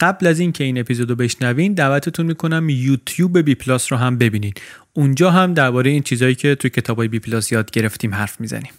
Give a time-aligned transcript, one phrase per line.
[0.00, 4.60] قبل از اینکه این اپیزودو بشنوین دعوتتون می‌کنم یوتیوب بی پلاس رو هم ببینید
[4.92, 8.72] اونجا هم درباره این چیزهایی که توی کتابای بی پلاس یاد گرفتیم حرف می‌زنیم.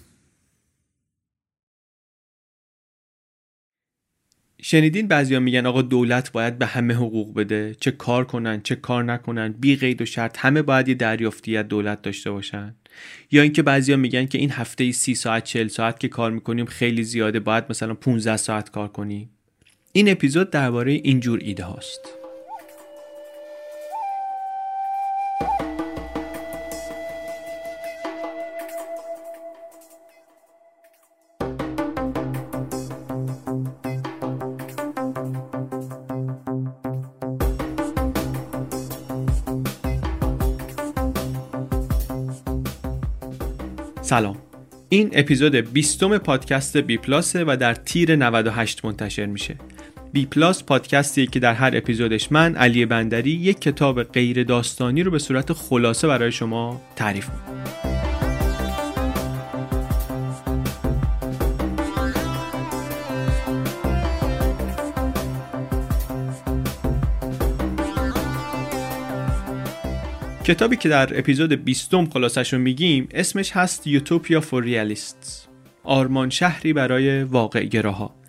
[4.63, 7.75] شنیدین بعضیا میگن آقا دولت باید به همه حقوق بده.
[7.79, 11.67] چه کار کنن چه کار نکنن بی قید و شرط همه باید یه دریافتی از
[11.67, 12.75] دولت داشته باشن.
[13.31, 17.03] یا اینکه بعضیا میگن که این هفته 30 ساعت 40 ساعت که کار می‌کنیم خیلی
[17.03, 19.29] زیاده باید مثلا 15 ساعت کار کنیم.
[19.93, 21.99] این اپیزود درباره اینجور ایده هاست.
[44.01, 44.37] سلام.
[44.89, 49.55] این اپیزود بیستم پادکست بی پلاسه و در تیر 98 منتشر میشه.
[50.13, 55.11] بی پلاس پادکستیه که در هر اپیزودش من علی بندری یک کتاب غیر داستانی رو
[55.11, 57.61] به صورت خلاصه برای شما تعریف می‌کنم.
[70.43, 75.47] کتابی که در اپیزود 20 خلاصش رو میگیم اسمش هست یوتوپیا فور ریالیستس.
[75.83, 78.20] آرمان شهری برای واقع گراها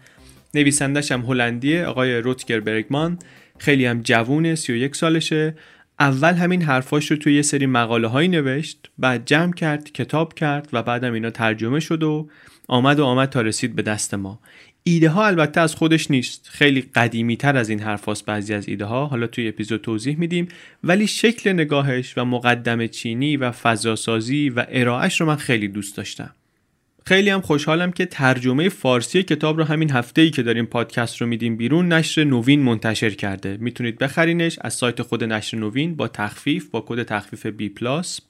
[0.54, 3.18] نویسندش هم هلندیه آقای روتگر برگمان.
[3.58, 5.54] خیلی هم جوونه 31 سالشه.
[6.00, 10.68] اول همین حرفاش رو توی یه سری مقاله هایی نوشت بعد جمع کرد کتاب کرد
[10.72, 12.28] و بعدم اینا ترجمه شد و
[12.68, 14.40] آمد و آمد تا رسید به دست ما.
[14.84, 16.48] ایده ها البته از خودش نیست.
[16.52, 20.48] خیلی قدیمی تر از این حرفاست بعضی از ایده ها حالا توی اپیزود توضیح میدیم.
[20.84, 26.34] ولی شکل نگاهش و مقدم چینی و فضاسازی و ارائهش رو من خیلی دوست داشتم.
[27.06, 31.26] خیلی هم خوشحالم که ترجمه فارسی کتاب رو همین هفته ای که داریم پادکست رو
[31.26, 33.56] میدیم بیرون نشر نوین منتشر کرده.
[33.60, 37.62] می‌تونید بخرینش از سایت خود نشر نوین با تخفیف با کد تخفیف B+,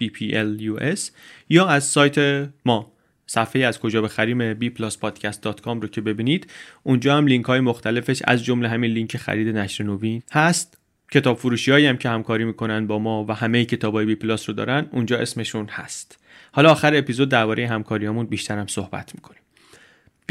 [0.02, 1.00] BPLUS
[1.48, 2.92] یا از سایت ما.
[3.26, 6.50] صفحه از کجا بخریم؟ bpluspodcast.com رو که ببینید.
[6.82, 10.78] اونجا هم لینک های مختلفش از جمله همین لینک خرید نشر نوین هست.
[11.12, 14.54] کتاب فروشی هم که همکاری می‌کنن با ما و همه کتاب های بی پلاس رو
[14.54, 16.21] دارن اونجا اسمشون هست.
[16.52, 19.42] حالا آخر اپیزود درباره همکاریامون بیشتر هم صحبت می‌کنیم.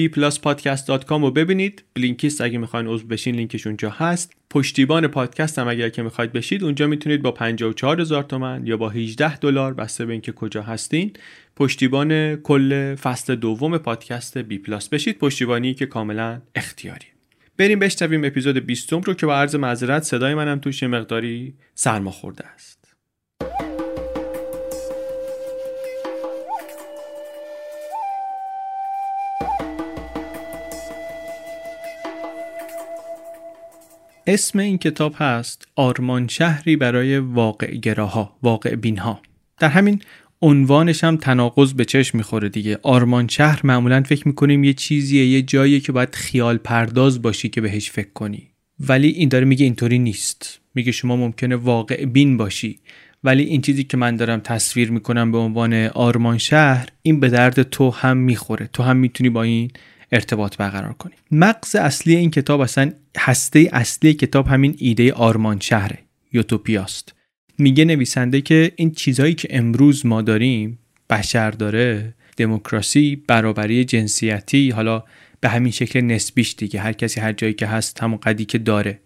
[0.01, 1.83] bpluspodcast.com رو ببینید.
[1.93, 4.33] بلینکیست اگه می‌خواین عضو بشین لینکش اونجا هست.
[4.49, 8.89] پشتیبان پادکست هم اگر که می‌خواید بشید اونجا می‌تونید با 54 هزار تومن یا با
[8.89, 11.13] 18 دلار بسته به اینکه کجا هستین
[11.55, 15.17] پشتیبان کل فصل دوم پادکست بی پلاس بشید.
[15.17, 17.05] پشتیبانی که کاملا اختیاری.
[17.57, 22.47] بریم بشنویم اپیزود 20 رو که با عرض معذرت صدای منم توش مقداری سرما خورده
[22.47, 22.80] است.
[34.27, 39.21] اسم این کتاب هست آرمان شهری برای واقع گراها واقع بینها
[39.59, 40.01] در همین
[40.41, 42.79] عنوانش هم تناقض به چشم می‌خوره دیگه.
[42.83, 47.61] آرمان شهر معمولا فکر می‌کنیم یه چیزیه یه جاییه که باید خیال پرداز باشی که
[47.61, 48.47] بهش فکر کنی.
[48.79, 50.59] ولی این داره میگه اینطوری نیست.
[50.75, 52.79] میگه شما ممکنه واقع بین باشی.
[53.23, 57.63] ولی این چیزی که من دارم تصویر می‌کنم به عنوان آرمان شهر این به درد
[57.63, 58.69] تو هم می‌خوره.
[58.73, 59.71] تو هم می‌تونی با این
[60.11, 65.99] ارتباط برقرار کنی مغز اصلی این کتاب اصلا هسته اصلی کتاب همین ایده آرمان شهره
[66.33, 67.15] یوتوپیاست.
[67.57, 70.79] میگه نویسنده که این چیزهایی که امروز ما داریم
[71.09, 75.03] بشر داره دموکراسی برابری جنسیتی حالا
[75.41, 78.99] به همین شکل نسبیش دیگه هر کسی هر جایی که هست همون قدی که داره.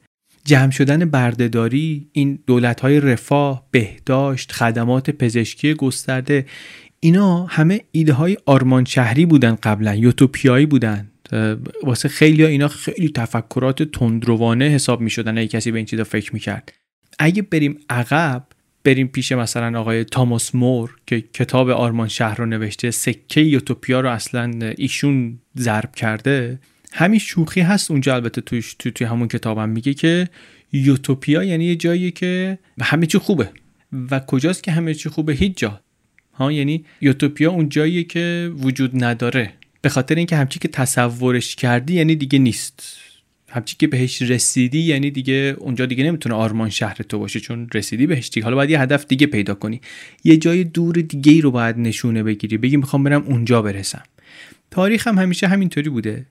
[0.45, 6.45] جمع شدن بردهداری این دولت های رفاه بهداشت خدمات پزشکی گسترده
[7.05, 11.11] اینا همه ایده های آرمان شهری بودن قبلا یوتوپیایی بودن.
[11.83, 16.03] واسه خیلی ها اینا خیلی تفکرات تندروانه حساب می شدن اگه کسی به این چیزا
[16.03, 16.73] فکر می کرد
[17.19, 18.44] اگه بریم عقب
[18.83, 24.09] بریم پیش مثلا آقای تاماس مور که کتاب آرمان شهر رو نوشته سکه یوتوپیا رو
[24.09, 26.59] اصلا ایشون ضرب کرده.
[26.94, 30.27] همین شوخی هست اونجا البته توش تو توی همون کتابم میگه که
[30.74, 33.50] یوتوپیا یعنی یه جایی که همه چی خوبه.
[34.12, 35.81] و کجاست که همه چی خوبه؟ هیچ جا.
[36.35, 39.53] ها یعنی یوتوپیا اون جاییه که وجود نداره.
[39.81, 42.97] به خاطر اینکه همچی که تصورش کردی یعنی دیگه نیست.
[43.49, 48.07] همچی که بهش رسیدی یعنی دیگه اونجا دیگه نمی‌تونه آرمان شهر تو باشه چون رسیدی
[48.07, 48.43] بهش دیگه.
[48.43, 49.81] حالا باید یه هدف دیگه پیدا کنی.
[50.23, 54.03] یه جای دور دیگه ای رو باید نشونه بگیری بگی می‌خوام برم اونجا برسم.
[54.71, 56.25] تاریخ هم همیشه همینطوری بوده.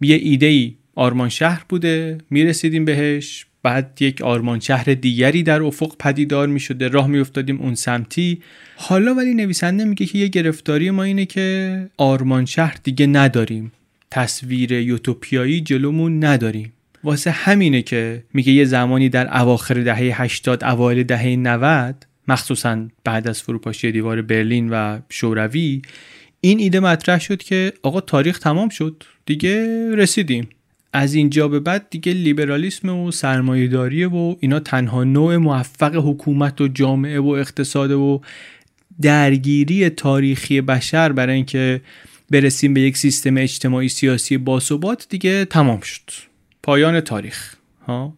[0.00, 3.46] یه ایده ای آرمان شهر بوده می‌رسیدیم بهش.
[3.62, 8.42] بعد یک آرمان شهر دیگری در افق پدیدار می شده راه می افتادیم اون سمتی.
[8.76, 13.72] حالا ولی نویسنده میگه که یه گرفتاری ما اینه که آرمان شهر دیگه نداریم.
[14.10, 16.72] تصویر یوتوپیایی جلومون نداریم.
[17.04, 23.28] واسه همینه که میگه یه زمانی در اواخر دهه 80 اوایل دهه 90 مخصوصا بعد
[23.28, 25.82] از فروپاشی دیوار برلین و شوروی
[26.40, 30.48] این ایده مطرح شد که آقا تاریخ تمام شد دیگه رسیدیم.
[30.92, 36.68] از اینجا به بعد دیگه لیبرالیسم و سرمایهداری و اینا تنها نوع موفق حکومت و
[36.68, 38.20] جامعه و اقتصاد و
[39.00, 41.80] درگیری تاریخی بشر برای اینکه
[42.30, 46.10] برسیم به یک سیستم اجتماعی سیاسی باثبات دیگه تمام شد.
[46.62, 47.54] پایان تاریخ
[47.86, 48.16] ها؟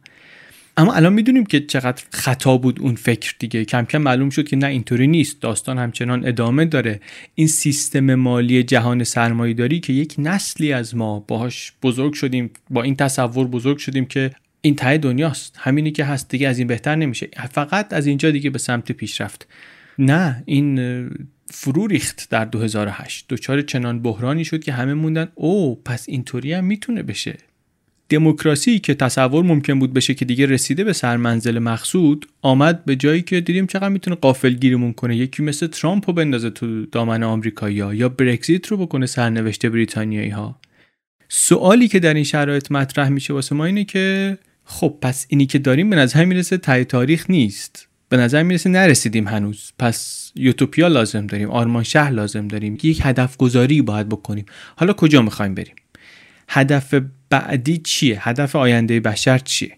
[0.77, 3.65] اما الان می‌دونیم که چقدر خطا بود اون فکر دیگه.
[3.65, 5.41] کم کم معلوم شد که نه اینطوری نیست.
[5.41, 7.01] داستان همچنان ادامه داره.
[7.35, 12.83] این سیستم مالی جهان سرمایه داری که یک نسلی از ما باهاش بزرگ شدیم با
[12.83, 14.31] این تصور بزرگ شدیم که
[14.61, 15.57] این ته دنیاست.
[15.59, 16.29] همینی که هست.
[16.29, 17.29] دیگه از این بهتر نمیشه.
[17.51, 19.49] فقط از اینجا دیگه به سمت پیشرفت
[19.99, 21.11] نه این
[21.51, 26.65] فرو ریخت در 2008 دچار چنان بحرانی شد که همه موندن او پس اینطوری هم
[26.65, 27.37] می‌تونه بشه.
[28.09, 33.23] دموکراسی که تصور ممکن بود بشه که دیگه رسیده به سرمنزل مقصود آمد به جایی
[33.23, 35.17] که دیدیم چقدر می‌تونه قافل گیرمون کنه.
[35.17, 40.61] یکی مثل ترامپ رو بندازه تو دامن آمریکایی یا برگزیت رو بکنه سرنوشت بریتانیایی ها
[41.29, 45.59] سوالی که در این شرایط مطرح میشه واسه ما اینه که خب پس اینی که
[45.59, 47.89] داریم به نظر می‌رسه تای تاریخ نیست.
[48.09, 49.73] به نظر می‌رسه نرسیدیم هنوز.
[49.79, 52.79] پس یوتوپیا لازم داریم آرمان شهر لازم داریم.
[52.83, 54.45] یک هدف گذاری باید بکنیم.
[54.77, 55.75] حالا کجا می‌خوایم بریم؟
[56.55, 56.95] هدف
[57.31, 59.77] بعدی چیه؟ هدف آینده بشر چیه؟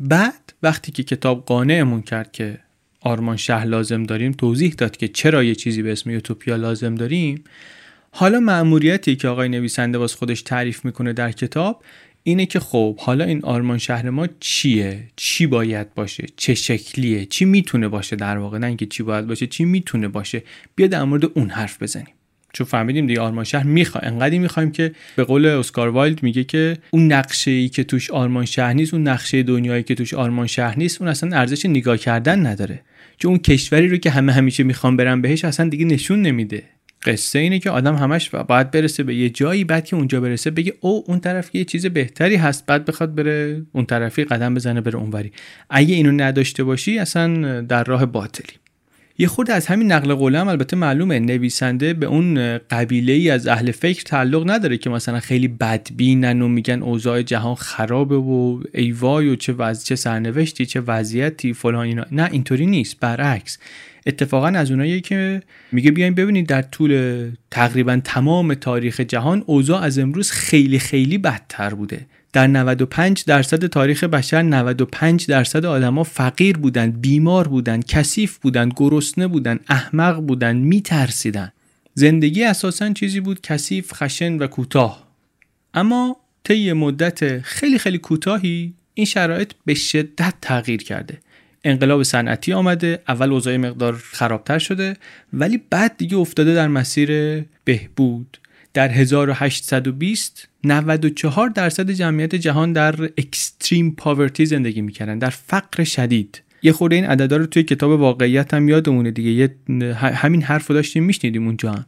[0.00, 2.58] بعد وقتی که کتاب قانعمون کرد که
[3.00, 7.44] آرمان شهر لازم داریم توضیح داد که چرا یه چیزی به اسم یوتوپیا لازم داریم
[8.10, 11.84] حالا مأموریتی که آقای نویسنده واس خودش تعریف می‌کنه در کتاب
[12.22, 17.44] اینه که خب حالا این آرمان شهر ما چیه؟ چی باید باشه؟ چه شکلیه؟ چی
[17.44, 20.42] می‌تونه باشه در واقع؟ نه اینکه چی باید باشه چی می‌تونه باشه؟
[20.74, 22.14] بیا در مورد اون حرف بزنیم.
[22.54, 26.76] چون فهمیدیم دیگه آرمان شهر می‌خواد انقدری می‌خوایم که به قول اسکار وایلد میگه که
[26.90, 30.78] اون نقشه ای که توش آرمان شهر نیست اون نقشه دنیایی که توش آرمان شهر
[30.78, 32.80] نیست اون اصلا ارزش نگاه کردن نداره.
[33.18, 36.62] چون اون کشوری رو که همه همیشه می‌خوان برن بهش اصلا دیگه نشون نمیده.
[37.06, 40.74] قصه اینه که آدم همش باید برسه به یه جایی بعد که اونجا برسه بگه
[40.80, 42.66] او اون طرف یه چیز بهتری هست.
[42.66, 45.32] بعد بخواد بره اون طرفی قدم بزنه بره اونوری.
[45.70, 48.56] اگه اینو نداشته باشی اصلا در راه باطلی.
[49.18, 53.46] یه خود از همین نقل قوله هم البته معلومه نویسنده به اون قبیله ای از
[53.46, 58.92] اهل فکر تعلق نداره که مثلا خیلی بدبینن و میگن اوضاع جهان خرابه و ای
[58.92, 62.04] وای و چه وضع چه سرنوشتی چه وضعیتی فلان اینا.
[62.12, 63.58] نه اینطوری نیست برعکس.
[64.06, 69.98] اتفاقا از اونایی که میگه بیاین ببینید در طول تقریبا تمام تاریخ جهان اوضاع از
[69.98, 72.06] امروز خیلی خیلی بدتر بوده.
[72.34, 79.26] در 95 درصد تاریخ بشر 95 درصد آدما فقیر بودن بیمار بودن کثیف بودن گرسنه
[79.26, 81.52] بودن احمق بودن میترسیدن
[81.94, 85.08] زندگی اساسا چیزی بود کثیف خشن و کوتاه.
[85.74, 91.18] اما طی مدت خیلی خیلی کوتاهی این شرایط به شدت تغییر کرده.
[91.64, 94.96] انقلاب صنعتی آمده اول اوضاع مقدار خرابتر شده
[95.32, 98.38] ولی بعد دیگه افتاده در مسیر بهبود.
[98.74, 106.42] در 1820 94 درصد جمعیت جهان در اکستریم پاورتی زندگی می‌کردن در فقر شدید.
[106.62, 109.30] یه خورده این عددا رو توی کتاب واقعیت هم یادمونه دیگه.
[109.30, 109.54] یه
[110.00, 111.86] همین حرف رو داشتیم میشنیدیم اونجا هم.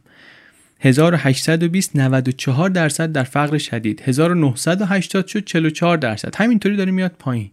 [0.79, 4.01] 1820 94 درصد در فقر شدید.
[4.05, 6.35] 1980 شد 44 درصد.
[6.35, 7.51] همینطوری داره میاد پایین.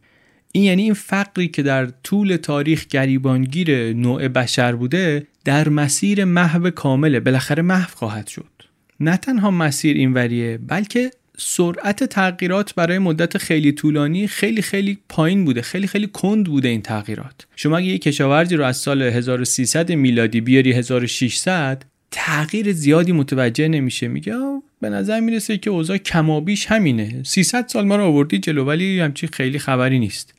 [0.53, 6.71] این یعنی این فقری که در طول تاریخ گریبانگیر نوع بشر بوده در مسیر محو
[6.71, 7.21] کامله.
[7.21, 8.54] بالاخره محو خواهد شد.
[9.01, 15.63] نه تنها مسیر اینوریه بلکه سرعت تغییرات برای مدت خیلی طولانی خیلی خیلی پایین بوده
[15.63, 17.47] خیلی خیلی کند بوده این تغییرات.
[17.57, 24.09] شما اگه یک کشاورزی رو از سال 1300 میلادی بیاری 1600 تغییر زیادی متوجه نمیشه.
[24.09, 24.35] میگه
[24.81, 27.23] به نظر می‌رسه که اوضاع کمابیش همینه.
[27.25, 30.35] 300 سال ما رو آوردی جلو ولی همچی خیلی خبری نیست.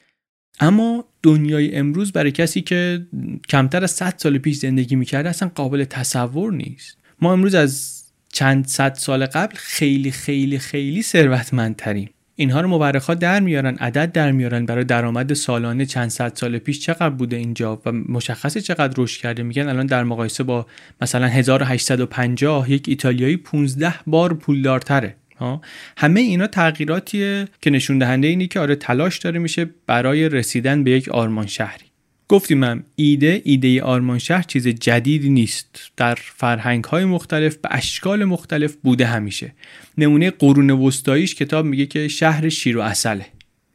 [0.60, 3.06] اما دنیای امروز برای کسی که
[3.50, 6.98] کمتر از 100 سال پیش زندگی می‌کرده اصلا قابل تصور نیست.
[7.22, 7.95] ما امروز از
[8.36, 12.10] چند صد سال قبل خیلی خیلی خیلی ثروتمندتریم.
[12.36, 16.80] اینها رو مورخات در میارن عدد در میارن برای درآمد سالانه چند صد سال پیش
[16.80, 19.44] چقدر بوده اینجا و مشخصه چقدر رشد کرده.
[19.44, 20.66] میگن الان در مقایسه با
[21.02, 25.16] مثلا 1850 یک ایتالیایی 15 بار پولدارتره.
[25.38, 25.62] ها؟
[25.98, 30.92] همه اینا تغییراتیه که نشون دهنده اینی که آره تلاش داره میشه برای رسیدن به
[30.92, 31.86] یک آرمان شهری.
[32.28, 35.92] گفتیم هم ایده ایده آرمان شهر چیز جدیدی نیست.
[35.98, 39.54] در فرهنگ های مختلف به اشکال مختلف بوده همیشه.
[39.98, 43.26] نمونه قرون وسطاییش کتاب میگه که شهر شیر و اصله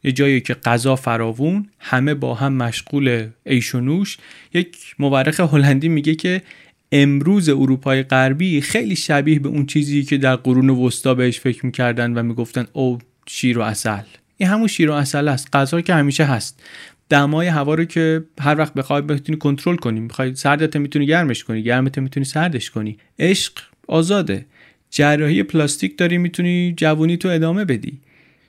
[0.04, 4.19] یه جایی که غذا فراوون همه با هم مشغول عیش و نوش.
[4.54, 6.42] یک مورخ هلندی میگه که
[6.92, 12.12] امروز اروپای غربی خیلی شبیه به اون چیزی که در قرون وسطا بهش فکر می‌کردن
[12.12, 14.02] و می‌گفتن او شیر و اصل
[14.37, 15.49] این همون شیر و اصل است.
[15.52, 16.62] غذا که همیشه هست.
[17.11, 20.00] دمای هوا رو که هر وقت بخوای بتونی کنترل کنی.
[20.00, 22.99] می‌خوای سردت می‌تونی گرمش کنی گرمت می‌تونی سردش کنی.
[23.19, 23.52] عشق
[23.88, 24.47] آزاده.
[24.90, 27.99] جراحی پلاستیک داری می‌تونی جوونی تو ادامه بدی.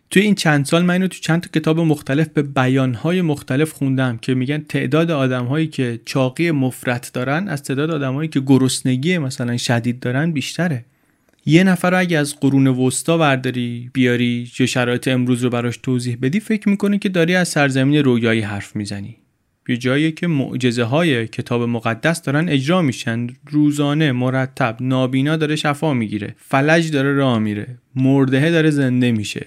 [0.10, 4.18] توی این چند سال من اینو تو چند تا کتاب مختلف به بیانهای مختلف خوندم
[4.18, 10.00] که میگن تعداد آدمهایی که چاقی مفرت دارن از تعداد آدمهایی که گرسنگی مثلا شدید
[10.00, 10.86] دارن بیشتره.
[11.46, 16.18] یه نفر رو اگه از قرون وسطا برداری بیاری یا شرایط امروز رو براش توضیح
[16.22, 19.18] بدی فکر می‌کنه که داری از سرزمین رویایی حرف می‌زنی.
[19.68, 25.94] یه جایی که معجزه های کتاب مقدس دارن اجرا میشن روزانه مرتب نابینا داره شفا
[25.94, 29.46] می‌گیره فلج داره راه میره مردهه داره زنده میشه.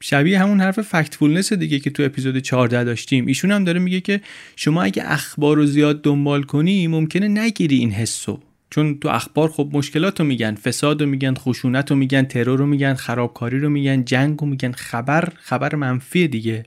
[0.00, 3.26] شبیه همون حرف فکتفولنس دیگه که تو اپیزود 14 داشتیم.
[3.26, 4.20] ایشون هم داره میگه که
[4.56, 8.40] شما اگه اخبار رو زیاد دنبال کنی ممکنه نگیری این حسو.
[8.70, 12.66] چون تو اخبار خب مشکلات رو میگن فساد رو میگن خشونت رو میگن ترور رو
[12.66, 16.64] میگن خرابکاری رو میگن جنگ رو میگن خبر خبر منفی دیگه.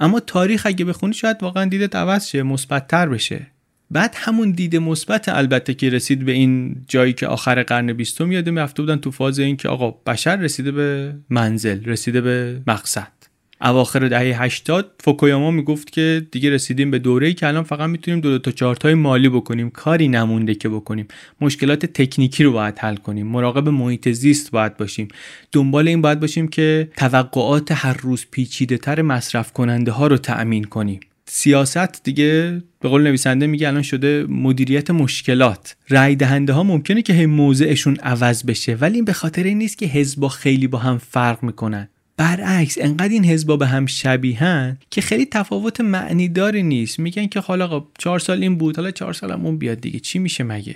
[0.00, 3.46] اما تاریخ اگه بخونی شاید واقعا دیده عوض شه مثبتتر بشه.
[3.90, 8.58] بعد همون دید مثبت البته که رسید به این جایی که آخر قرن بیستم یادم
[8.58, 13.19] رفته بودن تو فاز این که آقا بشر رسیده به منزل رسیده به مقصد.
[13.62, 18.30] اواخر دهه 80 فوکویاما می‌گفت که دیگه رسیدیم به دوره‌ای که الان فقط می‌تونیم دو,
[18.30, 21.08] دو تا چارتای مالی بکنیم کاری نمونده که بکنیم.
[21.40, 25.08] مشکلات تکنیکی رو باید حل کنیم مراقب محیط زیست باید باشیم.
[25.52, 30.64] دنبال این باید باشیم که توقعات هر روز پیچیده تر مصرف کننده ها رو تأمین
[30.64, 31.00] کنیم.
[31.32, 35.76] سیاست دیگه به قول نویسنده میگه الان شده مدیریت مشکلات.
[35.88, 39.86] رای دهنده ها ممکنه که موضعشون عوض بشه ولی این به خاطر این نیست که
[39.86, 41.88] حزبا خیلی با هم فرق می‌کنن.
[42.20, 46.98] برعکس انقدر این حزبا به هم شبیهن که خیلی تفاوت معنی داری نیست.
[46.98, 50.00] میگن که حالا چهار سال این بود حالا چهار سال اون بیاد دیگه.
[50.00, 50.74] چی میشه مگه؟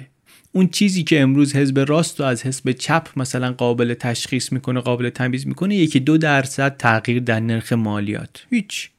[0.52, 5.08] اون چیزی که امروز حزب راست و از حزب چپ مثلا قابل تشخیص می‌کنه قابل
[5.08, 8.46] تمیز می‌کنه یکی دو درصد تغییر در نرخ مالیات.
[8.50, 8.90] هیچ.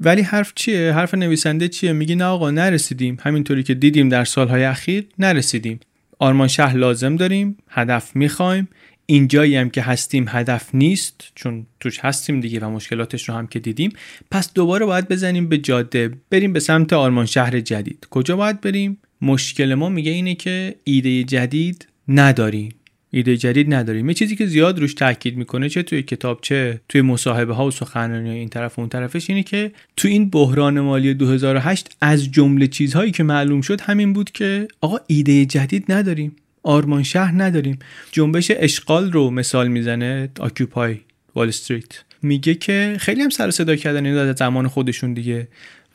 [0.00, 3.16] ولی حرف چیه؟ حرف نویسنده چیه؟ میگی نه آقا نرسیدیم.
[3.20, 5.80] همینطوری که دیدیم در سالهای اخیر نرسیدیم.
[6.18, 8.68] آرمان شهر لازم داریم هدف می‌خوایم.
[9.10, 13.58] اینجایی هم که هستیم هدف نیست چون توش هستیم دیگه و مشکلاتش رو هم که
[13.58, 13.92] دیدیم.
[14.30, 16.10] پس دوباره باید بزنیم به جاده.
[16.30, 18.06] بریم به سمت آرمان شهر جدید.
[18.10, 22.74] کجا باید بریم؟ مشکل ما میگه اینه که ایده جدید نداریم.
[23.10, 24.08] ایده جدید نداریم.
[24.08, 27.70] یه چیزی که زیاد روش تاکید می‌کنه چه توی کتاب چه توی مصاحبه ها و
[27.70, 32.66] سخنرانی این طرف و اون طرفش اینه که تو این بحران مالی 2008 از جمله
[32.66, 36.36] چیزهایی که معلوم شد همین بود که آقا ایده جدید نداریم.
[36.62, 37.78] آرمان شهر نداریم.
[38.12, 40.96] جنبش اشغال رو مثال می‌زنه آکیوپای
[41.34, 45.48] وال استریت میگه که خیلی هم سر صدا کردن این از زمان خودشون دیگه.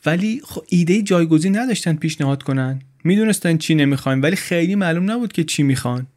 [0.05, 2.81] ولی خب ایده جایگزین نداشتن پیشنهاد کنن.
[3.03, 6.07] می‌دونستن چی نمی‌خوایم ولی خیلی معلوم نبود که چی می‌خوان.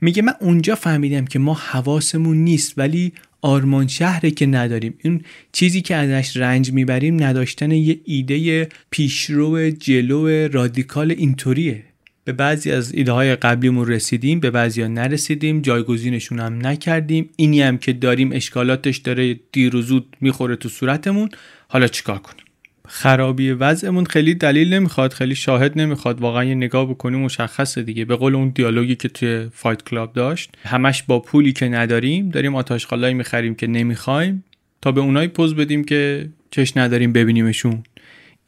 [0.00, 3.12] میگه من اونجا فهمیدم که ما حواسمون نیست ولی
[3.42, 4.94] آرمان شهره که نداریم.
[5.02, 5.22] این
[5.52, 11.84] چیزی که ازش رنج می‌بریم نداشتن یه ایده پیشرو جلو رادیکال اینطوریه.
[12.28, 17.30] به بعضی از ایده های قبلیمون رسیدیم به بعضی ها نرسیدیم جایگزینشون هم نکردیم.
[17.36, 21.28] اینی هم که داریم اشکالاتش داره دیر و زود می‌خوره تو صورتمون.
[21.68, 22.44] حالا چیکار کنیم؟
[22.88, 26.20] خرابی وضعمون خیلی دلیل نمی‌خواد خیلی شاهد نمی‌خواد.
[26.20, 28.04] واقعا یه نگاه بکنیم مشخصه دیگه.
[28.04, 32.54] به قول اون دیالوگی که توی Fight Club داشت همش با پولی که نداریم داریم
[32.54, 34.44] آت آشغالایی می‌خریم که نمی‌خوایم
[34.82, 37.82] تا به اونایی پوز بدیم که چش نداریم ببینیمشون.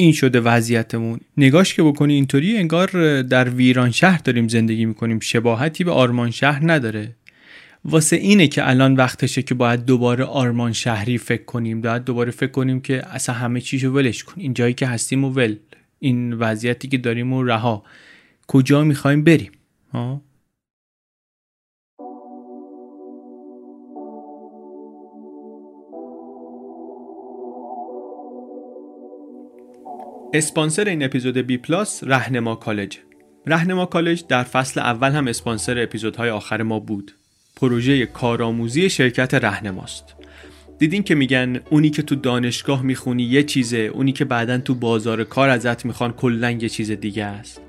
[0.00, 1.20] این شده وضعیتمون.
[1.36, 5.20] نگاش که بکنی اینطوری انگار در ویران شهر داریم زندگی می‌کنیم.
[5.20, 7.16] شباهتی به آرمان شهر نداره.
[7.84, 11.80] واسه اینه که الان وقتشه که باید دوباره آرمان شهری فکر کنیم.
[11.80, 14.34] باید دوباره فکر کنیم که اصلا همه چیشو ولش کن.
[14.36, 15.56] این جایی که هستیم و ول.
[15.98, 17.84] این وضعیتی که داریم و رها.
[18.46, 19.52] کجا می‌خوایم بریم؟
[19.92, 20.22] ها
[30.34, 32.98] اسپانسر این اپیزود بی پلاس رهنما کالج.
[33.46, 37.12] رهنما کالج در فصل اول هم اسپانسر اپیزودهای آخر ما بود.
[37.56, 40.04] پروژه کارآموزی شرکت رهنماست.
[40.78, 45.24] دیدین که میگن اونی که تو دانشگاه می‌خونی یه چیزه اونی که بعدا تو بازار
[45.24, 47.60] کار ازت می‌خوان کلا یه چیز دیگه است.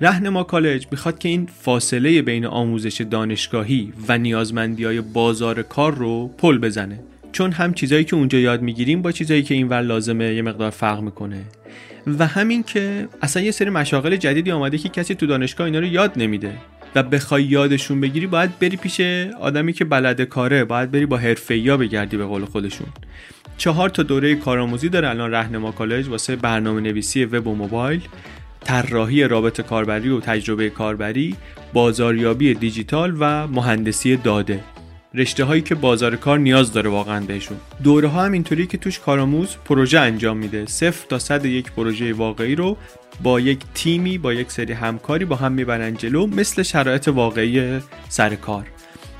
[0.00, 6.28] رهنما کالج می‌خواد که این فاصله بین آموزش دانشگاهی و نیازمندی های بازار کار رو
[6.28, 7.00] پل بزنه.
[7.32, 11.00] چون هم چیزایی که اونجا یاد می‌گیریم با چیزایی که اینور لازمه یه مقدار فرق
[11.00, 11.44] می‌کنه.
[12.06, 15.86] و همین که اصلا یه سری مشاغل جدیدی آمده که کسی تو دانشگاه اینا رو
[15.86, 16.52] یاد نمیده
[16.94, 19.00] و بخوای یادشون بگیری باید بری پیش
[19.40, 22.86] آدمی که بلد کاره باید بری با حرفه‌ایا بگردی به قول خودشون.
[23.56, 28.00] چهار تا دوره کارآموزی داره الان رهنما کالج واسه برنامه نویسی وب و موبایل
[28.64, 31.36] طراحی رابط کاربری و تجربه کاربری
[31.72, 34.60] بازاریابی دیجیتال و مهندسی داده.
[35.14, 37.56] رشته هایی که بازار کار نیاز داره واقعا بهشون.
[37.82, 40.66] دوره ها هم اینطوری که توش کارآموز پروژه انجام میده.
[40.66, 42.76] صفر تا صد یک پروژه واقعی رو
[43.22, 48.34] با یک تیمی با یک سری همکاری با هم می‌برن جلو مثل شرایط واقعی سر
[48.34, 48.66] کار.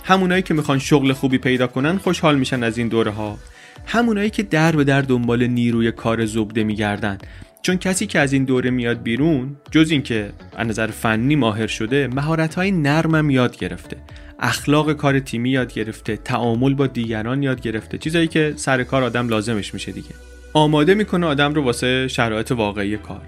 [0.05, 3.39] همونایی که می‌خوان شغل خوبی پیدا کنن خوشحال میشن از این دوره ها
[3.87, 7.19] همونایی که در به در دنبال نیروی کار زبده میگردن.
[7.63, 12.09] چون کسی که از این دوره میاد بیرون جز اینکه از نظر فنی ماهر شده
[12.09, 13.97] مهارت های نرمم یاد گرفته.
[14.41, 17.99] اخلاق کار تیمی یاد گرفته تعامل با دیگران یاد گرفته.
[17.99, 20.15] چیزایی که سر کار آدم لازمش میشه دیگه.
[20.53, 23.23] آماده می‌کنه آدم رو واسه شرایط واقعی کار.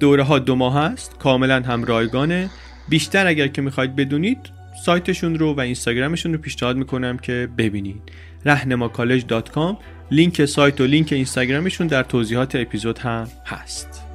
[0.00, 2.50] دوره ها دو ماه هست کاملا هم رایگانه
[2.88, 4.38] بیشتر اگر که می‌خواید بدونید
[4.84, 8.02] سایتشون رو و اینستاگرامشون رو پیشنهاد می‌کنم که ببینید.
[8.46, 9.76] rahnemacollege.com
[10.10, 14.05] لینک سایت و لینک اینستاگرامشون در توضیحات اپیزود هم هست.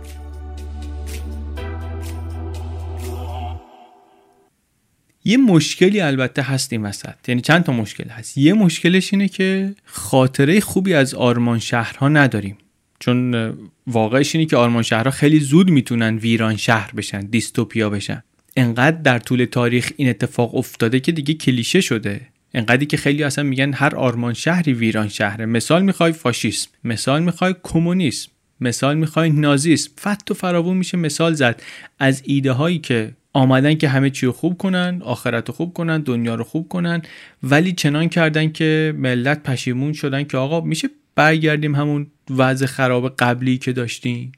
[5.23, 7.29] یه مشکلی البته هست این وسط.
[7.29, 8.37] یعنی چند تا مشکل هست.
[8.37, 12.57] یه مشکلش اینه که خاطره خوبی از آرمان شهرها نداریم.
[12.99, 13.53] چون
[13.87, 18.23] واقعش اینه که آرمان شهرها خیلی زود می‌تونن ویران شهر بشن دیستوپیا بشن.
[18.57, 22.21] انقدر در طول تاریخ این اتفاق افتاده که دیگه کلیشه شده.
[22.53, 25.45] انقدری که خیلی اصلا میگن هر آرمان شهری ویران شهره.
[25.45, 28.29] مثال می‌خوای فاشیسم مثال می‌خوای کمونیسم
[28.61, 29.91] مثال می‌خوای نازیسم.
[29.99, 31.61] فت و فراوون میشه مثال زد.
[31.99, 36.01] از ایده هایی که آمدن که همه چی رو خوب کنن آخرت رو خوب کنن
[36.01, 37.01] دنیا رو خوب کنن.
[37.43, 43.57] ولی چنان کردن که ملت پشیمون شدن که آقا میشه برگردیم همون وضع خراب قبلی
[43.57, 44.31] که داشتیم.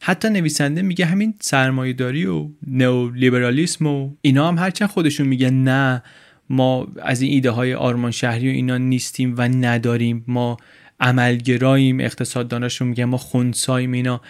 [0.00, 6.02] حتی نویسنده میگه همین سرمایهداری و نئولیبرالیسم و اینا هم هرچند خودشون میگن نه
[6.50, 10.24] ما از این ایده های آرمان شهری و اینا نیستیم و نداریم.
[10.26, 10.56] ما
[11.00, 14.20] عملگراییم اقتصادداناشون میگن ما خونساییم اینا.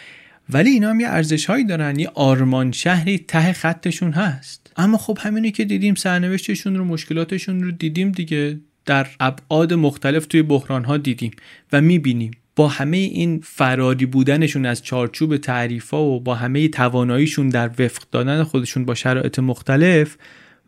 [0.50, 4.72] ولی اینا هم یه ارزش هایی دارن یه آرمان شهری ته خطشون هست.
[4.76, 8.60] اما خب همینی که دیدیم سرنوشتشون رو مشکلاتشون رو دیدیم دیگه.
[8.86, 11.30] در ابعاد مختلف توی بحران ها دیدیم
[11.72, 12.30] و می‌بینیم.
[12.56, 18.02] با همه این فراری بودنشون از چارچوب تعریف ها و با همه تواناییشون در وفق
[18.12, 20.16] دادن خودشون با شرایط مختلف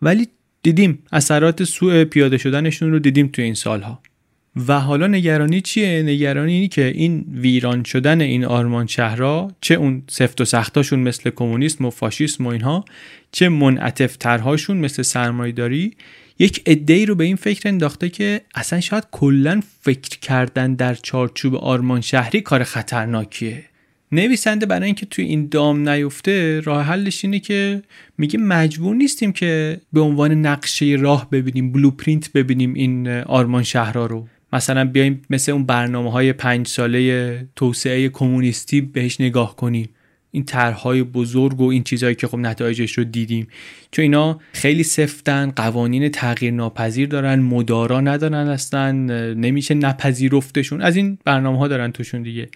[0.02, 0.28] ولی
[0.62, 4.02] دیدیم اثرات سوء پیاده شدنشون رو دیدیم توی این سالها.
[4.56, 10.02] و حالا نگرانی چیه؟ نگرانی اینی که این ویران شدن این آرمان شهرها چه اون
[10.08, 12.84] سفت و سختاشون مثل کمونیسم و فاشیسم و اینها
[13.32, 15.96] چه منعطف ترهاشون مثل سرمایه‌داری
[16.38, 21.54] یک ای رو به این فکر انداخته که اصلا شاید کلا فکر کردن در چارچوب
[21.54, 23.64] آرمان شهری کار خطرناکیه.
[24.12, 27.82] نویسنده برای اینکه توی این دام نیفته راه حلش اینه که
[28.18, 34.26] میگه مجبور نیستیم که به عنوان نقشه راه ببینیم بلوپرینت ببینیم این آرمان شهرها رو.
[34.52, 39.88] مثلا بیایم مثل اون برنامه های پنج ساله توسعه کمونیستی بهش نگاه کنیم.
[40.30, 43.46] این طرحهای بزرگ و این چیزهایی که خب نتایجش رو دیدیم.
[43.90, 48.92] چون اینا خیلی سفتن قوانین تغییر ناپذیر دارن مدارا ندارن اصلا
[49.32, 50.82] نمیشه نپذیرفتشون.
[50.82, 52.48] از این برنامه ها دارن توشون دیگه.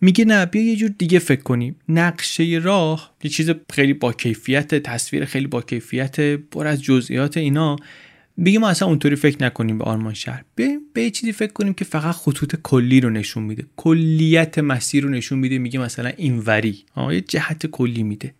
[0.00, 1.76] میگه نه بیا یه جور دیگه فکر کنیم.
[1.88, 7.76] نقشه راه یه چیز خیلی با کیفیت تصویر خیلی با کیفیت پر از جزئیات اینا.
[8.44, 10.44] بگیم ما اصلا اونطوری فکر نکنیم به آرمان شهر.
[10.54, 13.66] به به یه چیزی فکر کنیم که فقط خطوط کلی رو نشون میده.
[13.76, 18.34] کلیت مسیر رو نشون میده میگه مثلا اینوری یه جهت کلی میده.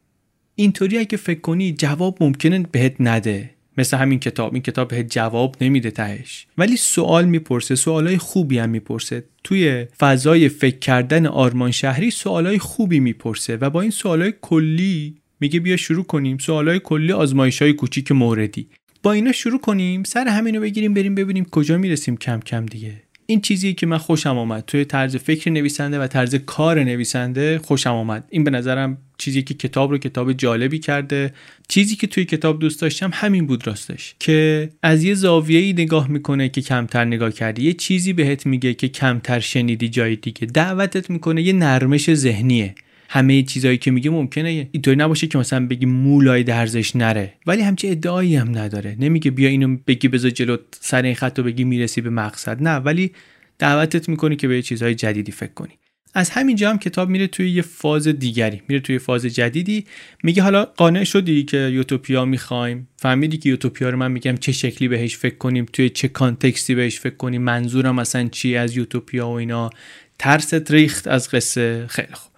[0.54, 3.50] اینطوری اگه فکر کنی جواب ممکنه بهت نده.
[3.78, 4.54] مثل همین کتاب.
[4.54, 6.46] این کتاب بهت جواب نمیده تهش.
[6.59, 7.74] ولی سوال می‌پرسه.
[7.74, 9.24] سوالای خوبی هم می‌پرسه.
[9.44, 15.61] توی فضای فکر کردن آرمان شهری سوالای خوبی می‌پرسه و با این سوالای کلی میگه
[15.61, 16.38] بیا شروع کنیم.
[16.38, 18.68] سوالای کلی آزمایش های کوچیک موردی.
[19.06, 22.92] با اینا شروع کنیم سر همینو بگیریم بریم ببینیم کجا می‌رسیم کم کم دیگه.
[23.26, 24.64] این چیزی که من خوشم آمد.
[24.66, 28.24] توی طرز فکر نویسنده و طرز کار نویسنده خوشم آمد.
[28.30, 31.32] این به نظرم چیزی که کتاب رو کتاب جالبی کرده.
[31.68, 34.14] چیزی که توی کتاب دوست داشتم همین بود راستش.
[34.20, 38.88] که از یه زاویه‌ای نگاه می‌کنه که کمتر نگاه کردی یه چیزی بهت میگه که
[38.88, 40.46] کمتر شنیدی جای دیگه.
[40.46, 42.74] دعوتت می‌کنه یه نرمش ذهنیه.
[43.08, 47.34] همه چیزایی که میگه ممکنه اینطوری نباشه که مثلا بگی مولای درزش نره.
[47.46, 48.96] ولی همچه ادعایی هم نداره.
[49.00, 52.62] نمیگه بیا اینو بگی بذار جلو سر این خط بگی می‌رسی به مقصد.
[52.62, 53.12] نه ولی
[53.58, 55.72] دعوتت می‌کنی که به چیزهای جدیدی فکر کنی.
[56.14, 58.62] از همینجا هم کتاب میره توی یه فاز دیگری.
[58.68, 59.84] میره توی فاز جدیدی.
[60.22, 62.88] میگه حالا قانع شدی که یوتوپیا می‌خوایم.
[62.96, 67.00] فهمیدی که یوتوپیا رو من میگم چه شکلی بهش فکر کنیم توی چه کانتکستی بهش
[67.00, 69.70] فکر کنیم منظورم مثلا چی از یوتوپیا و اینا.
[70.18, 71.86] ترست ریخت از قصه.
[71.88, 72.32] خیلی خوب.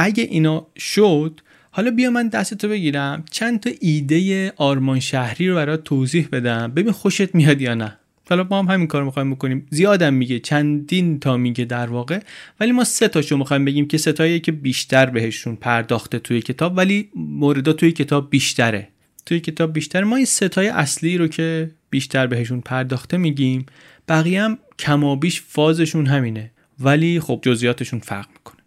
[0.00, 5.84] اگه اینا شد حالا بیا من دستتو بگیرم چند تا ایده آرمان شهری رو برات
[5.84, 6.72] توضیح بدم.
[6.72, 7.98] ببین خوشت میاد یا نه.
[8.30, 9.66] حالا ما هم همین کار می‌خوایم بکنیم.
[9.70, 12.20] زیادم میگه چندین تا میگه در واقع.
[12.60, 17.08] ولی ما سه تاشو می‌خوایم بگیم که سه که بیشتر بهشون پرداخته توی کتاب ولی
[17.14, 18.88] موردا توی کتاب بیشتره.
[19.26, 23.66] توی کتاب بیشتر ما این ستای اصلی رو که بیشتر بهشون پرداخته میگیم
[24.08, 26.50] بقیه هم کمابیش فازشون همینه.
[26.80, 28.58] ولی خب جزئیاتشون فرق می‌کنه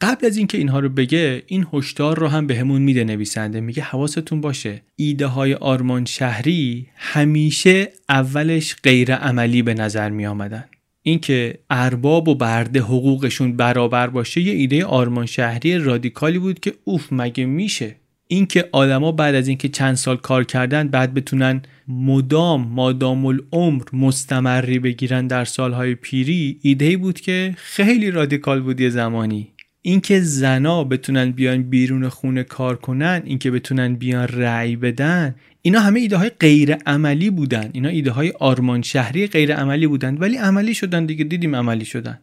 [0.00, 3.60] قبل از اینکه اینها رو بگه این هشدار رو هم بهمون به میده نویسنده.
[3.60, 10.64] میگه حواستون باشه ایده های آرمان شهری همیشه اولش غیر عملی به نظر می آمدن
[11.02, 17.08] اینکه ارباب و برده حقوقشون برابر باشه یه ایده آرمان شهری رادیکالی بود که اوف
[17.12, 23.26] مگه میشه؟ اینکه آدما بعد از اینکه چند سال کار کردن بعد بتونن مدام مادام
[23.26, 29.48] العمر مستمری بگیرن در سالهای پیری ایده بود که خیلی رادیکال بود یه زمانی.
[29.82, 36.00] اینکه زنا بتونن بیان بیرون خونه کار کنن اینکه بتونن بیان رأی بدن اینا همه
[36.00, 37.70] ایده های غیر عملی بودن.
[37.72, 40.18] اینا ایده های آرمان شهری غیر عملی بودن.
[40.18, 41.24] ولی عملی شدن دیگه.
[41.24, 42.18] دیدیم عملی شدن.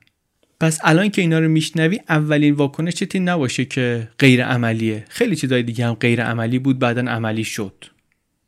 [0.60, 5.63] پس الان که اینا رو میشنوی اولین واکنش چتی نباشه که غیر عملیه خیلی چیزای
[5.63, 7.86] دیگه هم غیر عملی بود بعدا عملی شد.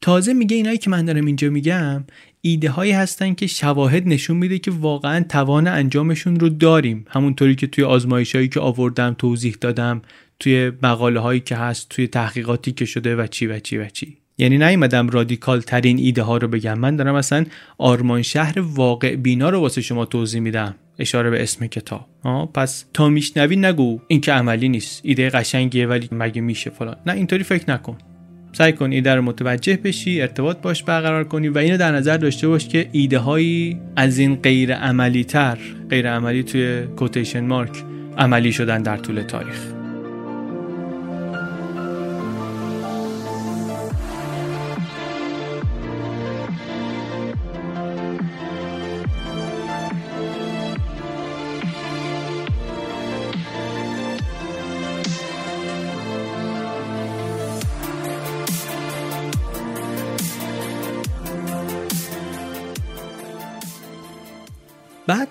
[0.02, 2.04] تازه میگه اینایی که من دارم اینجا میگم
[2.42, 7.06] ایده هایی هستن که شواهد نشون میده که واقعا توان انجامشون رو داریم.
[7.10, 10.02] همونطوری که توی آزمایش هایی که آوردم توضیح دادم
[10.40, 14.18] توی مقاله هایی که هست توی تحقیقاتی که شده و چی و چی و چی.
[14.38, 16.80] یعنی نیومدم رادیکال ترین ایده ها رو بگم.
[16.80, 17.46] من دارم اصلا
[17.78, 20.76] آرمان شهر واقع بینا رو واسه شما توضیح میدم.
[21.00, 22.06] اشاره به اسم کتاب.
[22.24, 24.00] آه پس تا میشنوی نگو.
[24.08, 25.02] این که عملی نیست.
[25.04, 26.96] ایده قشنگیه ولی مگه میشه فلان.
[27.06, 27.98] نه اینطوری فکر نکن.
[28.60, 32.48] سعی کن ایده رو متوجه بشی ارتباط باش برقرار کنی و اینو در نظر داشته
[32.48, 35.58] باش که ایده هایی از این غیر عملی تر
[35.90, 37.84] غیر عملی توی کوتیشن مارک
[38.18, 39.79] عملی شدن در طول تاریخ.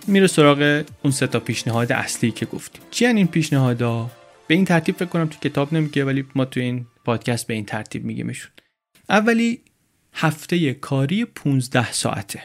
[0.09, 2.83] میره سراغ اون سه تا پیشنهاد اصلی که گفتیم.
[2.91, 4.11] چی این پیشنهادا؟
[4.47, 7.65] به این ترتیب فکر کنم تو کتاب نمیگه ولی ما تو این پادکست به این
[7.65, 8.51] ترتیب میگیمشون.
[9.09, 9.61] اولی
[10.15, 12.43] هفته کاری 15 ساعته.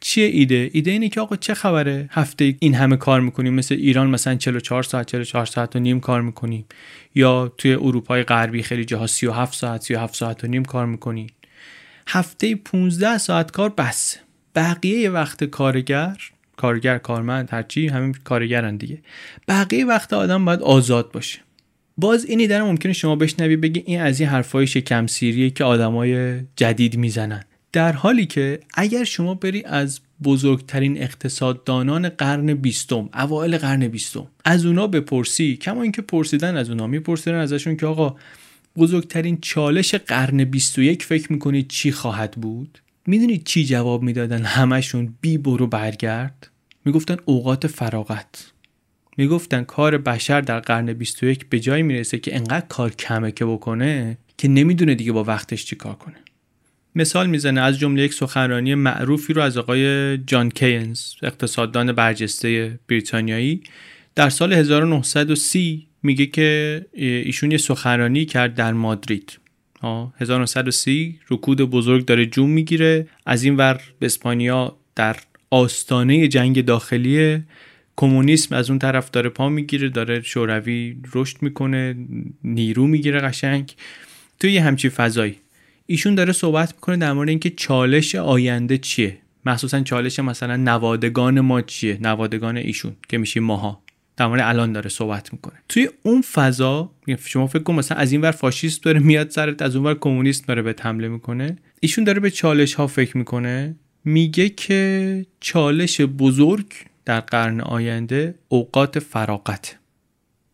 [0.00, 3.54] چیه ایده؟ ایده اینه که آقا چه خبره؟ هفته این همه کار می‌کنیم.
[3.54, 6.64] مثل ایران مثلا 44 ساعت 44 ساعت و نیم کار می‌کنیم.
[7.14, 11.26] یا توی اروپای غربی خیلی جاها 37 ساعت 37 ساعت و نیم کار می‌کنیم.
[12.08, 14.16] هفته 15 ساعت کار بس.
[14.54, 16.16] بقیه وقت کارگر
[16.60, 18.98] کارگر کارمند هرچی همین کارگرن دیگه.
[19.48, 21.38] بقیه وقت آدم باید آزاد باشه.
[21.96, 26.40] باز اینی در ممکنه شما بشنوی بگی این از این حرفای شکم سیریه که آدمای
[26.56, 27.44] جدید می‌زنن.
[27.72, 34.66] در حالی که اگر شما بری از بزرگترین اقتصاددانان قرن بیستم اوایل قرن بیستم از
[34.66, 38.16] اونا بپرسی کما اینکه پرسیدن از اونا میپرسیدن ازشون که آقا
[38.76, 45.38] بزرگترین چالش قرن 21 فکر می‌کنید چی خواهد بود؟ می‌دونید چی جواب می‌دادن همشون بی
[45.38, 46.50] برو برگرد.
[46.84, 48.52] می‌گفتن اوقات فراغت.
[49.16, 54.18] می‌گفتن کار بشر در قرن 21 به جایی می‌رسه که انقدر کار کمه که بکنه
[54.38, 56.16] که نمی‌دونه دیگه با وقتش چی کار کنه.
[56.94, 63.62] مثال می‌زنه از جمله یک سخنرانی معروفی رو از آقای جان کینز اقتصاددان برجسته بریتانیایی.
[64.14, 69.39] در سال 1930 میگه که ایشون یه سخنرانی کرد در مادرید.
[69.84, 73.06] 1930 رکود بزرگ داره جون می‌گیره.
[73.26, 75.16] از این ور اسپانیا در
[75.50, 77.42] آستانه جنگ داخلی
[77.96, 81.96] کمونیسم از اون طرف داره پا می‌گیره داره شوروی رشد می‌کنه
[82.44, 83.74] نیرو می‌گیره قشنگ.
[84.40, 85.36] توی یه همچی فضایی.
[85.86, 91.62] ایشون داره صحبت می‌کنه در مورد اینکه چالش آینده چیه؟ مخصوصا چالش مثلا نوادگان ما
[91.62, 93.82] چیه؟ نوادگان ایشون که میشیم ماها.
[94.16, 95.54] در مورد الان داره صحبت می‌کنه.
[95.68, 96.90] توی اون فضا
[97.26, 100.48] شما فکر کن مثلا از این ور فاشیست داره میاد سرت از اون ور کمونیست
[100.48, 101.56] داره به حمله می‌کنه.
[101.80, 103.76] ایشون داره به چالش ها فکر می‌کنه.
[104.04, 106.66] میگه که چالش بزرگ
[107.04, 109.76] در قرن آینده اوقات فراغت.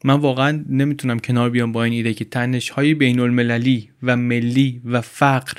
[0.05, 4.81] من واقعا نمی‌تونم کنار بیام با این ایده که تنش های بین المللی و ملی
[4.85, 5.57] و فقر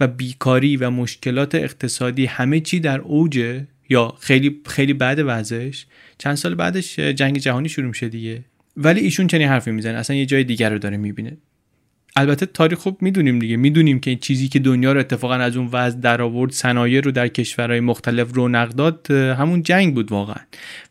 [0.00, 5.86] و بیکاری و مشکلات اقتصادی همه چی در اوجه یا خیلی خیلی بعد وضعش
[6.18, 8.44] چند سال بعدش جنگ جهانی شروع میشه دیگه.
[8.76, 11.36] ولی ایشون چنین حرفی می‌زنه اصلا یه جای دیگر رو داره می‌بینه.
[12.16, 13.56] البته تاریخ خوب می‌دونیم دیگه.
[13.56, 17.10] می‌دونیم که این چیزی که دنیا رو اتفاقا از اون وضع در آورد صنایع رو
[17.10, 20.42] در کشورهای مختلف رونق داد همون جنگ بود واقعا.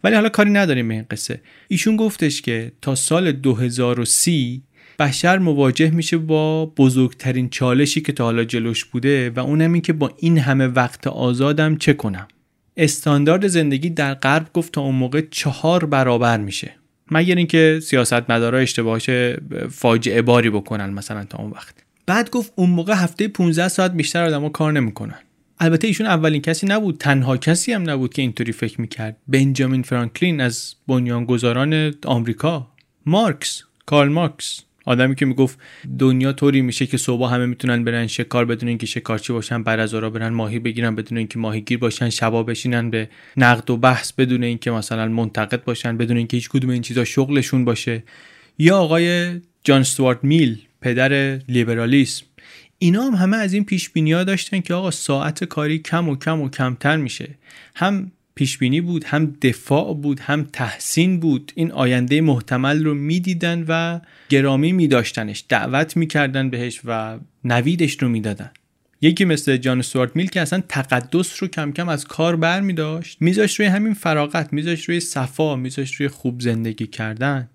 [0.03, 1.41] ولی حالا کاری نداریم به این قصه.
[1.67, 4.61] ایشون گفتش که تا سال 2030
[4.99, 9.93] بشر مواجه میشه با بزرگترین چالشی که تا حالا جلوش بوده و اونم این که
[9.93, 12.27] با این همه وقت آزادم چه کنم؟
[12.77, 16.71] استاندارد زندگی در غرب گفت تا اون موقع چهار برابر میشه.
[17.11, 19.09] مگر اینکه سیاستمدارا اشتباهش
[19.71, 21.75] فاجعه باری بکنن مثلا تا اون وقت.
[22.05, 25.19] بعد گفت اون موقع هفته 15 ساعت بیشتر آدما کار نمی‌کنن.
[25.59, 29.17] البته ایشون اولین کسی نبود تنها کسی هم نبود که اینطوری فکر می‌کرد.
[29.27, 32.71] بنجامین فرانکلین از بنیانگذاران آمریکا.
[33.05, 34.63] مارکس کارل مارکس.
[34.88, 35.60] آدمی که می‌گفت
[36.00, 39.93] دنیا طوری میشه که صبح همه می‌تونن برن شکار بدون اینکه شکارچی باشن بعد از
[39.93, 44.71] برن ماهی بگیرن بدون اینکه ماهیگیر باشن شبا بشینن به نقد و بحث بدون اینکه
[44.71, 48.04] مثلا منتقد باشن بدون اینکه هیچ کدوم این چیزا شغلشون باشه.
[48.60, 52.26] یا آقای جان استوارت میل پدر لیبرالیسم.
[52.80, 56.41] اینا هم همه از این پیش بینی داشتن که آقا ساعت کاری کم و کم
[56.41, 57.30] و کمتر میشه.
[57.76, 61.52] هم پیش بینی بود هم دفاع بود هم تحسین بود.
[61.56, 68.51] این آینده محتمل رو می‌دیدن و گرامی میداشتنش دعوت می‌کردن بهش و نویدش رو می‌دادن.
[69.01, 72.73] یکی مثل جان سوارت میل که اصلا تقدس رو کم کم از کار بر می
[72.73, 77.49] داشت میذاشت روی همین فراغت میذاشت روی صفا میذاشت روی خوب زندگی کردن.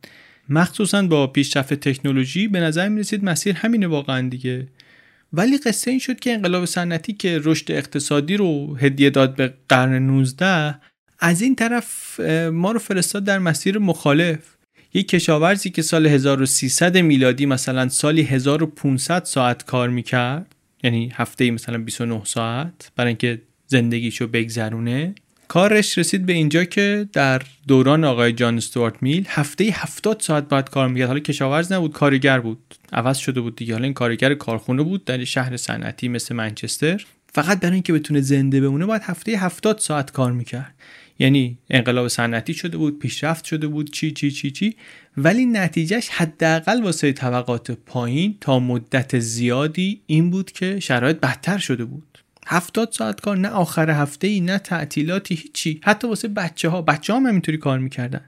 [0.49, 4.69] مخصوصا با پیشرفت تکنولوژی به نظر می رسید مسیر همینه واقعا دیگه.
[5.33, 10.07] ولی قصه این شد که انقلاب صنعتی که رشد اقتصادی رو هدیه داد به قرن
[10.07, 10.75] 19
[11.19, 12.21] از این طرف
[12.53, 14.39] ما رو فرستاد در مسیر مخالف.
[14.95, 21.79] یک کشاورزی که سال 1300 میلادی مثلا سالی 1500 ساعت کار می‌کرد یعنی هفته مثلا
[21.79, 25.15] 29 ساعت برای اینکه زندگیشو بگذرونه
[25.49, 30.71] کارش رسید به اینجا که در دوران آقای جان استوارت میل هفته 70 ساعت باید
[30.71, 31.09] کار می‌کرد.
[31.09, 32.75] حالا کشاورز نبود کارگر بود.
[32.93, 33.73] عوض شده بود دیگه.
[33.73, 37.05] حالا این کارگر کارخونه بود در شهر صنعتی مثل منچستر.
[37.33, 40.75] فقط برای اینکه بتونه زنده بمونه باید هفته 70 ساعت کار می‌کرد.
[41.23, 44.77] یعنی انقلاب صنعتی شده بود پیشرفت شده بود چی چی چی چی.
[45.17, 51.85] ولی نتیجهش حداقل واسه طبقات پایین تا مدت زیادی این بود که شرایط بدتر شده
[51.85, 52.19] بود.
[52.47, 55.81] هفتاد ساعت کار نه آخر هفته ای نه تعطیلاتی هیچی.
[55.85, 58.25] حتی واسه بچه ها بچه ها هم کار می‌کردن.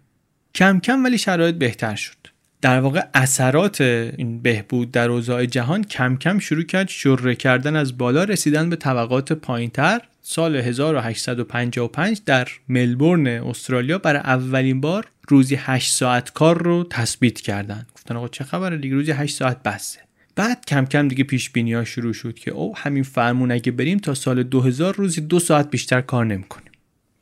[0.54, 2.34] کم کم ولی شرایط بهتر شد.
[2.64, 7.98] در واقع اثرات این بهبود در اوضاع جهان کم کم شروع کرد شره کردن از
[7.98, 10.00] بالا رسیدن به طبقات پایینتر.
[10.22, 17.87] سال 1855 در ملبورن استرالیا برای اولین بار روزی 8 ساعت کار رو تثبیت کردن
[17.94, 20.00] گفتن آقا چه خبره دیگه؟ روزی 8 ساعت بسه.
[20.37, 23.98] بعد کم کم دیگه پیش بینی ها شروع شد که او همین فرمون اگه بریم
[23.98, 26.63] تا سال 2000 روزی دو ساعت بیشتر کار نمی‌کنیم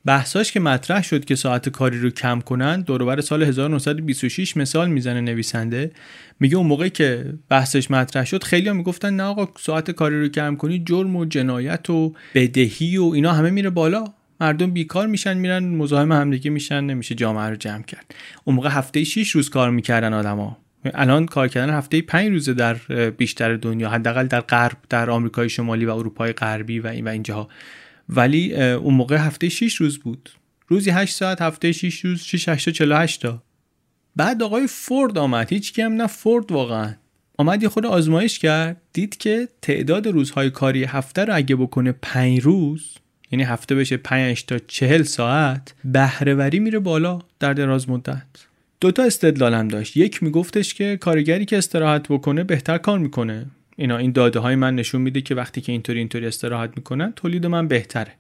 [0.05, 5.21] بحثاش که مطرح شد که ساعت کاری رو کم کنن دوروبر سال 1926 مثال می‌زنه
[5.21, 5.91] نویسنده.
[6.41, 10.29] میگه اون موقعی که بحثش مطرح شد خیلی ها می‌گفتن نه آقا ساعت کاری رو
[10.29, 14.05] کم کنی جرم و جنایت و بدهی و اینا همه میره بالا.
[14.41, 18.15] مردم بیکار میشن میرن مزاحم همدیگه میشن نمیشه جامعه رو جمع کرد.
[18.45, 20.57] اون موقع هفته 6 روز کار می‌کردن آدما
[20.95, 22.75] الان کار کردن هفته 5 روزه در
[23.11, 27.49] بیشتر دنیا حداقل در غرب در آمریکای شمالی و اروپای غربی و این و اینجاها.
[28.09, 30.31] ولی اون موقع هفته 6 روز بود.
[30.69, 33.43] روزی 8 ساعت هفته 6 روز 6 8 48 تا.
[34.17, 35.53] بعد آقای فورد آمد.
[35.53, 36.95] هیچ هم نه فورد واقعا.
[37.39, 38.81] آمد یه خود آزمایش کرد.
[38.93, 42.95] دید که تعداد روزهای کاری هفته رو اگه بکنه 5 روز
[43.31, 48.27] یعنی هفته بشه 5 تا 40 ساعت بهرهوری میره بالا در دراز مدت.
[48.81, 49.97] دوتا استدلال هم داشت.
[49.97, 53.47] یک میگفتش که کارگری که استراحت بکنه بهتر کار می‌کنه.
[53.77, 57.47] اینا این داده های من نشون میده که وقتی که اینطوری اینطوری استراحت می‌کنن تولید
[57.47, 58.13] من بهتره.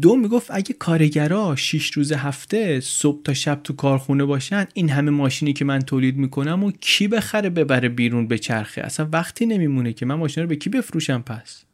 [0.00, 5.10] دو می‌گفت اگه کارگرا 6 روز هفته صبح تا شب تو کارخونه باشن این همه
[5.10, 9.92] ماشینی که من تولید می‌کنم و کی بخره ببره بیرون به چرخه؟ اصلا وقتی نمیمونه
[9.92, 11.64] که من ماشین رو به کی بفروشم پس؟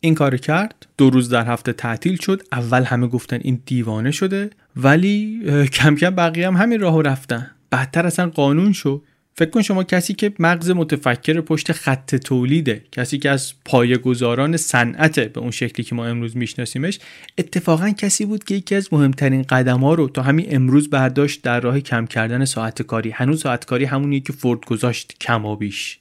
[0.00, 0.86] این کار کرد.
[0.98, 2.42] دو روز در هفته تعطیل شد.
[2.52, 5.40] اول همه گفتن این دیوانه شده ولی
[5.72, 7.50] کم کم بقیه هم همین راهو رفتن.
[7.70, 9.02] بعدتر اصلا قانون شد.
[9.36, 15.20] فکر کن شما کسی که مغز متفکر پشت خط تولیده کسی که از پایه‌گذاران صنعت
[15.20, 16.98] به اون شکلی که ما امروز میشناسیمش
[17.38, 21.60] اتفاقا کسی بود که یکی از مهمترین قدم ها رو تا همین امروز برداشت در
[21.60, 23.10] راه کم کردن ساعت کاری.
[23.10, 25.98] هنوز ساعت کاری همونیه که فورد گذاشت کمابیش.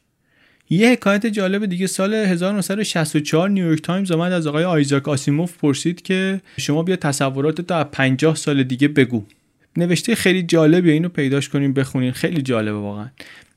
[0.69, 6.41] یه حکایت جالب دیگه سال 1964 نیویورک تایمز آمد از آقای آیزاک آسیموف پرسید که
[6.58, 9.24] شما بیا تصورات تا 50 سال دیگه بگو.
[9.77, 12.12] نوشته خیلی جالبه اینو پیداش کنیم بخونین.
[12.12, 13.09] خیلی جالبه واقعا.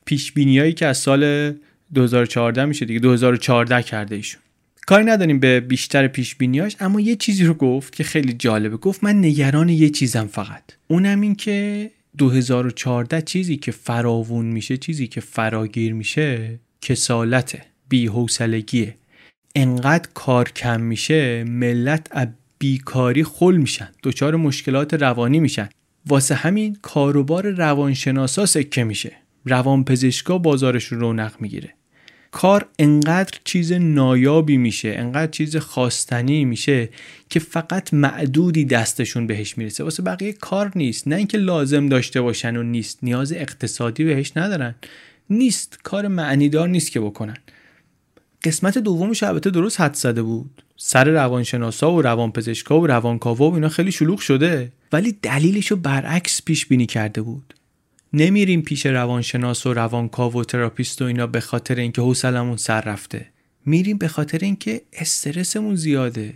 [0.05, 1.53] پیش بینیایی که از سال
[1.93, 2.99] 2014 میشه دیگه.
[2.99, 4.41] 2014 کرده ایشون.
[4.87, 8.77] کاری نداریم به بیشتر پیش بینیاش اما یه چیزی رو گفت که خیلی جالبه.
[8.77, 10.63] گفت من نگران یه چیزم فقط.
[10.87, 18.95] اونم این که 2014 چیزی که فراوون میشه چیزی که فراگیر میشه کسالته بی‌حوصلگیه.
[19.55, 22.27] انقدر کار کم میشه ملت
[22.59, 23.89] بیکاری خل میشن.
[24.03, 25.69] دچار مشکلات روانی میشن.
[26.07, 29.11] واسه همین کاروبار روانشناسا سکه میشه.
[29.45, 31.73] روانپزشکا بازارش رو رونق می‌گیره.
[32.31, 36.89] کار انقدر چیز نایابی میشه انقدر چیز خواستنی میشه
[37.29, 39.83] که فقط معدودی دستشون بهش می‌رسه.
[39.83, 41.07] واسه بقیه کار نیست.
[41.07, 42.99] نه اینکه لازم داشته باشن و نیست.
[43.03, 44.75] نیاز اقتصادی بهش ندارن.
[45.29, 45.79] نیست.
[45.83, 47.37] کار معنیدار نیست که بکنن.
[48.47, 50.63] قسمت دومش البته درست حد زده بود.
[50.77, 54.71] سر روانشناسا و روانپزشکا و روانکاوا و اینا خیلی شلوغ شده.
[54.91, 57.53] ولی دلیلشو برعکس پیش بینی کرده بود.
[58.13, 63.27] نمیریم پیش روانشناس و روانکاو و تراپیست و اینا به خاطر اینکه حوصلمون سر رفته.
[63.65, 66.33] میریم به خاطر اینکه استرسمون زیاده.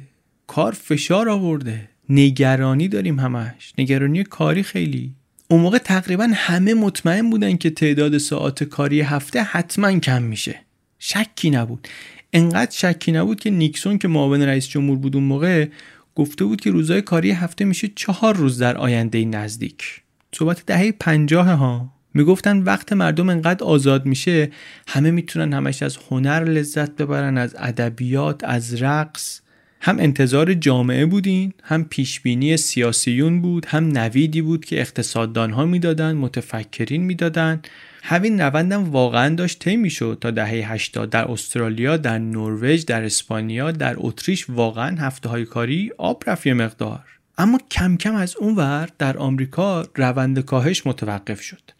[0.47, 1.89] کار فشار آورده.
[2.09, 3.73] نگرانی داریم همش.
[3.77, 5.11] نگرانی کاری خیلی.
[5.47, 10.59] اون موقع تقریبا همه مطمئن بودن که تعداد ساعت کاری هفته حتما کم میشه.
[11.03, 11.87] شکی نبود.
[12.33, 15.67] انقدر شکی نبود که نیکسون که معاون رئیس جمهور بود اون موقع
[16.15, 20.01] گفته بود که روزای کاری هفته میشه چهار روز در آینده نزدیک.
[20.35, 21.93] صحبت دهه پنجاه ها.
[22.13, 24.51] می‌گفتن وقت مردم انقدر آزاد میشه
[24.87, 29.41] همه می‌تونن همش از هنر لذت ببرن از ادبیات از رقص.
[29.81, 36.15] هم انتظار جامعه بودین هم پیشبینی سیاسیون بود هم نویدی بود که اقتصاددان ها می‌دادن
[36.15, 37.61] متفکرین می‌دادن.
[38.01, 43.71] همین روندم واقعا داشت طی می‌شد تا دهه 80 در استرالیا در نروژ در اسپانیا
[43.71, 47.03] در اتریش واقعا هفته های کاری آب رفت مقدار.
[47.37, 51.71] اما کم کم از اون ور در آمریکا روند کاهش متوقف شد.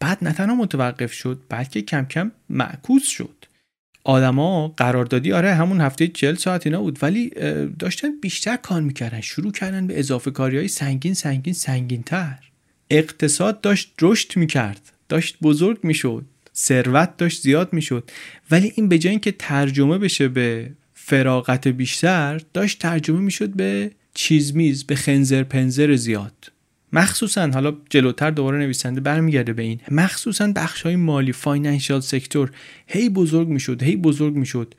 [0.00, 3.44] بعد نه تنها متوقف شد بلکه کم کم معکوس شد.
[4.04, 7.30] آدما قراردادی آره همون هفته 40 ساعت اینا بود ولی
[7.78, 12.38] داشتن بیشتر کار می‌کردن شروع کردن به اضافه کاری های سنگین سنگین سنگین تر
[12.90, 14.92] اقتصاد داشت رشد می‌کرد.
[15.08, 16.24] داشت بزرگ می‌شد
[16.56, 18.10] ثروت داشت زیاد می‌شد.
[18.50, 24.84] ولی این به جای اینکه ترجمه بشه به فراغت بیشتر داشت ترجمه می‌شد به چیزمیز
[24.84, 26.52] به خنزر پنزر زیاد.
[26.92, 32.50] مخصوصا حالا جلوتر دوباره نویسنده برمیگرده به این مخصوصا بخش های مالی financial sector
[32.86, 34.74] هی بزرگ می‌شد هی بزرگ می‌شد.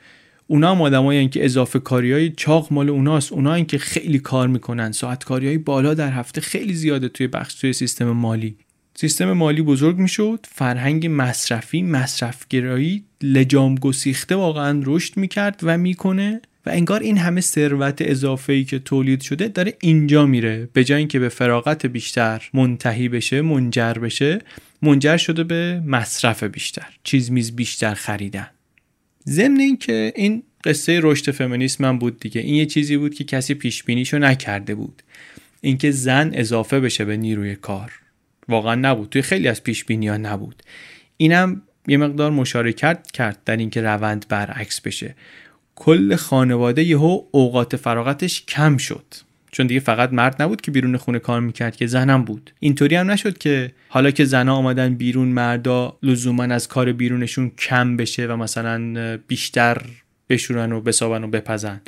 [0.46, 3.32] اونا هم آدمایی که اضافه کاری های چاق مال اوناست.
[3.32, 4.92] اونا که خیلی کار می‌کنن.
[4.92, 8.56] ساعت کاری های بالا در هفته خیلی زیاده توی بخش توی سیستم مالی.
[9.00, 10.46] سیستم مالی بزرگ می‌شد.
[10.52, 17.98] فرهنگ مصرفی مصرفگرایی لجام گسیخته واقعا رشد می‌کرد و می‌کنه و انگار این همه ثروت
[18.00, 20.68] اضافه ای که تولید شده داره اینجا میره.
[20.72, 24.38] به جای اینکه به فراغت بیشتر منتهی بشه منجر بشه
[24.82, 26.88] منجر شده به مصرف بیشتر.
[27.04, 28.50] چیز میز بیشتر خریدن.
[29.28, 32.40] ضمن اینکه این قصه رشد فمینیسم هم بود دیگه.
[32.40, 35.02] این یه چیزی بود که کسی پیش بینیشو نکرده بود.
[35.60, 37.92] اینکه زن اضافه بشه به نیروی کار.
[38.48, 39.08] واقعا نبود.
[39.08, 40.62] توی خیلی از پیش بینی ها نبود.
[41.16, 45.14] اینم یه مقدار مشارکت کرد در اینکه روند برعکس بشه.
[45.74, 49.04] کل خانواده یهو اوقات فراغتش کم شد.
[49.52, 52.50] چون دیگه فقط مرد نبود که بیرون خونه کار می‌کرد که زنم بود.
[52.60, 57.96] اینطوری هم نشد که حالا که زنها آمدن بیرون مردا لزوما از کار بیرونشون کم
[57.96, 59.82] بشه و مثلا بیشتر
[60.28, 61.80] بشورن و بسابن و بپزن.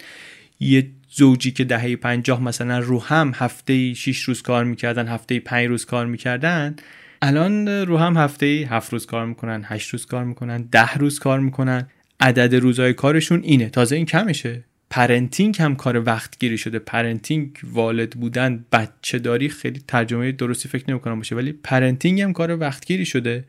[0.60, 5.68] یه زوجی که دهه پنجاه مثلا رو هم هفته 6 روز کار می‌کردن هفته 5
[5.68, 6.76] روز کار می‌کردن
[7.22, 11.40] الان رو هم هفته هفت روز کار می‌کنن هشت روز کار می‌کنن ده روز کار
[11.40, 11.88] می‌کنن.
[12.20, 13.68] عدد روزهای کارشون اینه.
[13.68, 14.64] تازه این کمشه.
[14.90, 16.78] parenting هم کار وقتگیری شده.
[16.78, 22.56] parenting والد بودن بچه داری خیلی ترجمه درستی فکر نمی‌کنم باشه ولی parenting هم کار
[22.60, 23.44] وقتگیری شده.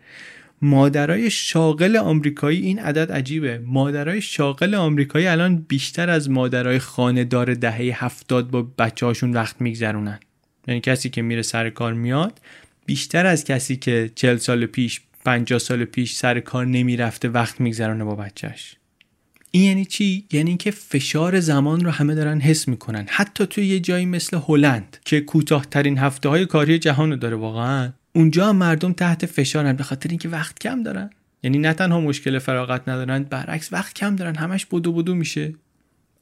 [0.63, 3.61] مادرای شاغل آمریکایی این عدد عجیبه.
[3.65, 9.61] مادرای شاغل آمریکایی الان بیشتر از مادرای خانه دار دهه هفتاد با بچه هاشون وقت
[9.61, 10.19] میگذرونن.
[10.67, 12.39] یعنی کسی که میره سر کار میاد
[12.85, 18.03] بیشتر از کسی که چل سال پیش 50 سال پیش سر کار نمی‌رفته وقت میگذرانه
[18.03, 18.75] با بچهش
[19.51, 23.05] این یعنی چی؟ یعنی اینکه فشار زمان رو همه دارن حس می‌کنن.
[23.09, 27.91] حتی توی یه جایی مثل هلند که کوتاهترین هفته های کاری جهان رو داره واقعا.
[28.15, 31.09] اونجا مردم تحت فشارن به خاطر اینکه وقت کم دارن.
[31.43, 35.53] یعنی نه تنها مشکل فراغت ندارن برعکس وقت کم دارن همش بدو بدو میشه.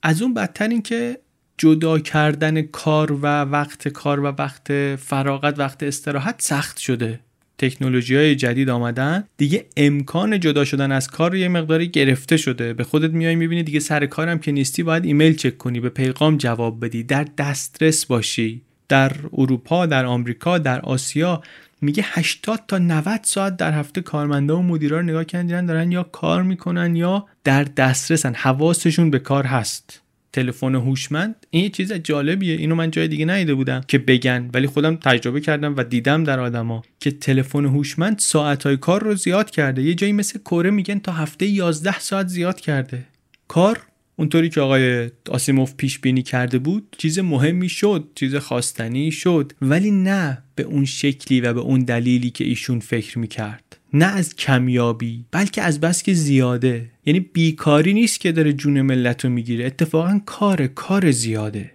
[0.04, 1.18] از اون بدتر اینکه
[1.58, 7.20] جدا کردن کار و وقت کار و وقت فراغت وقت استراحت سخت شده.
[7.58, 9.24] تکنولوژی های جدید آمدن.
[9.38, 12.74] دیگه امکان جدا شدن از کار یه مقداری گرفته شده.
[12.74, 16.38] به خودت میای می‌بینی دیگه سر کارم که نیستی باید ایمیل چک کنی به پیغام
[16.38, 18.62] جواب بدی در دسترس باشی.
[18.92, 21.42] در اروپا در آمریکا در آسیا
[21.82, 26.04] میگه 80 تا 90 ساعت در هفته کارمندا و مدیرا رو نگاه کردن دارن یا
[26.04, 30.02] کار می‌کنن یا در دسترسن حواسشون به کار هست.
[30.34, 32.58] تلفن هوشمند این چیز جالبیه.
[32.58, 36.40] اینو من جای دیگه ندیده بودم که بگن ولی خودم تجربه کردم و دیدم در
[36.40, 39.82] آدما که تلفن هوشمند ساعتهای کار رو زیاد کرده.
[39.82, 43.04] یه جایی مثل کره میگن تا هفته 11 ساعت زیاد کرده.
[43.48, 43.80] کار
[44.16, 49.92] اونطوری که آقای آسیموف پیش بینی کرده بود چیز مهمی شد چیز خواستنی شد ولی
[49.92, 53.78] نه به اون شکلی و به اون دلیلی که ایشون فکر می‌کرد.
[53.94, 56.92] نه از کمیابی بلکه از بس که زیاده.
[57.06, 59.66] یعنی بیکاری نیست که داره جون ملت رو می‌گیره.
[59.66, 61.72] اتفاقا کار کار زیاده.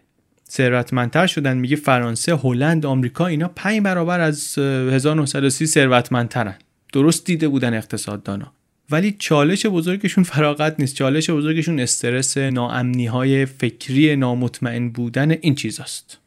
[0.51, 6.55] ثروتمندتر شدن میگه فرانسه هلند آمریکا اینا پنج برابر از 1930 ثروتمندترن.
[6.93, 8.53] درست دیده بودن اقتصاددانا.
[8.91, 10.95] ولی چالش بزرگشون فراغت نیست.
[10.95, 16.19] چالش بزرگشون استرس ناامنی های فکری نامطمئن بودن این چیزاست.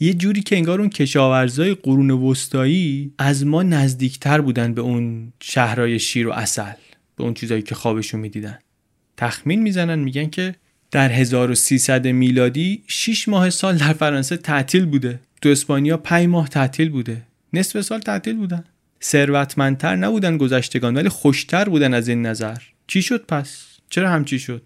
[0.00, 5.98] یه جوری که انگار اون کشاورزای قرون وسطایی از ما نزدیکتر بودن به اون شهرهای
[5.98, 6.72] شیر و اصل
[7.16, 8.58] به اون چیزایی که خوابشون می‌دیدن.
[9.16, 10.54] تخمین می‌زنن میگن که
[10.90, 15.20] در 1300 میلادی 6 ماه سال در فرانسه تعطیل بوده.
[15.42, 17.22] تو اسپانیا 5 ماه تعطیل بوده.
[17.52, 18.64] نصف سال تعطیل بودن.
[19.02, 22.58] ثروتمندتر نبودن گذشتگان ولی خوشتر بودن از این نظر.
[22.86, 24.62] چی شد پس؟ چرا همچی شد؟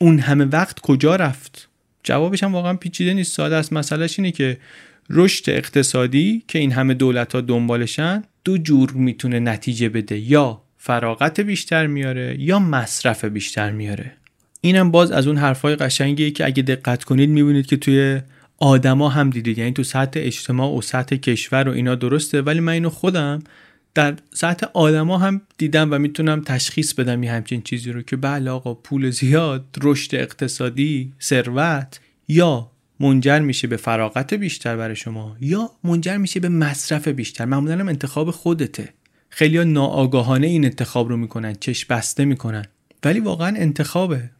[0.00, 1.68] اون همه وقت کجا رفت؟
[2.04, 3.32] جوابش هم واقعا پیچیده نیست.
[3.32, 3.72] ساده است.
[3.72, 4.58] مسئلهش اینه که
[5.10, 10.18] رشد اقتصادی که این همه دولت ها دنبالشن دو جور می‌تونه نتیجه بده.
[10.18, 14.12] یا فراغت بیشتر میاره یا مصرف بیشتر میاره.
[14.60, 18.20] اینم باز از اون حرفای قشنگیه که اگه دقت کنید می‌بینید که توی
[18.58, 19.58] آدما هم دیدید.
[19.58, 23.42] یعنی تو سطح اجتماع و سطح کشور و اینا درسته ولی من اینو خودم
[23.94, 28.50] در سطح آدما هم دیدم و می‌تونم تشخیص بدم یه همچین چیزی رو که بله
[28.50, 32.70] آقا پول زیاد رشد اقتصادی ثروت یا
[33.00, 37.44] منجر میشه به فراغت بیشتر برای شما یا منجر میشه به مصرف بیشتر.
[37.44, 38.88] معمولا هم انتخاب خودته.
[39.28, 42.64] خیلی ناآگاهانه این انتخاب رو می‌کنن چشم بسته می‌کنن.
[43.04, 44.30] ولی واقعا انتخابه.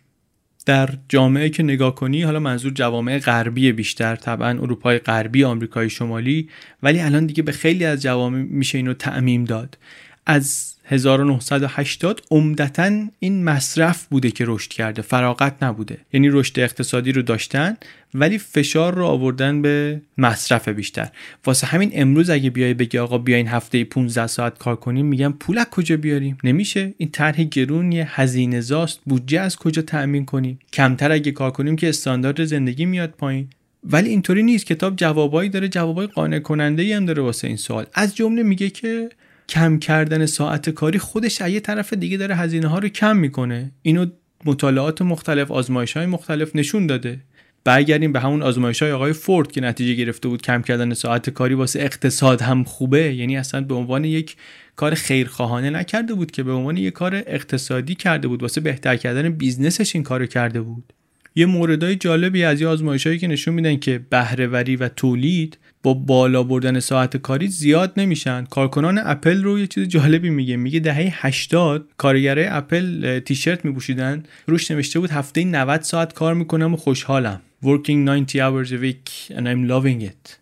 [0.66, 6.48] در جامعه که نگاه کنی حالا منظور جوامع غربی بیشتر طبعا اروپای غربی آمریکای شمالی
[6.82, 9.78] ولی الان دیگه به خیلی از جوامع میشه اینو تعمیم داد.
[10.26, 15.99] از 1980 عمدتا این مصرف بوده که رشد کرده فراغت نبوده.
[16.12, 17.76] یعنی رشد اقتصادی رو داشتن
[18.14, 21.09] ولی فشار رو آوردن به مصرف بیشتر.
[21.47, 25.59] واسه همین امروز اگه بیای بگی آقا بیاین هفته 15 ساعت کار کنیم میگم پول
[25.59, 26.95] از کجا بیاریم؟ نمیشه.
[26.97, 29.01] این طرح گرون یه هزینه زاست.
[29.07, 33.49] بودجه از کجا تأمین کنیم؟ کمتر اگه کار کنیم که استاندارد زندگی میاد پایین.
[33.84, 34.66] ولی اینطوری نیست.
[34.66, 37.86] کتاب جوابایی داره جوابای قانع کننده ای هم داره واسه این سوال.
[37.95, 39.09] از جمله میگه که
[39.49, 43.70] کم کردن ساعت کاری خودش یه طرف دیگه داره هزینه ها رو کم می‌کنه.
[43.82, 44.07] اینو
[44.45, 47.20] مطالعات مختلف آزمایش های مختلف نشون داده.
[47.64, 51.55] برگردیم به همون آزمایش های آقای فورد که نتیجه گرفته بود کم کردن ساعت کاری
[51.55, 53.14] واسه اقتصاد هم خوبه.
[53.14, 54.36] یعنی اصلا به عنوان یک
[54.76, 58.43] کار خیرخواهانه نکرده بود که به عنوان یک کار اقتصادی کرده بود.
[58.43, 60.93] واسه بهتر کردن business ش این کارو کرده بود.
[61.35, 62.68] یه موردای جالبی از یه
[63.05, 68.45] هایی که نشون میدن که بهرهوری و تولید با بالا بردن ساعت کاری زیاد نمیشن.
[68.45, 70.57] کارکنان اپل رو یه چیز جالبی میگه.
[70.57, 74.22] میگه دهه 80 کارگرای اپل تیشرت میپوشیدن.
[74.47, 77.41] روش نوشته بود هفته 90 ساعت کار می‌کنم و خوشحالم.
[77.64, 80.37] Working 90 hours a week and I'm loving it.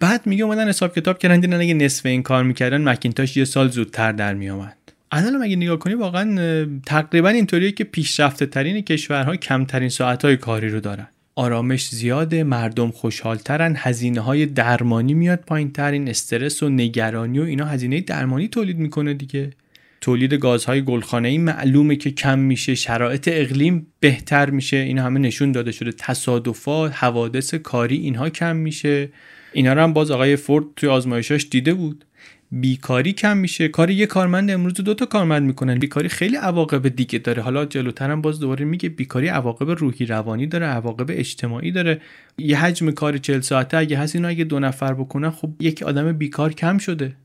[0.00, 3.68] بعد میگه اومدن حساب کتاب کردن دیدن اگه نصف این کار می‌کردن مکینتاش یه سال
[3.68, 4.76] زودتر در میامد
[5.16, 10.68] الان اگه نگاه کنی واقعا تقریبا اینطوریه که پیشرفته ترین کشورها کمترین ساعت های کاری
[10.68, 11.06] رو دارن.
[11.34, 17.64] آرامش زیاده مردم خوشحالترن هزینه های درمانی میاد پایین ترین استرس و نگرانی و اینا
[17.64, 19.50] هزینه درمانی تولید می‌کنه دیگه.
[20.00, 25.52] تولید گازهای گلخانه ای معلومه که کم میشه شرایط اقلیم بهتر میشه اینا همه نشون
[25.52, 29.08] داده شده تصادفات حوادث کاری اینها کم میشه.
[29.52, 32.04] اینا رو هم باز آقای فورد توی آزمایشاش دیده بود.
[32.60, 33.68] بیکاری کم میشه.
[33.68, 35.78] کار یه کارمند امروز دو تا کارمند می‌کنن.
[35.78, 37.42] بیکاری خیلی عواقب دیگه داره.
[37.42, 42.00] حالا جلوترم باز دوباره میگه بیکاری عواقب روحی روانی داره عواقب اجتماعی داره.
[42.38, 46.12] یه حجم کار 40 ساعته اگه هست اینو اگه دو نفر بکنن خب یک آدم
[46.12, 47.16] بیکار کم شده.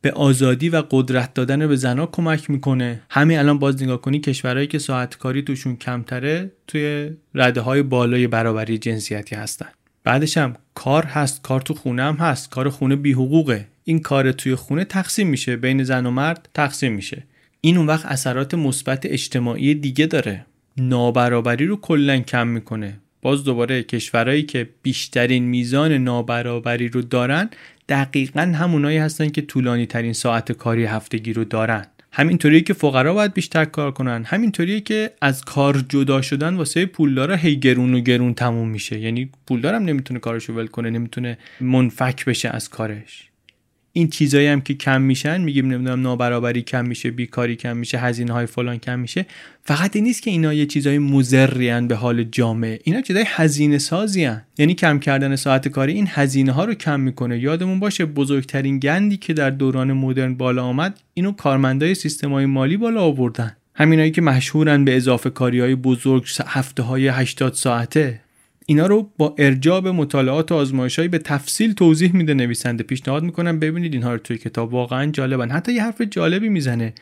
[0.00, 3.00] به آزادی و قدرت دادن به زنا کمک می‌کنه.
[3.10, 8.26] همین الان باز نگاه کنی کشورهایی که ساعت کاری توشون کمتره توی رده های بالای
[8.26, 9.68] برابری جنسیتی هستن.
[10.04, 11.42] بعدش هم کار هست.
[11.42, 12.50] کار تو خونه هم هست.
[12.50, 16.92] کار خونه بی حقوقه این کار توی خونه تقسیم میشه بین زن و مرد تقسیم
[16.92, 17.22] میشه.
[17.60, 20.46] این اون وقت اثرات مثبت اجتماعی دیگه داره.
[20.76, 23.00] نابرابری رو کلا کم می‌کنه.
[23.22, 27.50] باز دوباره کشورهایی که بیشترین میزان نابرابری رو دارن
[27.88, 31.86] دقیقا همونایی هستن که طولانی ترین ساعت کاری هفتگی رو دارن.
[32.12, 34.24] همینطوریه که فقرا باید بیشتر کار کنن.
[34.26, 38.98] همینطوریه که از کار جدا شدن واسه پولدارا هی گرون و گرون تموم میشه.
[38.98, 43.27] یعنی پولدارم نمی‌تونه کارشو ول کنه نمی‌تونه منفک بشه از کارش.
[43.98, 48.32] این چیزایی هم که کم میشن میگیم نمی‌دونم نابرابری کم میشه بیکاری کم میشه هزینه
[48.32, 49.26] های فلان کم میشه
[49.64, 52.78] فقط این نیست که اینا یه چیزای مضری به حال جامعه.
[52.84, 54.42] اینا چیزای هزینه سازی هن.
[54.58, 57.38] یعنی کم کردن ساعت کاری این هزینه ها رو کم می‌کنه.
[57.38, 62.76] یادمون باشه بزرگترین گندی که در دوران مدرن بالا آمد اینو کارمندای سیستم های مالی
[62.76, 63.56] بالا آوردن.
[63.74, 68.20] همینایی که مشهورن به اضافه کاری های بزرگ هفته های 80 ساعته.
[68.70, 72.82] اینا رو با ارجاب مطالعات و آزمایشهایی به تفصیل توضیح میده نویسنده.
[72.84, 74.74] پیشنهاد می‌کنم ببینید اینها رو توی کتاب.
[74.74, 75.50] واقعا جالبن.
[75.50, 76.94] حتی یه حرف جالبی می‌زنه.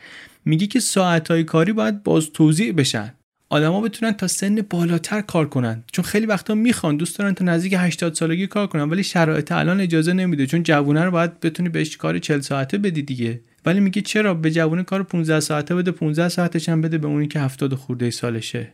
[0.45, 3.13] میگه که ساعتهای کاری باید باز توضیح بشن.
[3.49, 5.83] آدما بتونن تا سن بالاتر کار کنن.
[5.91, 9.81] چون خیلی وقتا می‌خوان دوست دارن تا نزدیک 80 سالگی کار کنن ولی شرایط الان
[9.81, 10.47] اجازه نمیده.
[10.47, 13.41] چون جوونه رو باید بتونی بهش کار 40 ساعته بدی دیگه.
[13.65, 17.27] ولی میگه چرا به جوونه کار 15 ساعته بده 15 ساعتش هم بده به اونی
[17.27, 18.71] که 70 خورده سالشه.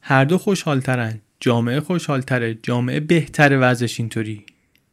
[0.00, 1.20] هر دو خوشحالترن.
[1.44, 4.44] جامعه خوشحالتره جامعه بهتره وضعش اینطوری.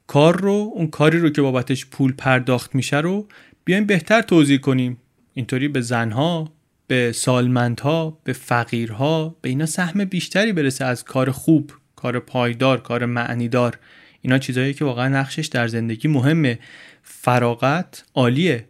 [0.08, 3.28] کار رو اون کاری رو که بابتش پول پرداخت میشه رو
[3.66, 4.97] بیایم بهتر توضیح کنیم.
[5.34, 6.54] اینطوری به زنها
[6.88, 13.06] به سالمندها به فقیرها به اینا سهم بیشتری برسه از کار خوب کار پایدار کار
[13.06, 13.78] معنیدار.
[14.22, 16.60] اینا چیزهایی که واقعا نقشش در زندگی مهمه.
[17.04, 18.66] فراغت عالیه.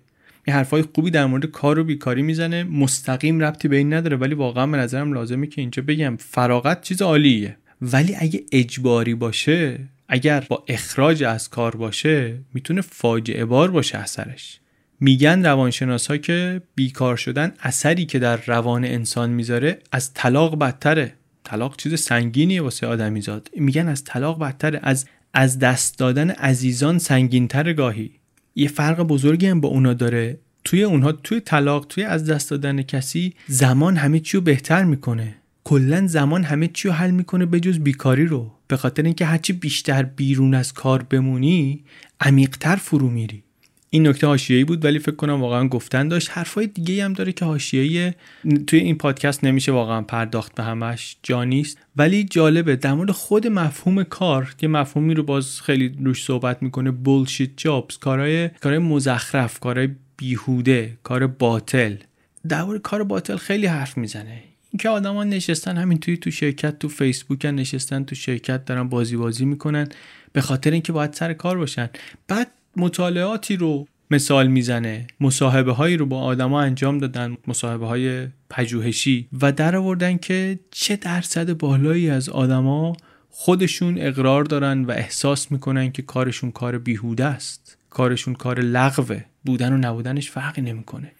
[0.47, 2.63] یه حرفای خوبی در مورد کار و بیکاری می‌زنه.
[2.63, 6.17] مستقیم ربطی به این نداره ولی واقعا به نظرم لازمه که اینجا بگم.
[6.17, 7.57] فراغت چیز عالیه.
[7.81, 14.59] ولی اگه اجباری باشه اگر با اخراج از کار باشه می‌تونه فاجعه بار باشه اثرش
[14.99, 21.13] میگن روانشناس ها که بیکار شدن اثری که در روان انسان می‌ذاره از طلاق بدتره.
[21.43, 23.49] طلاق چیز سنگینیه واسه آدمیزاد.
[23.55, 28.11] میگن از طلاق بدتره از از دست دادن عزیزان سنگینتر گاهی.
[28.55, 30.37] یه فرق بزرگی هم با اونا داره.
[30.63, 35.35] توی اونها توی طلاق توی از دست دادن کسی زمان همه چی رو بهتر می‌کنه.
[35.69, 38.51] کلا زمان همه چی رو حل می‌کنه به جز بیکاری رو.
[38.67, 41.83] به خاطر اینکه هرچی بیشتر بیرون از کار بمونی
[42.19, 43.43] عمیقتر فرو میری.
[43.89, 46.29] این نکته حاشیه‌ای بود ولی فکر کنم واقعا گفتن داشت.
[46.31, 48.13] حرفای دیگه هم داره که حاشیه‌ای
[48.67, 51.77] توی این پادکست نمیشه واقعا پرداخت به همش جا نیست.
[51.95, 56.91] ولی جالبه در مورد خود مفهوم کار که مفهومی رو باز خیلی روش صحبت می‌کنه
[56.91, 61.95] بولشیت جابز کارهای کارهای مزخرف کارهای بیهوده کار باطل.
[62.47, 64.48] در مورد کار باطل خیلی حرف می‌زنه.
[64.71, 69.45] اینکه آدما نشستن همین توی تو شرکت تو فیسبوک نشستن تو شرکت دارن بازی بازی
[69.45, 69.87] می‌کنن.
[70.33, 71.89] به خاطر اینکه باید سر کار باشن.
[72.27, 72.47] بعد
[72.77, 79.27] مطالعاتی رو مثال می‌زنه مصاحبه هایی رو با آدما انجام دادن مصاحبه های پژوهشی.
[79.41, 82.95] و در آوردن که چه درصد بالایی از آدما
[83.29, 87.77] خودشون اقرار دارن و احساس می‌کنن که کارشون کار بیهوده است.
[87.89, 89.23] کارشون کار لغوه.
[89.45, 91.11] بودن و نبودنش فرقی نمی‌کنه.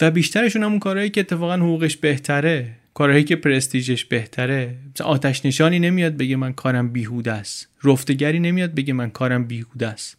[0.00, 2.72] و بیشترشون همون کارهایی که اتفاقا حقوقش بهتره.
[2.96, 4.74] کارهایی که پرستیژش بهتره
[5.04, 7.68] آتش نشانی نمیاد بگه من کارم بیهوده است.
[7.84, 10.16] رفتگری نمیاد بگه من کارم بیهوده است.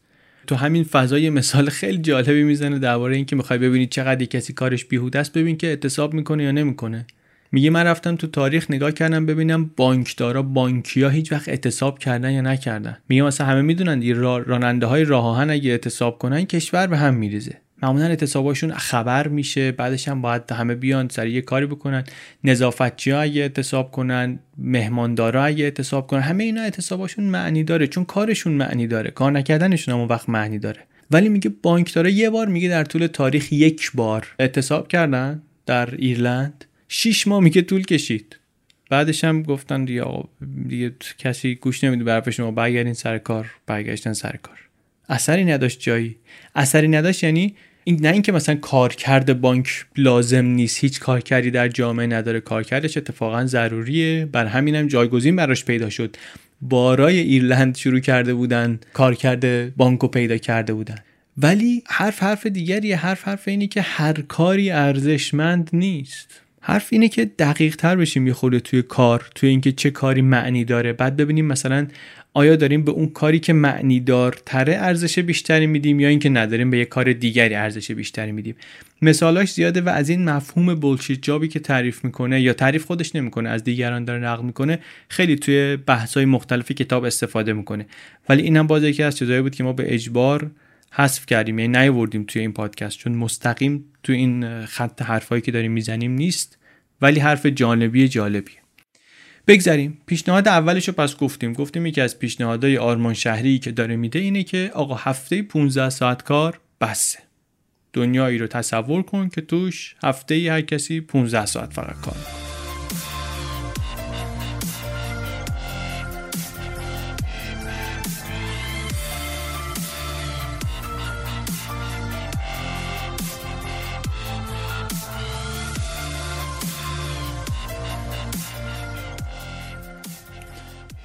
[0.47, 5.19] تو همین فضای مثال خیلی جالبی می‌زنه درباره اینکه می‌خوای ببینید چقدر کسی کارش بیهوده
[5.19, 7.05] است ببین که اعتصاب می‌کنه یا نمی‌کنه.
[7.51, 12.41] میگه من رفتم تو تاریخ نگاه کردم ببینم بانکدارا بانکیا هیچ وقت اعتصاب کردن یا
[12.41, 12.97] نکردن.
[13.09, 14.15] میگه مثلا همه می‌دونن
[14.45, 17.57] راننده های راه آهن اگه اعتصاب کنن کشور به هم میریزه.
[17.83, 22.03] معمولا اعتصاباشون خبر میشه بعدش هم باید همه بیان سر یه کاری بکنن.
[22.43, 28.05] نظافتچی ها اگه اعتصاب کنن مهماندارا اگه اعتصاب کنن همه اینا اعتصاباشون معنی داره چون
[28.05, 30.79] کارشون معنی داره کار نکردنشون هم وقت معنی داره.
[31.11, 36.65] ولی میگه بانکدارا یه بار میگه در طول تاریخ یک بار اعتصاب کردن در ایرلند.
[36.87, 38.37] شیش ماه میگه طول کشید.
[38.89, 40.03] بعدش هم گفتن دیگه,
[40.67, 44.66] دیگه کسی گوش نمیده به شما برگردین سر کار برگشتن سر کار.
[45.09, 46.15] اثری نداشت جایی.
[46.55, 52.07] اثری نداشت یعنی این نه اینکه مثلا کارکرد بانک لازم نیست هیچ کارکردی در جامعه
[52.07, 52.39] نداره.
[52.39, 54.25] کارکردش اتفاقا ضروریه.
[54.25, 56.15] بر همینم جایگزین براش پیدا شد.
[56.61, 60.97] بارای ایرلند شروع کرده بودن کارکرد بانکو پیدا کرده بودن.
[61.37, 66.41] ولی حرف حرف دیگری حرف حرف اینی که هر کاری ارزشمند نیست.
[66.61, 70.65] حرف اینه که دقیق تر بشیم یه خورده توی کار توی اینکه چه کاری معنی
[70.65, 70.93] داره.
[70.93, 71.87] بعد ببینیم مثلا
[72.37, 74.03] آیا داریم به اون کاری که معنی
[74.45, 78.55] تره ارزش بیشتری میدیم یا اینکه نداریم به یه کار دیگری ارزش بیشتری میدیم؟
[79.01, 83.49] مثالاش زیاده و از این مفهوم بولشیت جابی که تعریف می‌کنه یا تعریف خودش نمی‌کنه
[83.49, 84.79] از دیگران داره نقل می‌کنه
[85.09, 87.85] خیلی توی بحث‌های مختلفی کتاب استفاده می‌کنه.
[88.29, 90.51] ولی اینم باز یکی از چیزایی بود که ما به اجبار
[90.91, 95.71] حذف کردیم یعنی نیاوردیم توی این پادکست چون مستقیم توی این خط حرفایی که داریم
[95.71, 96.57] می‌زنیم نیست
[97.01, 98.66] ولی حرف جانبی جالبیه.
[99.47, 99.97] بگذریم.
[100.05, 101.53] پیشنهاد اولش رو پس گفتیم.
[101.53, 106.23] گفتیم یکی از پیشنهادهای آرمان شهری که داره میده اینه که آقا هفته 15 ساعت
[106.23, 107.19] کار بسه.
[107.93, 112.46] دنیایی رو تصور کن که توش هفته هر کسی 15 ساعت فقط کار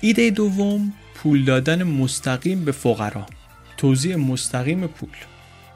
[0.05, 3.27] ایده دوم پول دادن مستقیم به فقرا.
[3.77, 5.09] توضیح مستقیم پول.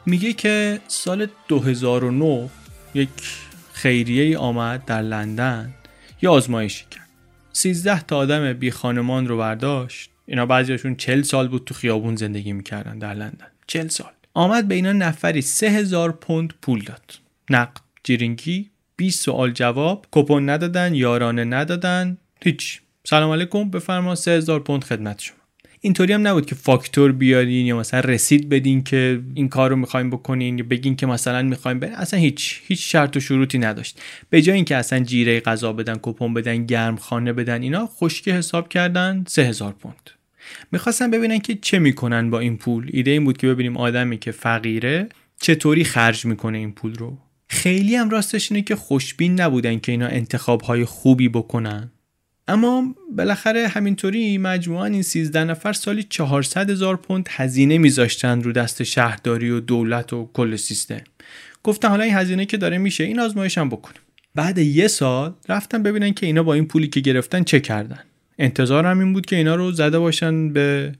[0.07, 2.51] میگه که سال 2009
[2.95, 3.09] یک
[3.73, 5.75] خیریه ای آمد در لندن
[6.23, 7.09] یه آزمایشی کرد.
[7.53, 10.11] 13 تا آدم بی خانمان رو برداشت.
[10.27, 13.49] اینا بعضیشون 40 سال بود تو خیابون زندگی می‌کردن در لندن.
[13.67, 14.11] 40 سال.
[14.35, 17.15] آمد به اینا نفری 3000 پوند پول داد.
[17.51, 20.07] نقد جیرینگی 20 سوال جواب.
[20.13, 22.19] کپون ندادن یارانه ندادن.
[22.43, 22.81] هیچ.
[23.09, 25.37] سلام علیکم بفرما 3000 پوند خدمت شما.
[25.81, 30.11] اینطوری هم نبود که فاکتور بیارین یا مثلا رسید بدین که این کار رو می‌خوایم
[30.11, 31.95] بکنین یا بگین که مثلا می‌خوایم برین.
[31.95, 34.01] اصلا هیچ هیچ شرط و شروطی نداشت.
[34.31, 38.69] به جای اینکه اصلا جیره غذا بدن کپون بدن گرم خانه بدن اینا خشکی حساب
[38.69, 40.11] کردن 3000 پوند.
[40.73, 42.91] می‌خواستن ببینن که چه می‌کنن با این پول.
[42.93, 45.09] ایده این بود که ببینیم آدمی که فقیره
[45.41, 47.19] چطوری خرج می‌کنه این پول رو.
[47.49, 51.91] خیلی هم راستش اینه که خوشبین نبودن که اینا انتخاب های خوبی بکنن.
[52.49, 58.83] اما بالاخره همینطوری مجموعا این 13 نفر سالی 400 هزار پوند هزینه میذاشتن رو دست
[58.83, 61.01] شهرداری و دولت و کل سیستم.
[61.63, 64.01] گفتن حالا این هزینه که داره میشه این آزمایش هم بکنیم.
[64.35, 68.01] بعد یه سال رفتن ببینن که اینا با این پولی که گرفتن چه کردن.
[68.39, 70.93] انتظارم این بود که اینا رو زده باشن به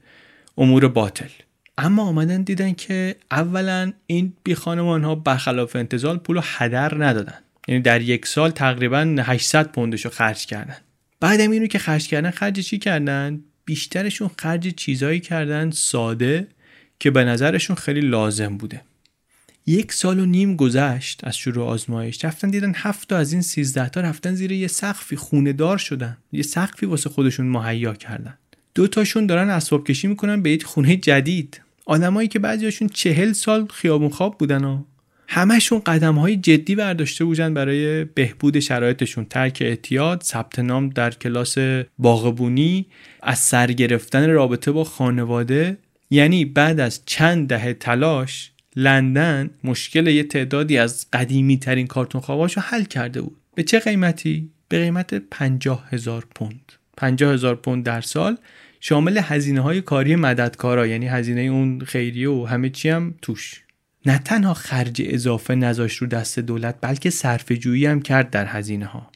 [0.57, 1.29] امور باطل.
[1.77, 7.39] اما آمدن دیدن که اولا این بی خانمان ها برخلاف انتظار پول رو هدر ندادن.
[7.67, 10.77] یعنی در یک سال تقریبا 800 پوندش رو خرج کردن.
[11.19, 16.47] بعدم اینو که خرج کردن خرج چی کردن؟ بیشترشون خرج چیزایی کردن ساده
[16.99, 18.81] که به نظرشون خیلی لازم بوده.
[19.65, 22.25] یک سال و نیم گذشت از شروع آزمایش.
[22.25, 26.17] رفتن دیدن هفت تا از این سیزده تا رفتن زیر یه سقفی خونه دار شدن.
[26.31, 28.37] یه سقفی واسه خودشون مهیا کردن.
[28.75, 31.61] دو تاشون دارن اسباب کشی می‌کنن به یک خونه جدید.
[31.85, 34.83] آدمایی که بعضیاشون چهل سال خیابون خواب بودن و
[35.27, 39.25] همشون قدم های جدی برداشته بودن برای بهبود شرایطشون.
[39.25, 41.57] ترک اعتیاد ثبت نام در کلاس
[41.99, 42.85] باغبونی
[43.21, 45.77] از سر گرفتن رابطه با خانواده
[46.09, 52.57] یعنی بعد از چند دهه تلاش لندن مشکل یه تعدادی از قدیمی ترین کارتون خواباش
[52.57, 53.37] رو حل کرده بود.
[53.55, 56.71] به چه قیمتی؟ به قیمت 50 هزار پوند.
[56.97, 58.37] 50 هزار پوند در سال
[58.79, 63.63] شامل هزینه های کاری مددکارا یعنی هزینه اون خیریه و همه چی هم توش.
[64.05, 68.85] نه تنها خرج اضافه نذاشت رو دست دولت بلکه صرف جویی هم کرد در هزینه
[68.85, 69.11] ها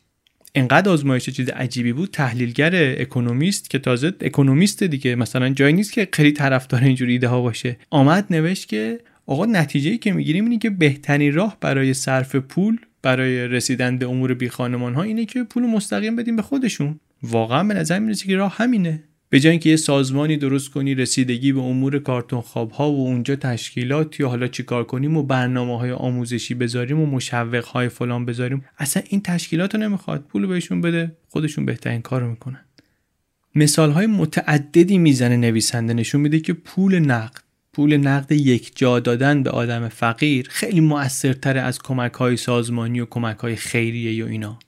[0.56, 6.08] انقدر آزمایش چیز عجیبی بود تحلیلگر اکونومیست که تازه اکونومیست دیگه مثلا جایی نیست که
[6.14, 7.78] خیلی طرفدار اینجوری ایده ها باشه.
[7.90, 13.48] آمد نوشت که آقا نتیجه که می‌گیریم اینه که بهترین راه برای صرف پول برای
[13.48, 17.00] رسیدن به امور بی خانمان ها اینه که پول مستقیم بدیم به خودشون.
[17.24, 19.04] واقعا به نظر می‌رسه که راه همینه.
[19.32, 23.36] به جای اینکه یه سازمانی درست کنی رسیدگی به امور کارتون خواب ها و اونجا
[23.36, 28.66] تشکیلات یا حالا چیکار کنیم و برنامه های آموزشی بذاریم و مشوق های فلان بذاریم
[28.78, 30.26] اصلا این تشکیلات رو نمی‌خواد.
[30.28, 32.66] پول بهشون بده خودشون بهترین کارو می‌کنن.
[33.56, 37.42] مثال های متعددی می‌زنه نویسنده نشون میده که پول نقد
[37.74, 43.06] پول نقد یک جا دادن به آدم فقیر خیلی موثرتر از کمک های سازمانی و
[43.06, 44.60] کمک های خیریه یا اینا.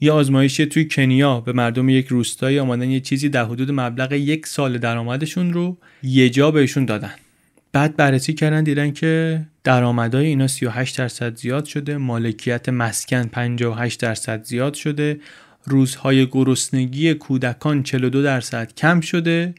[0.00, 4.46] یه آزمایشی توی کنیا به مردم یک روستایی آمدن یه چیزی در حدود مبلغ یک
[4.46, 7.14] سال درآمدشون رو یه جا بهشون دادن.
[7.72, 14.44] بعد بررسی کردن دیدن که درآمدهای اینا 38 درصد زیاد شده مالکیت مسکن 58 درصد
[14.44, 15.20] زیاد شده
[15.64, 19.54] روزهای گرسنگی کودکان 42 درصد کم شده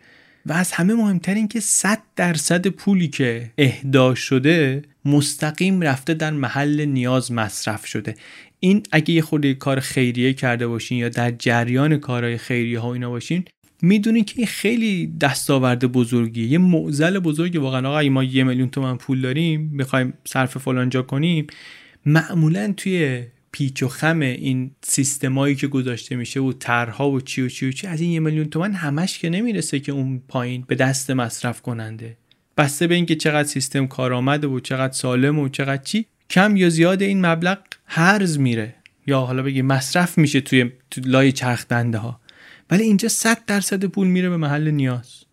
[0.46, 6.32] و از همه مهمتر این که 100 درصد پولی که اهدا شده مستقیم رفته در
[6.32, 8.16] محل نیاز مصرف شده.
[8.64, 13.10] این اگه یه خورده کار خیریه کرده باشین یا در جریان کارهای خیریه ها اینا
[13.10, 13.46] باشین
[13.82, 16.48] می‌دونین که خیلی دستاورد بزرگیه.
[16.48, 21.02] یه معضل بزرگی واقعا آقا ما یه میلیون تومن پول داریم می‌خوایم صرف فلان جا
[21.02, 21.48] کنیم
[22.06, 27.50] معمولا توی پیچ و خم این سیستمایی که گذاشته میشه و طرها و چی و
[27.50, 30.76] چی و چی از این یه میلیون تومن همش که نمی‌رسه که اون پایین به
[30.76, 32.18] دست مصرف کننده
[32.58, 37.02] بسته به اینکه چقدر سیستم کارآمده و چقدر سالم و چقدر چی کم یا زیاد
[37.02, 38.76] این مبلغ هرز میره.
[39.08, 40.72] یا حالا بگی مصرف میشه توی,
[41.06, 42.20] لای چرخ دنده ها
[42.70, 45.24] ولی اینجا 100 درصد پول میره به محل نیاز.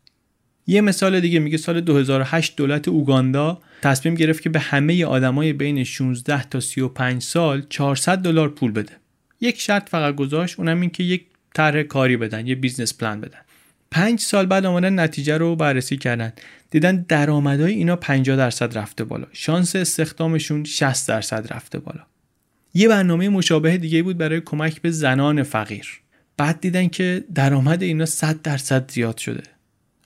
[0.67, 5.85] یه مثال دیگه میگه سال 2008 دولت اوگاندا تصمیم گرفت که به همه آدمای بین
[5.85, 8.93] 16 تا 35 سال 400 دلار پول بده.
[9.41, 11.25] یک شرط فقط گذاشت اونم این که یک
[11.55, 13.39] طرح کاری بدن یه business plan بدن.
[13.91, 16.33] پنج سال بعد آمدن نتیجه رو بررسی کردن.
[16.71, 19.27] دیدن درآمدهای اینا 50 درصد رفته بالا.
[19.33, 22.07] شانس استخدامشون 60 درصد رفته بالا.
[22.75, 26.01] یه برنامه مشابه دیگه بود برای کمک به زنان فقیر.
[26.37, 29.43] بعد دیدن که درآمد اینا 100 درصد زیاد شده.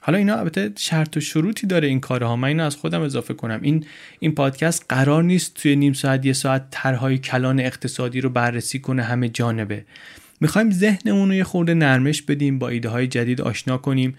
[0.05, 2.37] حالا اینا البته شرط و شروطی داره این کارها.
[2.37, 3.61] من اینو از خودم اضافه کنم.
[3.63, 3.85] این
[4.19, 9.03] این پادکست قرار نیست توی نیم ساعت یه ساعت طرحهای کلان اقتصادی رو بررسی کنه
[9.03, 9.85] همه جانبه.
[10.41, 14.15] می‌خوایم ذهنمون رو یه خورده نرمش بدیم با ایده های جدید آشنا کنیم.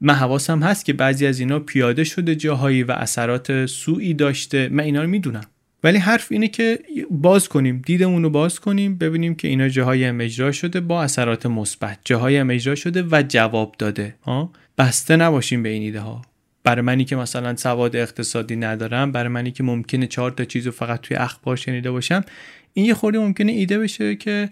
[0.00, 4.68] من حواسم هست که بعضی از اینا پیاده شده جاهایی و اثرات سوئی داشته.
[4.68, 5.44] من اینا رو می‌دونم.
[5.84, 6.78] ولی حرف اینه که
[7.10, 11.46] باز کنیم دیدمون رو باز کنیم ببینیم که اینا جاهای هم اجرا شده با اثرات
[11.46, 11.98] مثبت.
[12.04, 14.14] جاهای هم اجرا شده و جواب داده.
[14.22, 16.22] ها بسته نباشیم به این ایده ها
[16.64, 21.00] برای منی که مثلا سواد اقتصادی ندارم برای منی که ممکنه چهار تا چیز فقط
[21.00, 22.24] توی اخبار شنیده باشم
[22.72, 24.50] این یه خوردی ممکنه ایده بشه که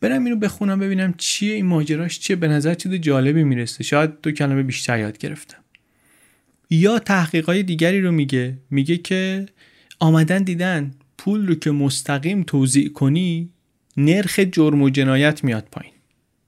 [0.00, 2.36] برم اینو بخونم ببینم چیه این ماجراش چیه.
[2.36, 3.84] به نظر چیز جالبی می‌رسه.
[3.84, 5.58] شاید دو کلمه بیشتر یاد گرفتم.
[6.70, 8.58] یا تحقیقای دیگری رو میگه.
[8.70, 9.46] میگه که
[9.98, 10.94] آمدن دیدن.
[11.18, 13.48] پول رو که مستقیم توضیح کنی
[13.96, 15.92] نرخ جرم و جنایت میاد پایین.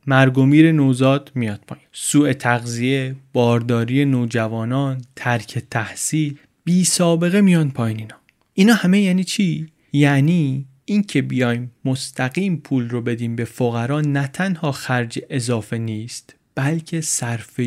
[0.07, 1.87] مرگ و میر نوزاد میاد پایین.
[1.93, 8.17] سوء تغذیه بارداری نوجوانان ترک تحصیل بی سابقه میان پایین اینا.
[8.55, 14.73] اینا همه یعنی چی؟ یعنی اینکه بیایم مستقیم پول رو بدیم به فقرا نه تنها
[14.73, 17.61] خرج اضافه نیست بلکه صرف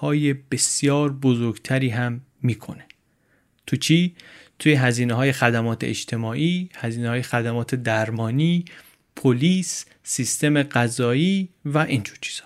[0.00, 2.84] های بسیار بزرگتری هم می‌کنه.
[3.66, 4.14] تو چی؟
[4.58, 8.64] توی هزینه های خدمات اجتماعی هزینه های خدمات درمانی
[9.16, 12.44] پلیس سیستم غذایی و اینجور چیزا.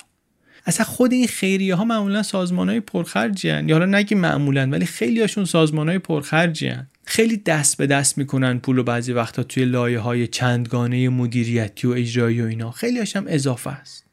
[0.67, 5.21] اصلا خود این خیریه ها معمولا سازمان های پرخرجی یا حالا نگی معمولا ولی خیلی
[5.21, 6.73] هاشون سازمان های پرخرجی
[7.05, 11.91] خیلی دست به دست می‌کنن پول و بعضی وقتا توی لایه های چندگانه مدیریتی و
[11.91, 12.71] اجرایی و اینا.
[12.71, 14.07] خیلی هاشم اضافه است.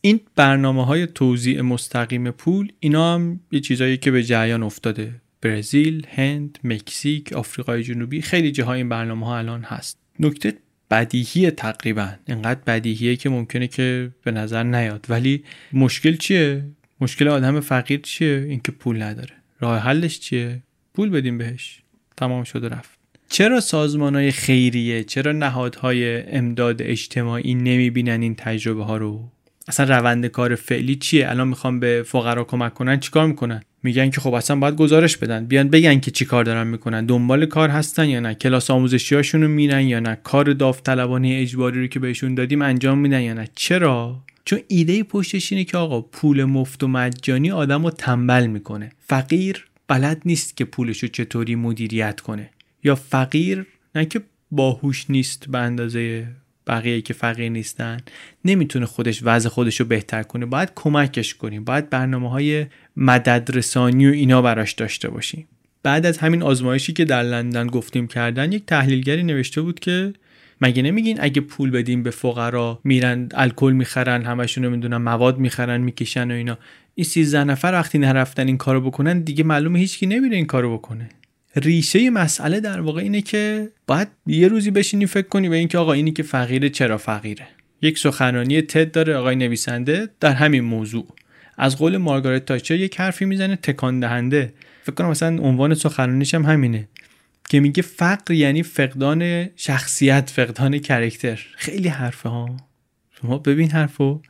[0.00, 5.14] این برنامه های توزیع مستقیم پول اینا هم یه چیزایی که به جریان افتاده.
[5.40, 9.98] برزیل، هند، مکزیک، آفریقای جنوبی خیلی جاهای این برنامه ها الان هست.
[10.20, 10.54] نکته
[10.90, 12.08] بدیهی تقریبا.
[12.26, 15.06] انقدر بدیهیه که ممکنه که به نظر نیاد.
[15.08, 16.64] ولی مشکل چیه؟
[17.00, 19.34] مشکل آدم فقیر چیه؟ اینکه پول نداره.
[19.60, 20.62] راه حلش چیه؟
[20.94, 21.82] پول بدیم بهش.
[22.16, 22.98] تمام شده رفت.
[23.28, 29.24] چرا سازمان های خیریه چرا نهادهای امداد اجتماعی نمی‌بینن این تجربه ها رو؟
[29.68, 34.20] اصلا روند کار فعلی چیه؟ الان می‌خوام به فقرا کمک کنن چیکار می‌کنن؟ میگن که
[34.20, 35.46] خب اصلا باید گزارش بدن.
[35.46, 37.06] بیان بگن که چی کار دارن می‌کنن.
[37.06, 41.86] دنبال کار هستن یا نه؟ کلاس آموزشی هاشون میرن یا نه؟ کار داوطلبانه اجباری رو
[41.86, 46.44] که بهشون دادیم انجام میدن یا نه؟ چرا؟ چون ایده پشتش اینه که آقا پول
[46.44, 48.90] مفت و مجانی آدم رو تنبل می‌کنه.
[49.06, 52.50] فقیر بلد نیست که پولش رو چطوری مدیریت کنه.
[52.84, 54.20] یا فقیر نه که
[54.50, 56.28] باهوش نیست به اندازه
[56.66, 58.00] بقیه که فقیر نیستن.
[58.44, 60.46] نمی‌تونه خودش وضع خودش رو بهتر کنه.
[60.46, 61.64] باید کمکش کنیم.
[61.64, 62.66] باید برنامه های
[62.96, 65.48] مدد رسانی و اینا براش داشته باشیم.
[65.82, 70.12] بعد از همین آزمایشی که در لندن گفتیم کردن یک تحلیلگری نوشته بود که
[70.60, 76.30] مگه نمیگین اگه پول بدیم به فقرا میرن الکل می‌خرن همشون نمی‌دونن مواد می‌خرن می‌کشن
[76.30, 76.58] و اینا.
[76.98, 81.08] این 13 نفر وقتی نرفتن این کارو بکنن دیگه معلومه هیچکی نمیره این کارو بکنه.
[81.56, 85.92] ریشه مسئله در واقع اینه که باید یه روزی بشینی فکر کنی به اینکه آقا
[85.92, 87.46] اینی که فقیره چرا فقیره.
[87.82, 91.06] یک سخنرانی تد داره آقای نویسنده در همین موضوع.
[91.58, 94.52] از قول مارگارت تاچر یک حرفی می‌زنه تکان دهنده.
[94.82, 96.88] فکر کنم مثلا عنوان سخنرانیش هم همینه
[97.48, 101.46] که میگه فقر یعنی فقدان شخصیت فقدان کرکتر.
[101.56, 102.56] خیلی حرفه ها.
[103.20, 104.20] شما ببین حرفو.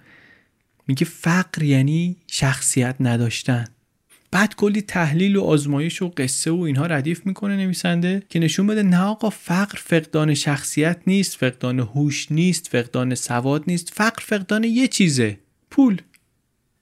[0.86, 3.64] میگه فقر یعنی شخصیت نداشتن.
[4.30, 8.82] بعد کلی تحلیل و آزمایش و قصه و اینها ردیف می‌کنه نویسنده که نشون بده
[8.82, 14.88] نه آقا فقر فقدان شخصیت نیست فقدان هوش نیست فقدان سواد نیست فقر فقدان یه
[14.88, 15.38] چیزه
[15.70, 16.02] پول.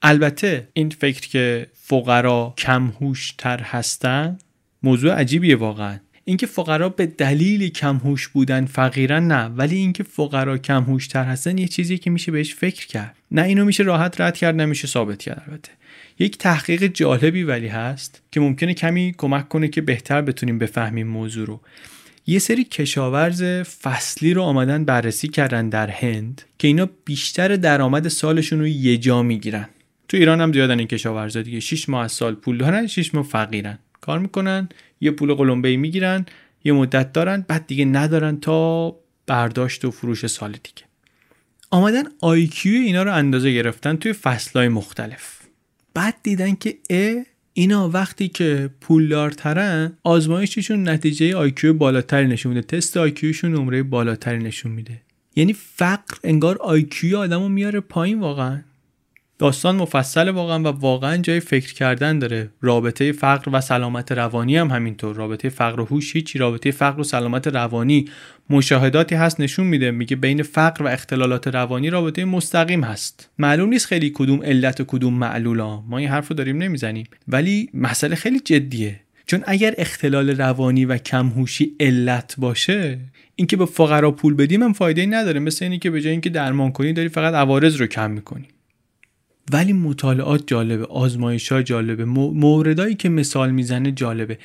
[0.02, 2.92] البته این فکر که فقرا کم
[3.38, 4.38] تر هستن
[4.82, 5.98] موضوع عجیبیه واقعا.
[6.24, 11.58] اینکه فقرا به دلیل کم هوش بودن فقیرن نه ولی اینکه فقرا کم تر هستن
[11.58, 13.16] یه چیزی که میشه بهش فکر کرد.
[13.34, 15.42] نه اینو میشه راحت رد کرد نمیشه ثابت کرد.
[15.48, 15.70] البته
[16.18, 21.46] یک تحقیق جالبی ولی هست که ممکنه کمی کمک کنه که بهتر بتونیم بفهمیم موضوع
[21.46, 21.60] رو.
[22.26, 23.42] یه سری کشاورز
[23.82, 29.22] فصلی رو آمدن بررسی کردن در هند که اینا بیشتر درآمد سالشون رو یه جا
[29.22, 29.68] می‌گیرن.
[30.08, 31.60] تو ایران هم زیادن این کشاورزا دیگه.
[31.60, 33.78] 6 ماه از سال پول دارن 6 ماه فقیرن.
[34.00, 34.68] کار می‌کنن
[35.00, 36.26] یه پول قلمبه می‌گیرن
[36.64, 40.83] یه مدت دارن بعد دیگه ندارن تا برداشت و فروش سال دیگه.
[41.70, 45.40] آمدن IQ اینا رو اندازه گرفتن توی فصلهای مختلف.
[45.94, 52.66] بعد دیدن که ا اینا وقتی که پولدارترن آزمایششون نتیجه IQ بالاتری نشون میده.
[52.66, 55.00] تست IQ شون نمره بالاتری نشون میده.
[55.36, 58.60] یعنی فقر انگار IQ آدمو میاره پایین واقعا.
[59.38, 62.50] داستان مفصل واقعا و واقعا جای فکر کردن داره.
[62.60, 65.16] رابطه فقر و سلامت روانی هم همینطور.
[65.16, 68.04] رابطه فقر و هوش هیچی رابطه فقر و سلامت روانی.
[68.50, 73.30] مشاهداتی هست نشون میده میگه بین فقر و اختلالات روانی رابطه مستقیم هست.
[73.38, 75.80] معلوم نیست خیلی کدوم علت و کدوم معلولا.
[75.80, 77.06] ما این حرف رو داریم نمی‌زنیم.
[77.28, 79.00] ولی مسئله خیلی جدیه.
[79.26, 82.98] چون اگر اختلال روانی و کمهوشی علت باشه
[83.36, 85.40] اینکه به فقرا پول بدیم هم فایده نداره.
[85.40, 88.48] مثل اینی که به جای اینکه درمان کنی داری فقط عوارض رو کم می‌کنی.
[89.52, 94.38] ولی مطالعات جالبه آزمایش ها جالبه موردایی که مثال می‌زنه جالبه.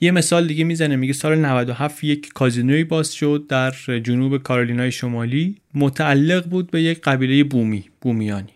[0.00, 3.70] یه مثال دیگه می‌زنه میگه سال 97 یک کازینوی باز شد در
[4.02, 5.56] جنوب کارولینای شمالی.
[5.74, 8.52] متعلق بود به یک قبیله بومی بومیانی.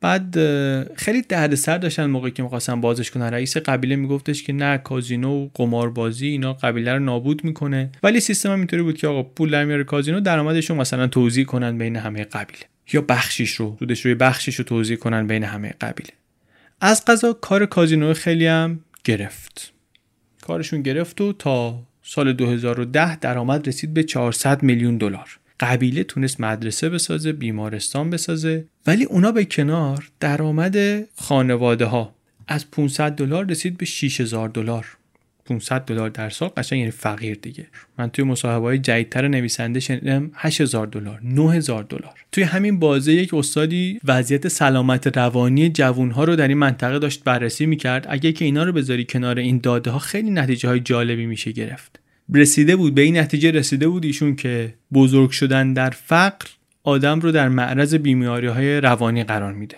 [0.00, 0.38] بعد
[0.94, 3.24] خیلی دردسر داشتن موقعی که می‌خواستن بازش کنن.
[3.24, 7.90] رئیس قبیله میگفتش که نه کازینو و قماربازی اینا قبیله رو نابود می‌کنه.
[8.02, 11.44] ولی سیستم هم اینطوری بود که آقا پول در میاره کازینو درآمدش رو مثلا توزیع
[11.44, 12.64] کنن بین همه قبیله.
[12.92, 16.10] یا بخشیش رو سودش روی بخشیش رو توزیع کنن بین همه قبیله.
[16.80, 19.72] از قضا کار کازینو خیلی هم گرفت.
[20.42, 25.38] کارشون گرفت و تا سال 2010 درآمد رسید به 400 میلیون دلار.
[25.60, 32.14] قبیله تونست مدرسه بسازه بیمارستان بسازه ولی اونا به کنار درآمد خانواده ها
[32.48, 34.96] از 500 دلار رسید به 6000 دلار.
[35.48, 37.66] 500 دلار در سال قشنگ یعنی فقیر دیگه.
[37.98, 42.14] من توی مصاحبه های جدیدتر نویسنده شنیدم 8000 دلار 9000 دلار.
[42.32, 47.66] توی همین بازه یک استادی وضعیت سلامت روانی جوانها رو در این منطقه داشت بررسی
[47.66, 48.06] می‌کرد.
[48.08, 52.00] اگه که اینا رو بذاری کنار این داده ها خیلی نتیجه های جالبی میشه گرفت.
[52.34, 56.46] رسیده بود به این نتیجه رسیده بود ایشون که بزرگ شدن در فقر
[56.82, 59.76] آدم رو در معرض بیماری های روانی قرار میده.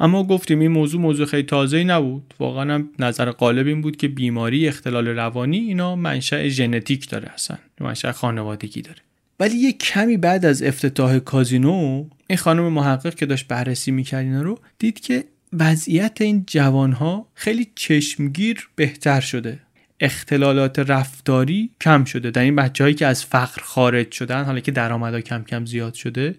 [0.00, 2.34] اما گفتیم این موضوع موضوع خیلی تازه نبود.
[2.38, 7.58] واقعا هم نظر غالب این بود که بیماری اختلال روانی اینا منشأ ژنتیک داره اصلا
[7.80, 8.98] منشأ خانوادگی داره.
[9.40, 14.42] ولی یه کمی بعد از افتتاح کازینو این خانم محقق که داشت بررسی می‌کرد اینا
[14.42, 19.58] رو دید که وضعیت این جوانها خیلی چشمگیر بهتر شده.
[20.00, 22.30] اختلالات رفتاری کم شده.
[22.30, 25.94] در این بچه هایی که از فقر خارج شدن حالا که درآمدها کم کم زیاد
[25.94, 26.34] شده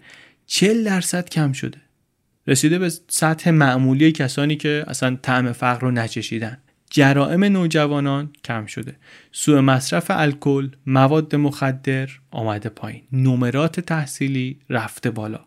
[0.46, 1.78] 40 درصد کم شده.
[2.48, 6.58] رسیده به سطح معمولی کسانی که اصلا طعم فقر رو نچشیدن.
[6.90, 8.96] جرائم نوجوانان کم شده.
[9.32, 13.02] سوء مصرف الکل مواد مخدر آمده پایین.
[13.12, 15.40] نمرات تحصیلی رفته بالا.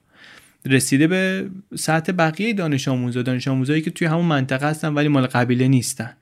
[0.65, 3.21] رسیده به سطح بقیه دانش آموزا.
[3.21, 6.13] دانش آموزایی که توی همون منطقه هستن ولی مال قبیله نیستن.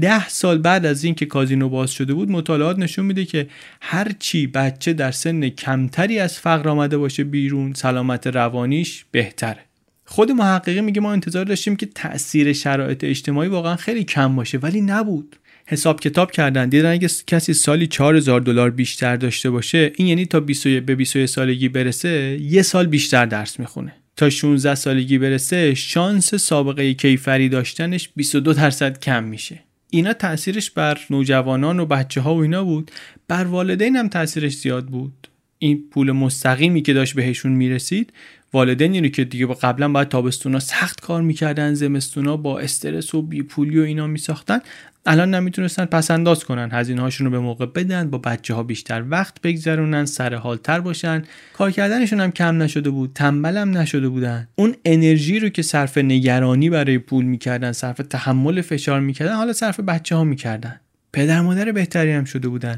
[0.00, 3.48] ده سال بعد از اینکه کازینو باز شده بود مطالعات نشون میده که
[3.80, 9.60] هر چی بچه در سن کمتری از فقر آمده باشه بیرون سلامت روانیش بهتره.
[10.04, 14.80] خود محققی میگه ما انتظار داشتیم که تاثیر شرایط اجتماعی واقعا خیلی کم باشه ولی
[14.80, 15.36] نبود.
[15.66, 20.40] حساب کتاب کردن دیدن اگه کسی سالی 4000 دلار بیشتر داشته باشه این یعنی تا
[20.40, 23.92] 20 به 21 سالگی برسه یه سال بیشتر درس می‌خونه.
[24.16, 29.60] تا 16 سالگی برسه شانس سابقه کیفری داشتنش 22 درصد کم میشه.
[29.90, 32.90] اینا تاثیرش بر نوجوانان و بچه ها و اینا بود.
[33.28, 35.28] بر والدین هم تاثیرش زیاد بود.
[35.58, 38.12] این پول مستقیمی که داشت بهشون می‌رسید
[38.54, 43.78] والدینی رو که دیگه قبلا باید تابستونا سخت کار می‌کردن زمستونا با استرس و بیپولی
[43.78, 44.58] و اینا میساختن.
[45.06, 46.68] الان نمی‌تونستن پس انداز کنن.
[46.72, 51.22] هزینه هاشون رو به موقع بدن با بچه ها بیشتر وقت بگذرونن سر حالتر باشن.
[51.52, 54.48] کار کردنشون هم کم نشده بود تنبل هم نشده بودن.
[54.56, 59.80] اون انرژی رو که صرف نگرانی برای پول می‌کردن صرف تحمل فشار می‌کردن حالا صرف
[59.80, 60.80] بچه ها می‌کردن.
[61.12, 62.76] پدر مادر بهتری هم شده بودن.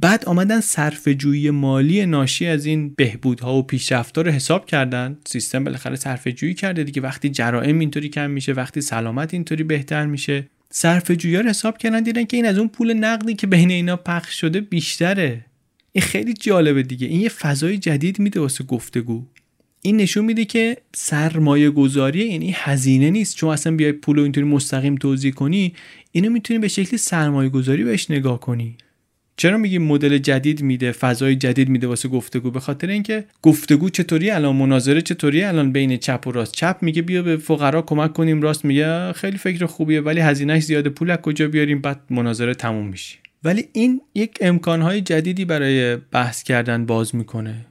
[0.00, 5.18] بعد آمدن صرف جویی مالی ناشی از این بهبودها و پیشرفتها رو حساب کردن.
[5.26, 7.02] سیستم بالاخره صرف جویی کرده دیگه.
[7.02, 10.48] وقتی جرائم اینطوری کم میشه وقتی سلامت اینطوری بهتر میشه.
[10.70, 13.96] صرف جویی رو حساب کردن دیدن که این از اون پول نقدی که بین اینا
[13.96, 15.44] پخش شده بیشتره.
[15.92, 17.06] این خیلی جالبه دیگه.
[17.06, 19.26] این یه فضای جدید میده واسه گفتگو.
[19.82, 23.36] این نشون میده که سرمایه گذاری یعنی هزینه نیست.
[23.36, 25.74] چون اصلا بیای پول اینطوری مستقیم توضیح کنی
[26.12, 28.76] اینو می‌تونی به شکلی سرمایه گذاری بهش نگاه کنی.
[29.38, 34.30] چرا میگیم مدل جدید میده فضای جدید میده واسه گفتگو؟ به خاطر اینکه گفتگو چطوری
[34.30, 38.42] الان مناظره چطوری الان بین چپ و راست؟ چپ میگه بیا به فقرا کمک کنیم
[38.42, 42.86] راست میگه خیلی فکر خوبیه ولی هزینهش زیاده پول از کجا بیاریم؟ بعد مناظره تموم
[42.86, 43.18] میشه.
[43.44, 47.66] ولی این یک امکانهای جدیدی برای بحث کردن باز می‌کنه.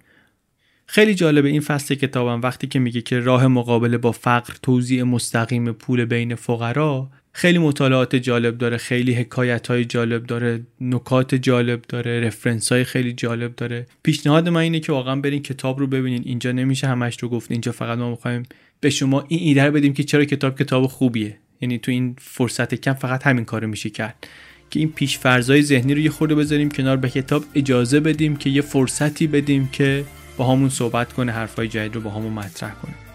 [0.86, 5.72] خیلی جالبه این فصل کتابم وقتی که میگه که راه مقابله با فقر توزیع مستقیم
[5.72, 12.20] پول بین فقرا خیلی مطالعات جالب داره خیلی حکایت های جالب داره نکات جالب داره
[12.20, 13.86] رفرنس های خیلی جالب داره.
[14.04, 16.24] پیشنهاد من اینه که واقعا برین کتاب رو ببینین.
[16.26, 18.44] اینجا نمیشه همش رو گفت اینجا فقط ما می‌خوایم
[18.80, 21.38] به شما این ایده رو بدیم که چرا کتاب کتاب خوبیه.
[21.62, 24.28] یعنی تو این فرصت کم فقط همین کارو میشه کرد.
[24.70, 28.50] که این پیش فرضای ذهنی رو یه خورده بذاریم کنار به کتاب اجازه بدیم که
[28.50, 30.04] یه فرصتی بدیم که
[30.38, 33.07] با همون صحبت کنه حرفای جدید رو با همون مطرح کنه.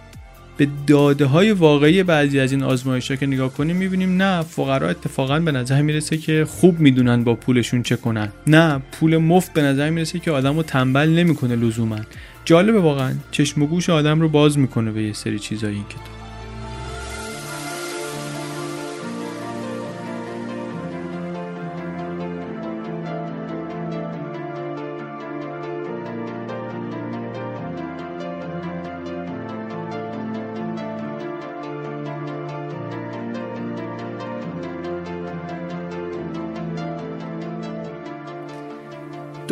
[0.56, 4.88] به داده های واقعی بعضی از این آزمایش ها که نگاه کنیم می‌بینیم نه فقرا
[4.88, 8.28] اتفاقا به نظر می‌رسه که خوب می‌دونن با پولشون چه کنن.
[8.46, 11.98] نه پول مفت به نظر می‌رسه که آدم رو تنبل نمی‌کنه لزوما.
[12.44, 13.12] جالبه واقعا.
[13.30, 16.21] چشم و گوش آدم رو باز می‌کنه به یه سری چیزایی این کتاب.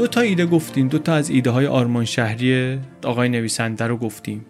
[0.01, 0.89] دو تا ایده گفتیم.
[0.89, 4.47] دو تا از ایده های آرمان شهری آقای نویسنده رو گفتیم.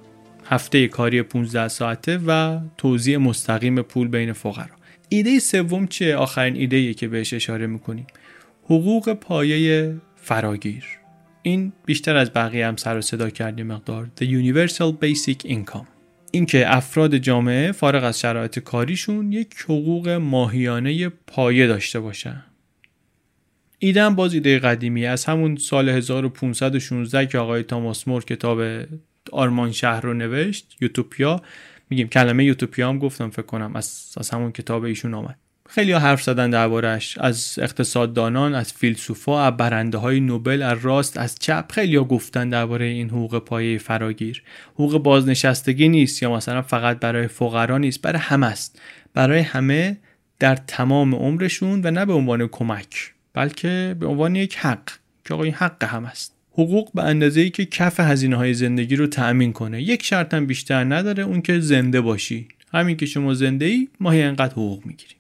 [0.47, 4.77] هفته کاری 15 ساعته و توزیع مستقیم پول بین فقرا.
[5.09, 8.07] ایده سوم چیه آخرین ایده که بهش اشاره می‌کنیم.
[8.65, 10.85] حقوق پایه فراگیر.
[11.43, 14.09] این بیشتر از بقیه هم سر و صدا کردیم مقدار.
[14.21, 15.87] The Universal Basic Income.
[16.31, 22.45] اینکه افراد جامعه فارغ از شرایط کاریشون یک حقوق ماهیانه پایه داشته باشن.
[23.83, 28.61] ایده هم باز ایده قدیمی از همون سال 1516 که آقای تاماس مور کتاب
[29.33, 31.43] آرمان شهر رو نوشت یوتوپیا
[31.91, 35.37] میگیم کلمه یوتوپیا هم گفتم فکر کنم از, از همون کتاب ایشون آمد.
[35.69, 41.17] خیلی ها حرف زدن دربارش از اقتصاددانان از فیلسوفا از برنده های نوبل از راست
[41.17, 41.73] از چپ.
[41.73, 44.43] خیلی ها گفتن درباره این حقوق پایه فراگیر.
[44.75, 48.81] حقوق بازنشستگی نیست یا مثلا فقط برای فقرا نیست برای همه است.
[49.15, 49.97] برای همه
[50.39, 53.15] در تمام عمرشون و نه به عنوان کمک.
[53.35, 54.91] بلکه به عنوان یک حق
[55.25, 56.35] که آقا این حق هم است.
[56.53, 59.83] حقوق به اندازه ای که کف هزینه های زندگی رو تأمین کنه.
[59.83, 62.49] یک شرط هم بیشتر نداره اون که زنده باشی.
[62.75, 65.15] همین که شما زنده ای ماهی انقدر حقوق می‌گیری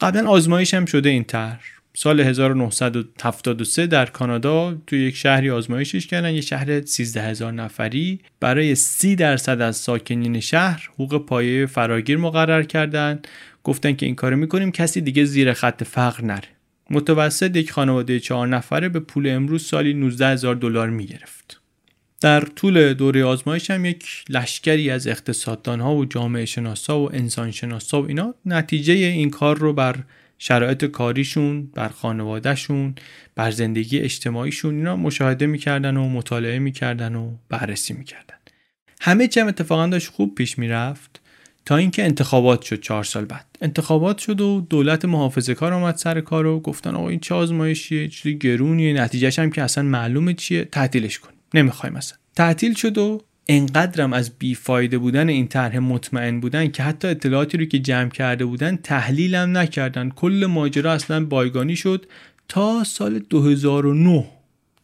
[0.00, 1.60] قبلا آزمایش هم شده این طرح.
[1.96, 6.34] سال 1973 در کانادا توی یک شهری آزمایشش کردن.
[6.34, 8.20] یه شهر 13 هزار نفری.
[8.40, 13.20] برای 30 درصد از ساکنین شهر حقوق پایه فراگیر مقرر کردن.
[13.64, 14.72] گفتن که این کارو می‌کنیم.
[14.72, 16.53] کسی دیگه زیر خط فقر نره.
[16.90, 21.60] متوسط یک خانواده چهار نفره به پول امروز سالی 19 هزار دلار می‌گرفت.
[22.20, 27.50] در طول دوره آزمایش هم یک لشکری از اقتصاددان ها و جامعه شناسا و انسان
[27.50, 29.96] شناسا و اینا نتیجه این کار رو بر
[30.38, 32.94] شرایط کاریشون بر خانوادهشون
[33.34, 38.36] بر زندگی اجتماعیشون اینا مشاهده می‌کردن و مطالعه می‌کردن و بررسی می‌کردن.
[39.00, 41.20] همه چیم اتفاقا داشت خوب پیش می‌رفت.
[41.66, 43.46] تا اینکه انتخابات شد چهار سال بعد.
[43.60, 48.08] انتخابات شد و دولت محافظه کار آمد سر کار و گفتن آقا این چه آزمایشیه؟
[48.08, 52.18] چیزی گرونیه؟ نتیجهش هم که اصلا معلومه چیه؟ تعطیلش کن نمی‌خوایم اصلا.
[52.36, 57.64] تعطیل شد و انقدرم از بیفایده بودن این طرح مطمئن بودن که حتی اطلاعاتی رو
[57.64, 60.10] که جمع کرده بودن تحلیلم نکردن.
[60.10, 62.06] کل ماجرا اصلا بایگانی شد
[62.48, 64.24] تا سال 2009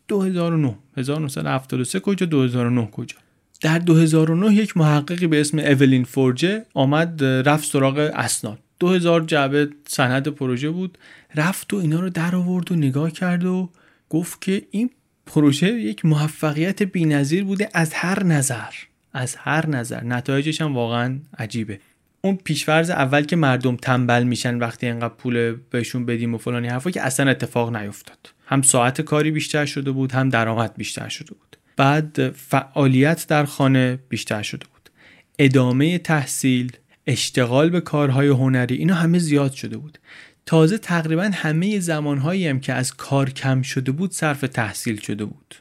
[0.09, 3.17] 2009 1973 کجا؟ 2009 کجا؟
[3.61, 8.59] در 2009 یک محققی به اسم اولین فورجه آمد رفت سراغ اسناد.
[8.79, 10.99] 2000 جعبه سند پروژه بود.
[11.35, 13.71] رفت و اینا رو در آورد و نگاه کرد و
[14.09, 14.91] گفت که این
[15.27, 18.71] پروژه یک موفقیت بینظیر بوده از هر نظر.
[19.13, 20.05] از هر نظر.
[20.05, 21.81] نتایجش هم واقعا عجیبه.
[22.21, 26.91] اون پیشفرز اول که مردم تنبل میشن وقتی انقدر پول بهشون بدیم و فلانی حرفا
[26.91, 28.19] که اصلا اتفاق نیفتاد.
[28.47, 31.57] هم ساعت کاری بیشتر شده بود هم درآمد بیشتر شده بود.
[31.81, 34.91] بعد فعالیت در خانه بیشتر شده بود.
[35.39, 36.73] ادامه تحصیل
[37.07, 39.99] اشتغال به کارهای هنری اینا همه زیاد شده بود.
[40.47, 45.55] تازه تقریبا همه زمانهایی هم که از کار کم شده بود صرف تحصیل شده بود.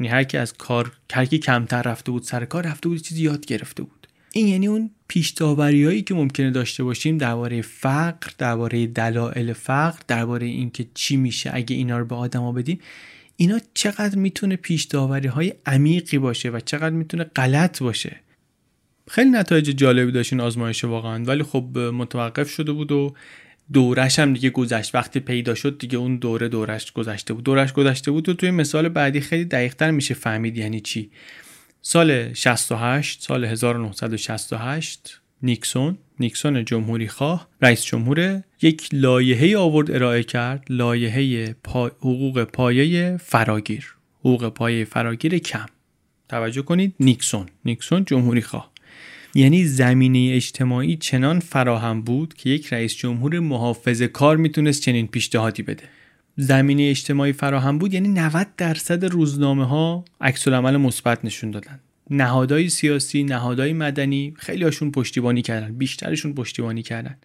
[0.00, 3.22] یعنی هر کی از کار هر کی کمتر رفته بود سر کار رفته بود چیزی
[3.22, 4.06] یاد گرفته بود.
[4.32, 4.90] این یعنی اون
[5.60, 11.76] هایی که ممکنه داشته باشیم درباره فقر درباره دلایل فقر درباره اینکه چی میشه اگه
[11.76, 12.80] اینا رو به آدما بدیم
[13.36, 18.16] اینا چقدر می‌تونه پیش های عمیقی باشه و چقدر می‌تونه غلط باشه؟
[19.10, 23.14] خیلی نتایج جالبی داشت این آزمایش واقعا ولی خب متوقف شده بود و
[23.72, 24.94] دورش هم دیگه گذشت.
[24.94, 27.44] وقتی پیدا شد دیگه اون دوره دورش گذشته بود.
[27.44, 31.10] دورش گذشته بود و توی مثال بعدی خیلی دقیقتر میشه فهمید یعنی چی.
[31.82, 40.64] سال 68 سال 1968 نیکسون نیکسون جمهوری خواه رئیس جمهور یک لایحه آورد ارائه کرد
[40.68, 41.86] لایحه پا...
[41.86, 45.66] حقوق پایه فراگیر حقوق پایه فراگیر کم.
[46.28, 48.70] توجه کنید نیکسون نیکسون جمهوری خواه.
[49.34, 55.62] یعنی زمینه اجتماعی چنان فراهم بود که یک رئیس جمهور محافظ کار می‌تونست چنین پیشنهادی
[55.62, 55.84] بده.
[56.36, 61.80] زمینه اجتماعی فراهم بود یعنی 90 درصد روزنامه ها عکس مثبت نشون دادن.
[62.10, 67.16] نهادهای سیاسی نهادهای مدنی خیلی هاشون پشتیبانی کردن بیشترشون پشتیبانی کردن.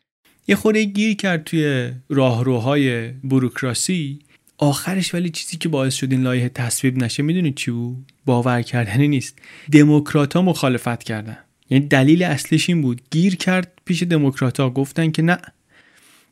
[0.47, 4.19] یه خورده گیر کرد توی راهروهای بروکراسی.
[4.57, 9.07] آخرش ولی چیزی که باعث شد این لایحه تصویب نشه می‌دونید چی بود؟ باور کردنی
[9.07, 9.39] نیست.
[9.71, 11.37] دموکرات ها مخالفت کردن.
[11.69, 13.01] یعنی دلیل اصلیش این بود.
[13.11, 15.37] گیر کرد پیش دموکرات ها گفتن که نه.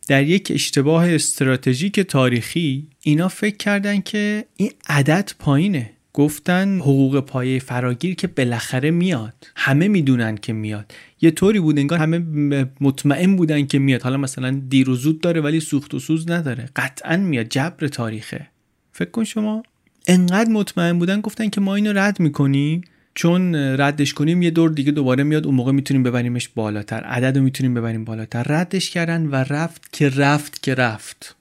[0.07, 5.91] در یک اشتباه استراتژیک تاریخی اینا فکر کردن که این عدد پایینه.
[6.19, 9.33] گفتن حقوق پایه فراگیر که بالاخره میاد.
[9.55, 10.93] همه می‌دونن که میاد.
[11.21, 12.19] یه طوری بود انگار همه
[12.81, 14.01] مطمئن بودن که میاد.
[14.01, 16.69] حالا مثلا دیر و زود داره ولی سوخت و سوز نداره.
[16.75, 17.45] قطعا میاد.
[17.45, 18.47] جبر تاریخه.
[18.91, 19.63] فکر کن شما
[20.07, 22.81] انقدر مطمئن بودن گفتن که ما اینو رد می‌کنیم.
[23.15, 25.45] چون ردش کنیم یه دور دیگه دوباره میاد.
[25.45, 27.03] اون موقع می‌تونیم ببریمش بالاتر.
[27.03, 28.43] عدد رو می‌تونیم ببریم بالاتر.
[28.43, 31.35] ردش کردن و رفت که رفت که رفت.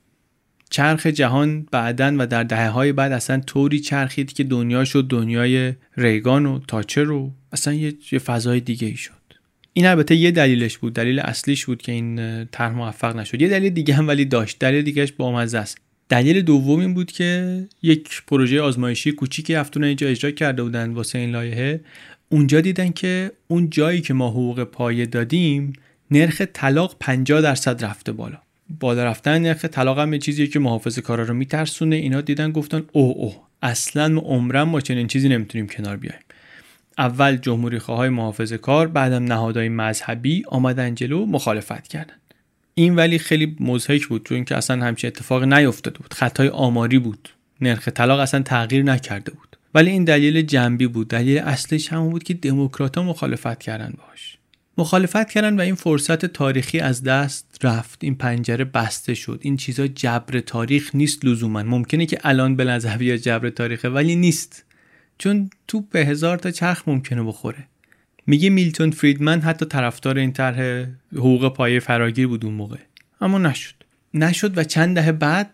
[0.71, 5.73] چرخ جهان بعدا و در دهه های بعد اصلا طوری چرخید که دنیا شد دنیای
[5.97, 9.13] ریگان و تاچر و اصلا یه, فضای دیگه ای شد.
[9.73, 13.43] این البته یه دلیلش بود دلیل اصلیش بود که این طرح موفق نشد.
[13.43, 15.79] یه دلیل دیگه هم ولی داشت دلیل دیگهش با است.
[16.09, 21.19] دلیل دوم این بود که یک پروژه آزمایشی کوچیکی هفتونه اینجا اجرا کرده بودن واسه
[21.19, 21.81] این لایحه.
[22.29, 25.73] اونجا دیدن که اون جایی که ما حقوق پایه دادیم
[26.11, 28.39] نرخ طلاق 50 درصد رفته بالا.
[28.81, 31.97] بالا رفتن نرخ طلاق هم چیزیه که محافظه کارا رو میترسونه.
[31.97, 36.21] اینا دیدن گفتن اوه اوه اصلا ما عمرن ما چنین چیزی نمی‌تونیم کنار بیایم.
[36.99, 42.15] اول جمهوری خواهای محافظه کار بعدم نهادهای مذهبی آمدن جلو مخالفت کردن.
[42.75, 46.15] این ولی خیلی مزهک بود چون که اصلا همچین اتفاق نیفتاده بود.
[46.15, 47.29] خطای آماری بود.
[47.61, 49.57] نرخ طلاق اصلا تغییر نکرده بود.
[49.75, 51.09] ولی این دلیل جنبی بود.
[51.09, 54.38] دلیل اصلیش همون بود که دموکرات مخالفت کردن باش
[54.79, 58.05] مخالفت کردن و این فرصت تاریخی از دست رفت.
[58.05, 59.39] این پنجره بسته شد.
[59.43, 61.63] این چیزا جبر تاریخ نیست لزوما.
[61.63, 64.65] ممکنه که الان به نظر جبر تاریخه ولی نیست.
[65.19, 67.67] چون تو به هزار تا چرخ ممکنه بخوره.
[68.27, 72.79] میگه میلتون فریدمن حتی طرفدار این طرح حقوق پایه فراگیر بود اون موقع.
[73.21, 73.75] اما نشد.
[74.15, 75.51] نشد و چند دهه بعد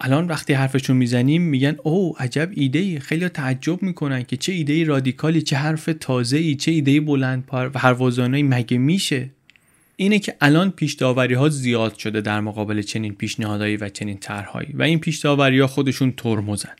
[0.00, 4.84] الان وقتی حرفشون می‌زنیم میگن او عجب ایده ای خیلی تعجب می‌کنن که چه ایده
[4.84, 9.30] رادیکالی چه حرف تازه ای چه ایده بلند پروازانه مگه میشه؟
[9.96, 14.82] اینه که الان پیش ها زیاد شده در مقابل چنین پیشنهادهایی و چنین طرحهایی و
[14.82, 16.72] این پیش ها خودشون ترمزن.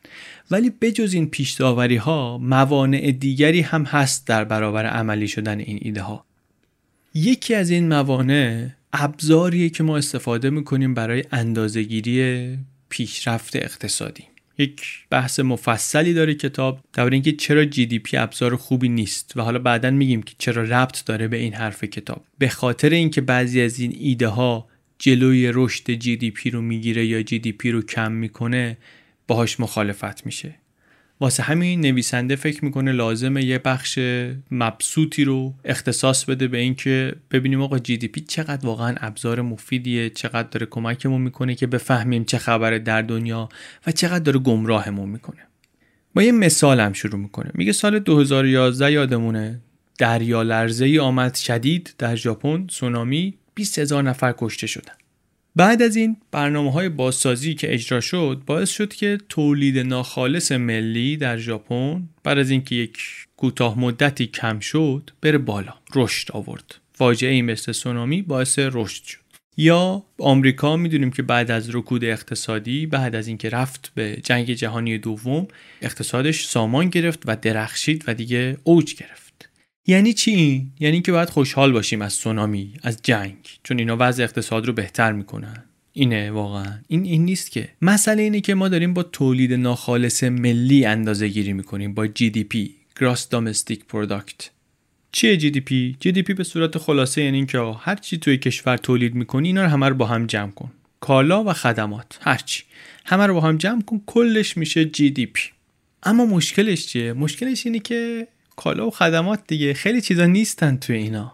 [0.51, 6.03] ولی بجز این پیش ها موانع دیگری هم هست در برابر عملی شدن این ایده
[6.03, 6.25] ها
[7.15, 12.49] یکی از این موانع ابزاریه که ما استفاده می‌کنیم برای اندازهگیری
[12.89, 14.25] پیشرفت اقتصادی.
[14.59, 19.91] یک بحث مفصلی داره کتاب در اینکه چرا GDP ابزار خوبی نیست و حالا بعدا
[19.91, 22.25] میگیم که چرا ربط داره به این حرف کتاب.
[22.39, 24.69] به خاطر اینکه بعضی از این ایده ها
[24.99, 28.77] جلوی رشد GDP رو می‌گیره یا GDP رو کم می‌کنه
[29.29, 30.55] باهاش مخالفت میشه.
[31.21, 33.99] واسه همین نویسنده فکر می‌کنه لازمه یه بخش
[34.51, 40.11] مبسوطی رو اختصاص بده به اینکه ببینیم آقا جی دی پی چقدر واقعا ابزار مفیدیه
[40.11, 43.49] چقدر داره کمکمون می‌کنه که بفهمیم چه خبره در دنیا
[43.87, 45.41] و چقدر داره گمراهمون می‌کنه.
[46.15, 47.51] با یه مثال هم شروع می‌کنه.
[47.55, 49.61] میگه سال 2011 یادمونه
[49.99, 54.93] دریا لرزه ای آمد شدید در ژاپن سونامی 20 هزار نفر کشته شدن.
[55.57, 61.17] بعد از این برنامه های بازسازی که اجرا شد باعث شد که تولید ناخالص ملی
[61.17, 62.99] در ژاپن بعد از اینکه یک
[63.37, 66.75] کوتاه مدتی کم شد بره بالا رشد آورد.
[66.93, 69.19] فاجعه ای مثل سونامی باعث رشد شد.
[69.57, 74.99] یا آمریکا می‌دونیم که بعد از رکود اقتصادی بعد از اینکه رفت به جنگ جهانی
[74.99, 75.49] دوم
[75.83, 79.26] اقتصادش سامان گرفت و درخشید و دیگه اوج گرفت.
[79.87, 84.67] یعنی چی؟ یعنی که باید خوشحال باشیم از سونامی از جنگ چون اینا وضع اقتصاد
[84.67, 85.65] رو بهتر می‌کنن.
[85.93, 86.79] اینه واقعا.
[86.89, 87.69] این این نیست که.
[87.83, 92.57] مسئله اینه که ما داریم با تولید ناخالص ملی اندازه گیری می‌کنیم با GDP
[93.01, 94.45] Gross Domestic Product.
[95.13, 99.63] چیه GDP GDP به صورت خلاصه یعنی اینکه هر چی توی کشور تولید می‌کنی اینا
[99.63, 100.71] رو همه رو با هم جمع کن.
[101.01, 102.63] کالا و خدمات هرچی
[103.05, 105.41] همه رو با هم جمع کن کلش میشه GDP
[106.03, 109.75] اما مشکلش چیه؟ مشکلش اینه که کالا و خدمات دیگه.
[109.75, 111.33] خیلی چیزا نیستن توی اینا.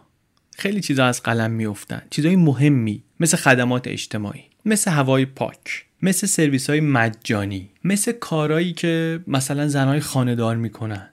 [0.56, 2.02] خیلی چیزا از قلم میافتن.
[2.10, 9.20] چیزای مهمی مثل خدمات اجتماعی مثل هوای پاک مثل سرویس های مجانی مثل کارهایی که
[9.26, 11.08] مثلا زنهای خانه‌دار می‌کنن.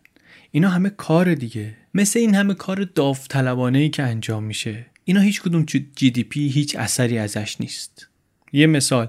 [0.52, 1.76] اینا همه کار دیگه.
[1.94, 4.86] مثل این همه کار داوطلبانه ای که انجام میشه.
[5.04, 5.66] اینا هیچ کدوم
[5.96, 8.08] GDP هیچ اثری ازش نیست.
[8.54, 9.08] یه مثال.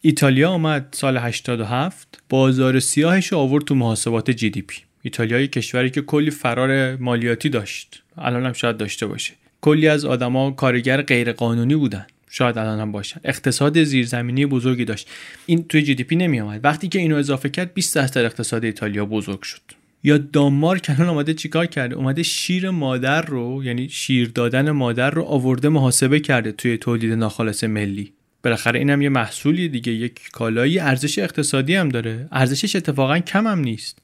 [0.00, 4.87] ایتالیا آمد سال 87 بازار سیاهش آورد تو محاسبات GDP.
[5.08, 8.02] ایتالیای کشوری که کلی فرار مالیاتی داشت.
[8.18, 9.32] الان هم شاید داشته باشه.
[9.60, 12.06] کلی از آدما کارگر غیرقانونی بودن.
[12.30, 13.20] شاید الان هم باشن.
[13.24, 15.08] اقتصاد زیرزمینی بزرگی داشت.
[15.46, 18.64] این توی جی دی پی نمی آمد وقتی که اینو اضافه کرد 20 درصد اقتصاد
[18.64, 19.60] ایتالیا بزرگ شد.
[20.04, 25.22] یا دانمارک الان اومده چیکار کرده؟ اومده شیر مادر رو یعنی شیر دادن مادر رو
[25.22, 28.12] آورده محاسبه کرده توی تولید ناخالص ملی.
[28.42, 29.92] بالاخره اینم یه محصولی دیگه.
[29.92, 32.28] یک کالایی ارزش اقتصادی هم داره.
[32.32, 33.98] ارزشش اتفاقا کم هم نیست.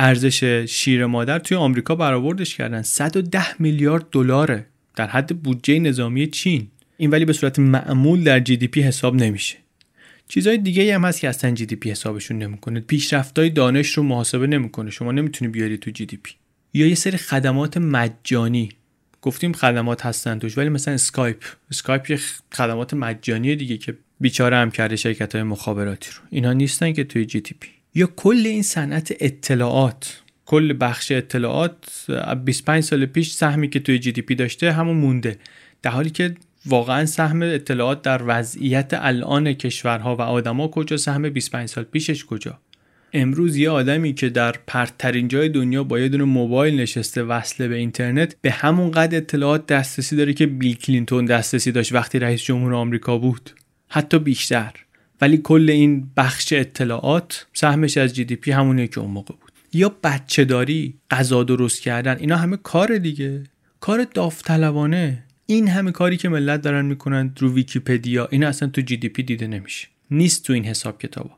[0.00, 2.82] ارزش شیر مادر توی آمریکا برآوردش کردن.
[2.82, 4.66] 110 میلیارد دلاره
[4.96, 6.68] در حد بودجه نظامی چین.
[6.96, 9.56] این ولی به صورت معمول در GDP حساب نمیشه.
[10.28, 12.80] چیزهای دیگه هم هست که اصلا GDP حسابشون نمی‌کنه.
[12.80, 14.90] پیشرفتای دانش رو محاسبه نمی‌کنه.
[14.90, 16.32] شما نمی‌تونی بیاری تو GDP.
[16.74, 18.68] یا یه سری خدمات مجانی.
[19.22, 21.44] گفتیم خدمات هستن توش ولی مثلا اسکایپ.
[21.70, 22.18] اسکایپ یه
[22.52, 26.22] خدمات مجانی دیگه که بیچاره هم کرده شرکت های مخابراتی رو.
[26.30, 27.68] اینا نیستن که توی GDP.
[27.94, 32.06] یا کل این صنعت اطلاعات؟ کل بخش اطلاعات
[32.44, 35.38] 25 سال پیش سهمی که توی GDP داشته همون مونده.
[35.82, 36.34] در حالی که
[36.66, 42.58] واقعا سهم اطلاعات در وضعیت الان کشورها و آدما کجا سهم 25 سال پیشش کجا؟
[43.12, 47.76] امروز یه آدمی که در پرت‌ترین جای دنیا با یه دونه موبایل نشسته وصله به
[47.76, 52.74] اینترنت به همون قد اطلاعات دسترسی داره که بیل کلینتون دسترسی داشت وقتی رئیس جمهور
[52.74, 53.50] آمریکا بود.
[53.88, 54.72] حتی بیشتر.
[55.20, 59.52] ولی کل این بخش اطلاعات سهمش از GDP همونه که اون موقع بود.
[59.72, 63.44] یا بچه داری غذا درست کردن اینا همه کار دیگه.
[63.80, 65.24] کار داوطلبانه.
[65.46, 69.88] این همه کاری که ملت دارن می‌کنن رو ویکیپدیا این اصلا تو GDP دیده نمیشه.
[70.10, 71.30] نیست تو این حساب کتابا.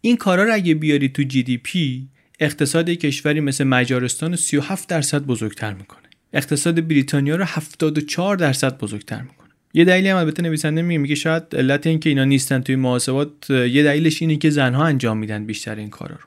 [0.00, 2.08] این کارا رو اگه بیاری تو GDP
[2.40, 6.00] اقتصاد کشوری مثل مجارستان رو 37 درصد بزرگتر می‌کنه.
[6.32, 9.39] اقتصاد بریتانیا رو 74 درصد بزرگتر می‌کنه.
[9.74, 13.50] یه دلیلی هم البته نویسنده میگه میگه شاید علت این که اینا نیستن توی محاسبات
[13.50, 16.22] یه دلیلش اینه که زنها انجام میدن بیشتر این کارا رو.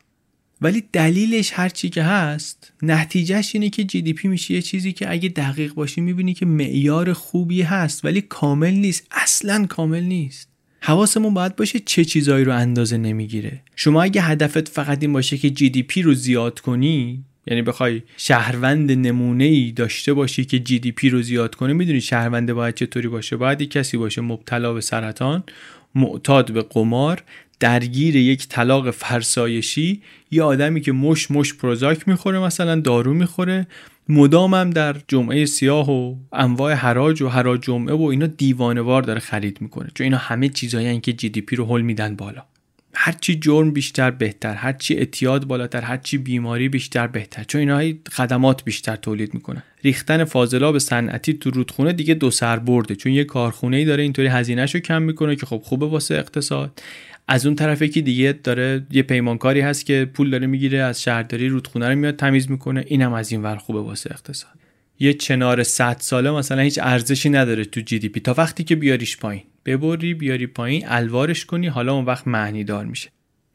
[0.62, 5.30] ولی دلیلش هر چی که هست نتیجهش اینه که GDP میشه یه چیزی که اگه
[5.30, 9.08] دقیق باشی می‌بینی که معیار خوبی هست ولی کامل نیست.
[9.12, 10.50] اصلا کامل نیست.
[10.80, 13.62] حواسمون باید باشه چه چیزایی رو اندازه نمی‌گیره.
[13.76, 19.44] شما اگه هدفت فقط این باشه که GDP رو زیاد کنی یعنی بخوای شهروند نمونه
[19.44, 23.72] ای داشته باشی که GDP رو زیاد کنه می‌دونی شهرونده باید چطوری باشه؟ باید یک
[23.72, 25.44] کسی باشه مبتلا به سرطان
[25.96, 27.24] معتاد به قمار
[27.60, 30.02] درگیر یک طلاق فرسایشی
[30.32, 33.68] یه آدمی که مشت مشت پروزاک می‌خوره مثلا دارو می‌خوره.
[34.10, 39.62] مدامم در جمعه سیاه و انواع حراج و حراج جمعه و اینا دیوانوار داره خرید
[39.62, 39.90] می‌کنه.
[39.96, 42.46] چون اینا همه چیزایی که GDP رو هل میدن بالا.
[42.96, 47.44] هرچی جرم بیشتر بهتر هرچی اعتیاد بالاتر هرچی بیماری بیشتر بهتر.
[47.44, 49.64] چون اینا خدمات بیشتر تولید می‌کنن.
[49.84, 52.96] ریختن فاضلاب صنعتی تو رودخونه دیگه دو سر برده.
[52.96, 56.82] چون یه کارخونه ای داره اینطوری هزینهشو کم می‌کنه که خب خوبه واسه اقتصاد.
[57.28, 61.48] از اون طرف یکی دیگه داره یه پیمانکاری هست که پول داره می‌گیره از شهرداری
[61.48, 62.84] رودخونه رو میاد تمیز می‌کنه.
[62.88, 64.52] اینم از این ور خوبه واسه اقتصاد.
[65.00, 68.20] یه چنار 100 ساله مثلا هیچ ارزشی نداره تو جی دی پی.
[68.20, 69.44] تا وقتی که بیاریش پایین.
[69.66, 73.10] ببری بیاری پایین الوارش کنی حالا اون وقت معنی دار میشه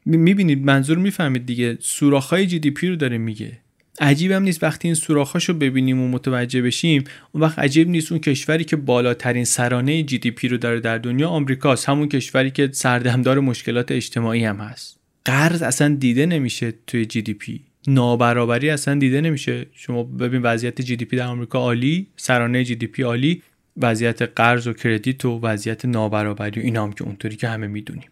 [0.05, 3.59] می‌بینید منظور می‌فهمید دیگه سوراخ‌های GDP رو داره میگه.
[4.01, 8.65] عجیبم نیست وقتی این سوراخاشو ببینیم و متوجه بشیم اون وقت عجیب نیست اون کشوری
[8.65, 14.45] که بالاترین سرانه GDP رو داره در دنیا آمریکاست همون کشوری که سردمدار مشکلات اجتماعی
[14.45, 14.99] هم هست.
[15.25, 17.61] قرض اصلا دیده نمیشه توی GDP.
[17.87, 19.67] نابرابری اصلا دیده نمیشه.
[19.73, 23.43] شما ببین وضعیت GDP در آمریکا عالی سرانه GDP عالی.
[23.79, 28.09] وضعیت قرض و credit و وضعیت نابرابری و اینا هم که اونطوری که همه می‌دونیم.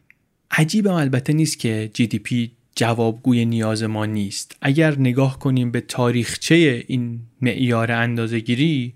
[0.50, 4.56] عجیبم البته نیست که جی دی پی جوابگوی نیاز ما نیست.
[4.62, 8.94] اگر نگاه کنیم به تاریخچه این معیار اندازه گیری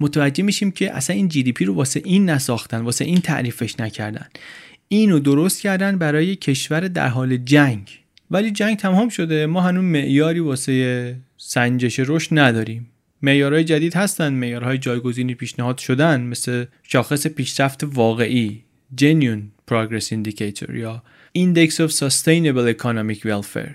[0.00, 3.80] متوجه میشیم که اصلا این جی دی پی رو واسه این نساختن واسه این تعریفش
[3.80, 4.26] نکردن.
[4.88, 7.98] اینو درست کردن برای کشور در حال جنگ.
[8.30, 12.91] ولی جنگ تمام شده ما هنوز معیاری واسه سنجش رشد نداریم.
[13.22, 18.62] معیارهای جدید هستن معیارهای جایگزینی پیشنهاد شدن مثل شاخص پیشرفت واقعی
[19.00, 21.02] Genuine Progress Indicator یا
[21.38, 23.74] Index of Sustainable Economic Welfare.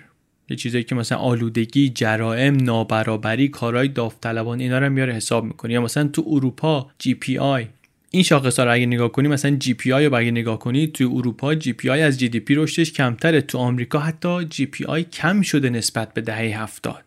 [0.50, 5.82] یه چیزایی که مثلا آلودگی، جرائم، نابرابری، کارهای داوطلبانه اینا رو میاره حساب می‌کنی یا
[5.82, 7.66] مثلا تو اروپا GPI
[8.12, 11.56] این شاخص ها رو اگه نگاه کنی مثلا GPI رو اگه نگاه کنی توی اروپا
[11.56, 13.42] جی پی آی از جی دی پی رشدش کمتره.
[13.42, 17.04] تو آمریکا حتی GPI کم شده نسبت به دهه هفتاد.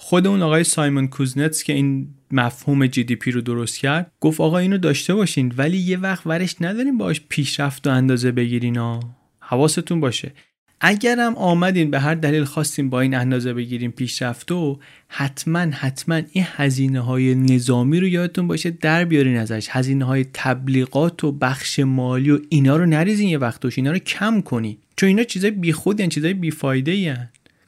[0.00, 4.78] خود اون آقای سایمون کوزنتس که این مفهوم GDP رو درست کرد گفت آقا اینو
[4.78, 9.00] داشته باشین ولی یه وقت ورش نداریم باش پیشرفت و اندازه بگیرین ها.
[9.40, 10.32] حواستون باشه.
[10.80, 16.44] اگرم آمدین به هر دلیل خواستیم با این اندازه بگیریم پیشرفت و حتما حتما این
[16.56, 19.68] هزینه های نظامی رو یادتون باشه در بیارین ازش.
[19.70, 24.40] هزینه های تبلیغات و بخش مالی و اینا رو نریزین یه وقتش اینا رو کم
[24.40, 27.14] کنی چون اینا چیزای بیخود یعنی چیزای بیفایده ای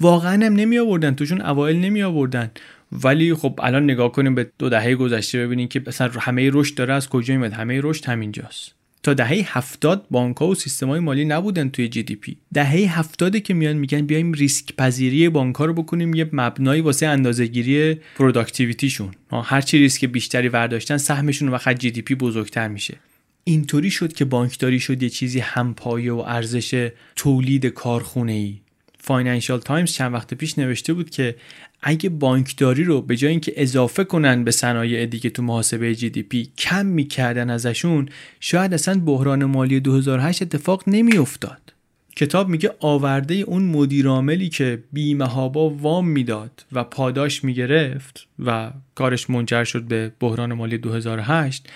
[0.00, 2.50] واقعا هم نمی آوردن توشون اوایل نمی آوردن.
[2.92, 6.94] ولی خب الان نگاه کنیم به دو دهه گذشته ببینیم که مثلا همه رشد داره
[6.94, 8.74] از کجا میاد همه رشد همینجاست.
[9.02, 13.54] تا دهه هفتاد بانک ها و سیستم های مالی نبودن توی GDP دهه هفتاده که
[13.54, 19.10] میان میگن بیایم ریسک پذیری بانک ها رو بکنیم یه مبنایی واسه اندازهگیری productivity شون
[19.32, 22.96] هرچی ریسک بیشتری برداشتن سهمشون وقت GDP بزرگتر میشه.
[23.44, 28.60] اینطوری شد که بانکداری شد یه چیزی همپایه و ارزش تولید کارخونه ای
[29.02, 31.36] فاینانشال تایمز چند وقت پیش نوشته بود که
[31.82, 36.86] اگه بانکداری رو به جای اینکه اضافه کنن به صنایع دیگه تو محاسبه GDP کم
[36.86, 38.08] می‌کردن ازشون
[38.40, 41.72] شاید اصلا بحران مالی 2008 اتفاق نمیافتاد.
[42.16, 49.64] کتاب میگه آورده اون مدیرعاملی که بیمهابا وام می‌داد و پاداش می‌گرفت و کارش منجر
[49.64, 51.68] شد به بحران مالی 2008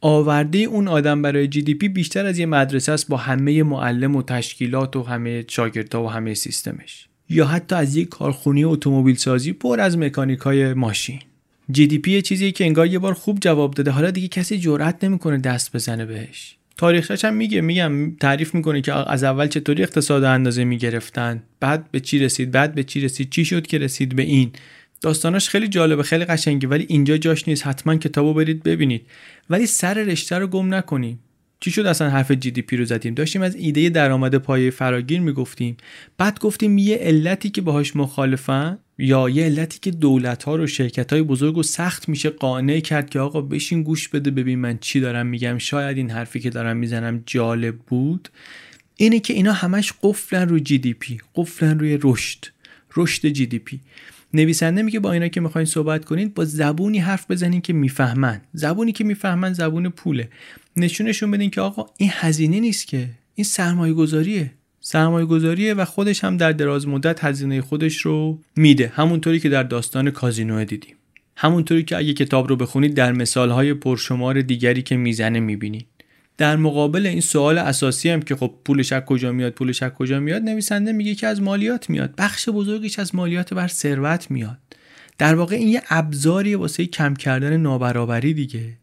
[0.00, 4.16] آورده اون آدم برای جی دی پی بیشتر از یه مدرسه است با همه معلم
[4.16, 7.06] و تشکیلات و همه شاگردها و همه سیستمش.
[7.28, 11.18] یا حتی از یک کارخونه اتومبیل سازی پر از مکانیک های ماشین.
[11.70, 13.90] GDP چیزی که انگار یه بار خوب جواب داده.
[13.90, 16.56] حالا دیگه کسی جرئت نمی‌کنه دست بزنه بهش.
[16.76, 17.60] تاریخش هم میگه.
[17.60, 21.42] میگم تعریف می‌کنه که از اول چطوری اقتصاد اندازه می‌گرفتن.
[21.60, 24.50] بعد به چی رسید؟ بعد به چی رسید؟ چی شد که رسید به این؟
[25.00, 27.66] داستاناش خیلی جالبه خیلی قشنگه ولی اینجا جاش نیست.
[27.66, 29.06] حتما کتابو برید ببینید.
[29.50, 31.18] ولی سر رشته رو گم نکنیم.
[31.60, 35.76] چی شد اصلا حرف GDP رو زدیم؟ داشتیم از ایده درآمد پایه فراگیر می‌گفتیم.
[36.18, 41.12] بعد گفتیم یه علتی که باهاش مخالفن یا یه علتی که دولت ها رو شرکت
[41.12, 45.00] های بزرگ و سخت میشه قانع کرد که آقا بشین گوش بده ببین من چی
[45.00, 45.58] دارم میگم.
[45.58, 48.28] شاید این حرفی که دارم می‌زنم جالب بود.
[48.96, 52.44] اینه که اینا همش قفلن رو جی دی پی قفلن روی رشد
[52.96, 53.80] رشد جی دی پی.
[54.34, 58.40] نویسنده میگه با اینا که می‌خواین صحبت کنید با زبونی حرف بزنین که می‌فهمن.
[58.52, 60.28] زبونی که می‌فهمن زبون پوله.
[60.76, 63.08] نشونشون بدین که آقا این هزینه نیست که.
[63.34, 64.50] این سرمایه گذاریه
[64.80, 68.92] سرمایه گذاریه و خودش هم در دراز مدت هزینه خودش رو میده.
[68.94, 70.94] همونطوری که در داستان کازینو دیدیم.
[71.36, 75.86] همونطوری که اگه کتاب رو بخونید در مثالهای پرشمار دیگری که می‌زنه می‌بینید.
[76.40, 80.20] در مقابل این سوال اساسی هم که خب پولش از کجا میاد پولش از کجا
[80.20, 82.14] میاد نویسنده میگه که از مالیات میاد.
[82.18, 84.58] بخش بزرگیش از مالیات بر ثروت میاد.
[85.18, 88.78] در واقع این یه ابزاری واسه کم کردن نابرابری دیگه.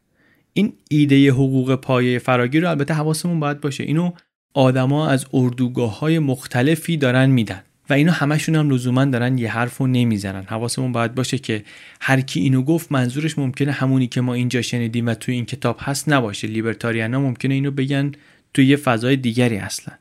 [0.53, 3.83] این ایده حقوق پایه فراگیر رو البته حواسمون باید باشه.
[3.83, 4.11] اینو
[4.53, 7.63] آدما از اردوگاه های مختلفی دارن میدن.
[7.89, 10.43] و اینا همشون هم لزوما دارن یه حرف رو نمی‌زنن.
[10.43, 11.63] حواسمون باید باشه که
[12.01, 15.77] هر کی اینو گفت منظورش ممکنه همونی که ما اینجا شنیدیم و توی این کتاب
[15.79, 16.47] هست نباشه.
[16.47, 18.11] لیبرتاریانا ممکنه اینو بگن
[18.53, 19.95] توی یه فضای دیگری اصلا.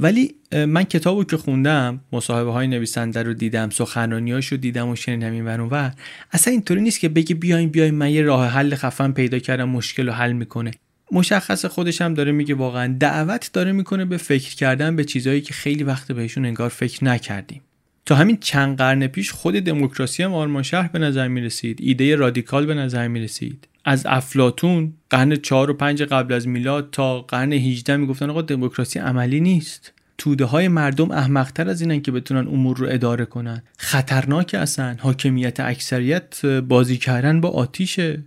[0.00, 5.32] ولی من کتابو که خوندم مصاحبه های نویسنده رو دیدم سخنرانیاش رو دیدم و شنیدم
[5.32, 5.92] این ور
[6.32, 10.06] اصلا اینطوری نیست که بگی بیاین بیاین من یه راه حل خفن پیدا کردم مشکل
[10.06, 10.70] رو حل می‌کنه.
[11.12, 15.54] مشخص خودش هم داره میگه واقعا دعوت داره می‌کنه به فکر کردن به چیزهایی که
[15.54, 17.60] خیلی وقت بهشون انگار فکر نکردیم.
[18.06, 22.16] تا همین چند قرن پیش خود دموکراسی هم آرمان شهر به نظر می رسید ایده
[22.16, 27.20] رادیکال به نظر می رسید از افلاتون قرن 4 و 5 قبل از میلاد تا
[27.20, 29.92] قرن 18 می‌گفتن آقا دموکراسی عملی نیست.
[30.18, 33.62] توده های مردم احمقتر از اینن که بتونن امور رو اداره کنن.
[33.78, 38.22] خطرناک اصلا حاکمیت اکثریت بازی کردن با آتیشه.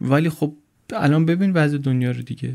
[0.00, 0.54] ولی خب
[0.96, 2.54] الان ببین وضع دنیا رو دیگه.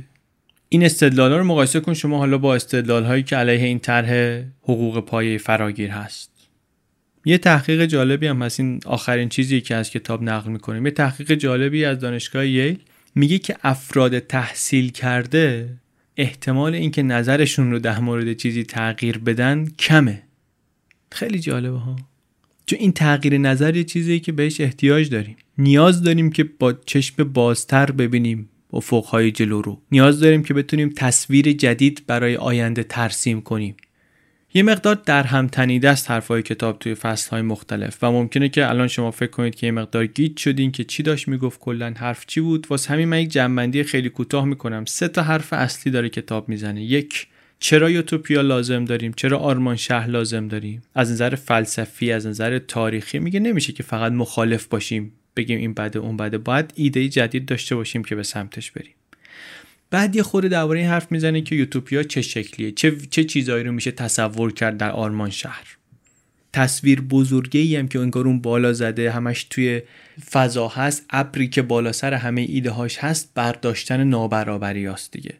[0.69, 4.99] این استدلال رو مقایسه کن شما حالا با استدلال هایی که علیه این طرح حقوق
[4.99, 6.31] پایه فراگیر هست.
[7.25, 8.59] یه تحقیق جالبی هم هست.
[8.59, 10.85] این آخرین چیزی که از کتاب نقل می‌کنیم.
[10.85, 12.79] یه تحقیق جالبی از دانشگاه ییل
[13.15, 15.69] میگه که افراد تحصیل کرده
[16.17, 20.23] احتمال اینکه نظرشون رو در مورد چیزی تغییر بدن کمه.
[21.11, 21.95] خیلی جالبه ها.
[22.65, 25.35] چون این تغییر نظر یه چیزی که بهش احتیاج داریم.
[25.57, 29.81] نیاز داریم که با چشم بازتر ببینیم افقهای جلو رو.
[29.91, 33.75] نیاز داریم که بتونیم تصویر جدید برای آینده ترسیم کنیم.
[34.53, 36.95] یه مقدار در هم تنیده است حرفای کتاب توی
[37.31, 40.83] های مختلف و ممکنه که الان شما فکر کنید که یه مقدار گیت شدین که
[40.83, 44.85] چی داشت می‌گفت کلا حرف چی بود؟ واسه همین من یک جنبندی خیلی کوتاه می‌کنم.
[44.85, 46.83] سه تا حرف اصلی داره کتاب می‌زنه.
[46.83, 47.27] یک
[47.59, 53.19] چرا یوتوپیا لازم داریم؟ چرا آرمان شهر لازم داریم؟ از نظر فلسفی از نظر تاریخی
[53.19, 55.11] میگه نمیشه که فقط مخالف باشیم.
[55.35, 58.93] بگیم این بده اون بده باید ایده جدید داشته باشیم که به سمتش بریم.
[59.89, 63.71] بعد یه خورده درباره این حرف می‌زنه که یوتوپیا چه شکلیه چه چه چیزایی رو
[63.71, 65.77] میشه تصور کرد در آرمان شهر.
[66.53, 69.81] تصویر بزرگی هم که انگار اون بالا زده همش توی
[70.31, 75.33] فضا هست ابری که بالا سر همه ایده هاش هست برداشتن نابرابری هست دیگه.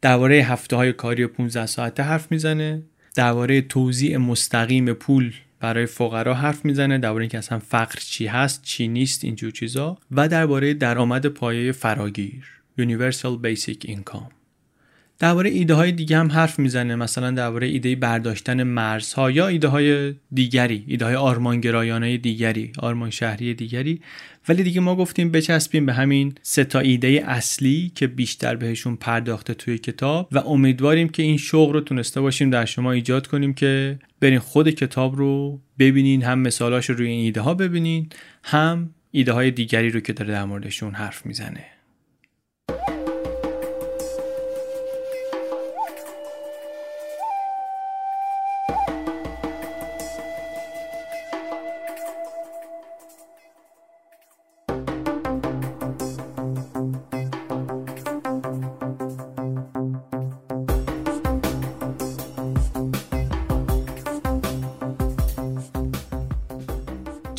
[0.00, 2.82] درباره هفته های کاری 15 ساعته حرف می‌زنه
[3.14, 8.88] درباره توزیع مستقیم پول برای فقرا حرف می‌زنه درباره اینکه اصلا فقر چی هست چی
[8.88, 9.98] نیست اینجور چیزا.
[10.10, 12.44] و درباره درآمد پایه فراگیر
[12.80, 14.39] Universal Basic Income.
[15.20, 16.96] درباره ایده های دیگه هم حرف می‌زنه.
[16.96, 23.54] مثلا درباره ایده برداشتن مرزها یا ایده های دیگری ایده های آرمانگرایانه دیگری آرمان شهری
[23.54, 24.00] دیگری.
[24.48, 29.54] ولی دیگه ما گفتیم بچسبیم به همین سه تا ایده اصلی که بیشتر بهشون پرداخته
[29.54, 33.98] توی کتاب و امیدواریم که این شوق رو تونسته باشیم در شما ایجاد کنیم که
[34.20, 38.08] برین خود کتاب رو ببینین هم مثالاش رو روی این ایده ها ببینین
[38.44, 41.79] هم ایده های دیگری رو که داره در موردشون حرف می‌زنه.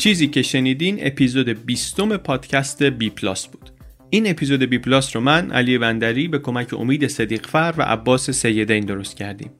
[0.02, 3.70] چیزی که شنیدین اپیزود 20 پادکست بی پلاس بود.
[4.10, 8.84] این اپیزود بی پلاس رو من علی بندری به کمک امید صدیقفر و عباس سیدین
[8.84, 9.50] درست کردیم.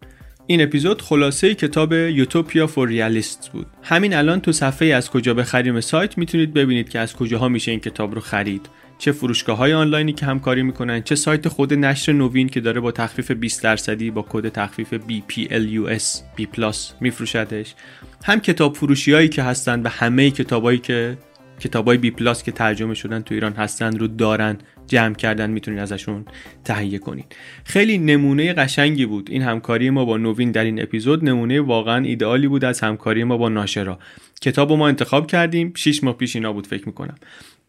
[0.47, 3.66] این اپیزود خلاصه کتاب Utopia for Realists بود.
[3.82, 7.81] همین الان تو صفحه از کجا بخریم سایت می‌تونید ببینید که از کجاها میشه این
[7.81, 8.69] کتاب رو خرید.
[9.02, 12.92] چه فروشگاه های آنلاینی که همکاری می‌کنن چه سایت خود نشر نوین که داره با
[12.92, 16.46] تخفیف 20 درصدی با کد تخفیف BPLUS B+
[17.00, 17.74] میفروشدش.
[18.24, 21.18] هم کتاب فروشی هایی که هستن و همه کتابایی که
[21.60, 26.24] کتابای پلاس که ترجمه شدن تو ایران هستن رو دارن جمع کردن می‌تونید ازشون
[26.64, 29.30] تهیه کنید خیلی نمونه قشنگی بود.
[29.30, 33.36] این همکاری ما با نوین در این اپیزود نمونه واقعا ایدئالی بود از همکاری ما
[33.36, 33.98] با ناشرا.
[34.42, 35.72] کتاب ما انتخاب کردیم.
[35.76, 37.14] 6 ماه پیش اینا بود فکر می‌کنم.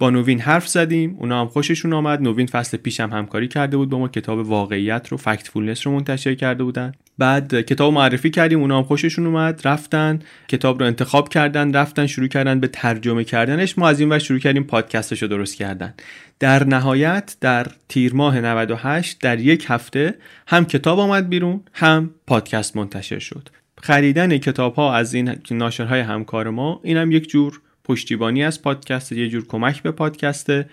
[0.03, 2.21] با نوین حرف زدیم اونا هم خوششون آمد.
[2.21, 6.35] نوین فصل پیشم هم همکاری کرده بود با ما کتاب واقعیت رو Factfulness رو منتشر
[6.35, 6.91] کرده بودن.
[7.17, 9.61] بعد کتاب معرفی کردیم اونا هم خوششون اومد.
[9.65, 13.77] رفتن کتاب رو انتخاب کردن رفتن شروع کردن به ترجمه کردنش.
[13.77, 15.93] ما از این شروع کردیم پادکستش رو درست کردن.
[16.39, 20.15] در نهایت در تیر ماه 98 در یک هفته
[20.47, 23.49] هم کتاب آمد بیرون هم پادکست منتشر شد.
[23.81, 29.29] خریدن کتاب ها از این ناشرهای همکار ما اینم یک جور پشتیبانی از پادکست یه
[29.29, 30.69] جور کمک به پادکسته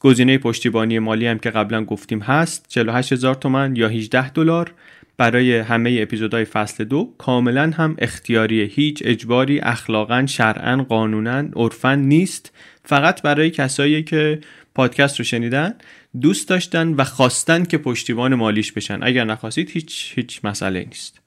[0.00, 4.74] گزینه پشتیبانی مالی هم که قبلا گفتیم هست 48 هزار تومن یا 18 دلار.
[5.18, 12.52] برای همه اپیزودهای فصل دو کاملا هم اختیاری هیچ اجباری اخلاقا شرعا قانونا عرفا نیست.
[12.84, 14.40] فقط برای کسایی که
[14.74, 15.74] پادکست رو شنیدن
[16.20, 18.98] دوست داشتن و خواستن که پشتیبان مالیش بشن.
[19.02, 21.20] اگر نخواستید هیچ هیچ مسئله نیست.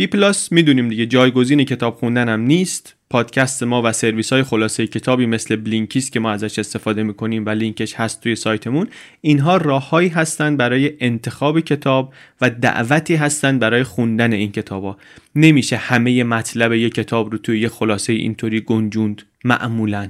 [0.00, 2.94] بی پلاس می‌دونیم دیگه جایگزین کتاب خوندن هم نیست.
[3.10, 7.48] پادکست ما و سرویس های خلاصه کتابی مثل Blinkist که ما ازش استفاده می‌کنیم و
[7.48, 8.88] لینکش هست توی سایتمون
[9.20, 14.96] اینها راههایی هستند برای انتخاب کتاب و دعوتی هستند برای خوندن این کتابا.
[15.34, 19.22] نمیشه همه مطلب یک کتاب رو توی یه خلاصه اینطوری گنجوند.
[19.44, 20.08] معمولا.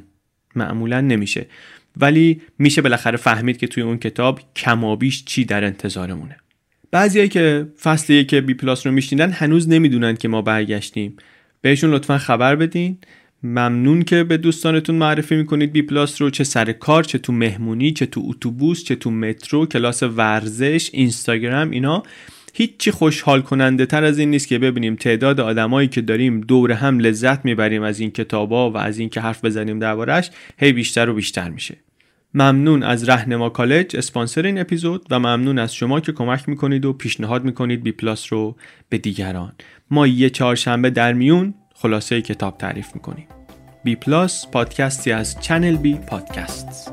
[0.57, 1.47] معمولا نمیشه.
[1.97, 6.37] ولی میشه بالاخره فهمید که توی اون کتاب کمابیش چی در انتظارمونه.
[6.91, 11.17] بعضیایی که فصل یک بی پلاس رو میشنیدن هنوز نمی‌دونن که ما برگشتیم.
[11.63, 12.99] بهشون لطفا خبر بدین.
[13.43, 16.31] ممنون که به دوستانتون معرفی می‌کنید بی پلاس رو.
[16.31, 21.71] چه سر کار چه تو مهمونی چه تو اتوبوس چه تو مترو کلاس ورزش اینستاگرام
[21.71, 22.03] اینا.
[22.55, 26.99] هیچی خوشحال کننده تر از این نیست که ببینیم تعداد آدمایی که داریم دور هم
[26.99, 31.15] لذت می‌بریم از این کتابا و از این که حرف بزنیم دربارش هی بیشتر و
[31.15, 31.77] بیشتر میشه.
[32.35, 36.93] ممنون از رهنما کالج اسپانسر این اپیزود و ممنون از شما که کمک می‌کنید و
[36.93, 38.57] پیشنهاد می‌کنید بی پلاس رو
[38.89, 39.53] به دیگران.
[39.91, 43.27] ما یه چهارشنبه در میون خلاصه کتاب تعریف می‌کنیم.
[43.85, 46.93] بی پلاس پادکستی از چنل بی پادکست.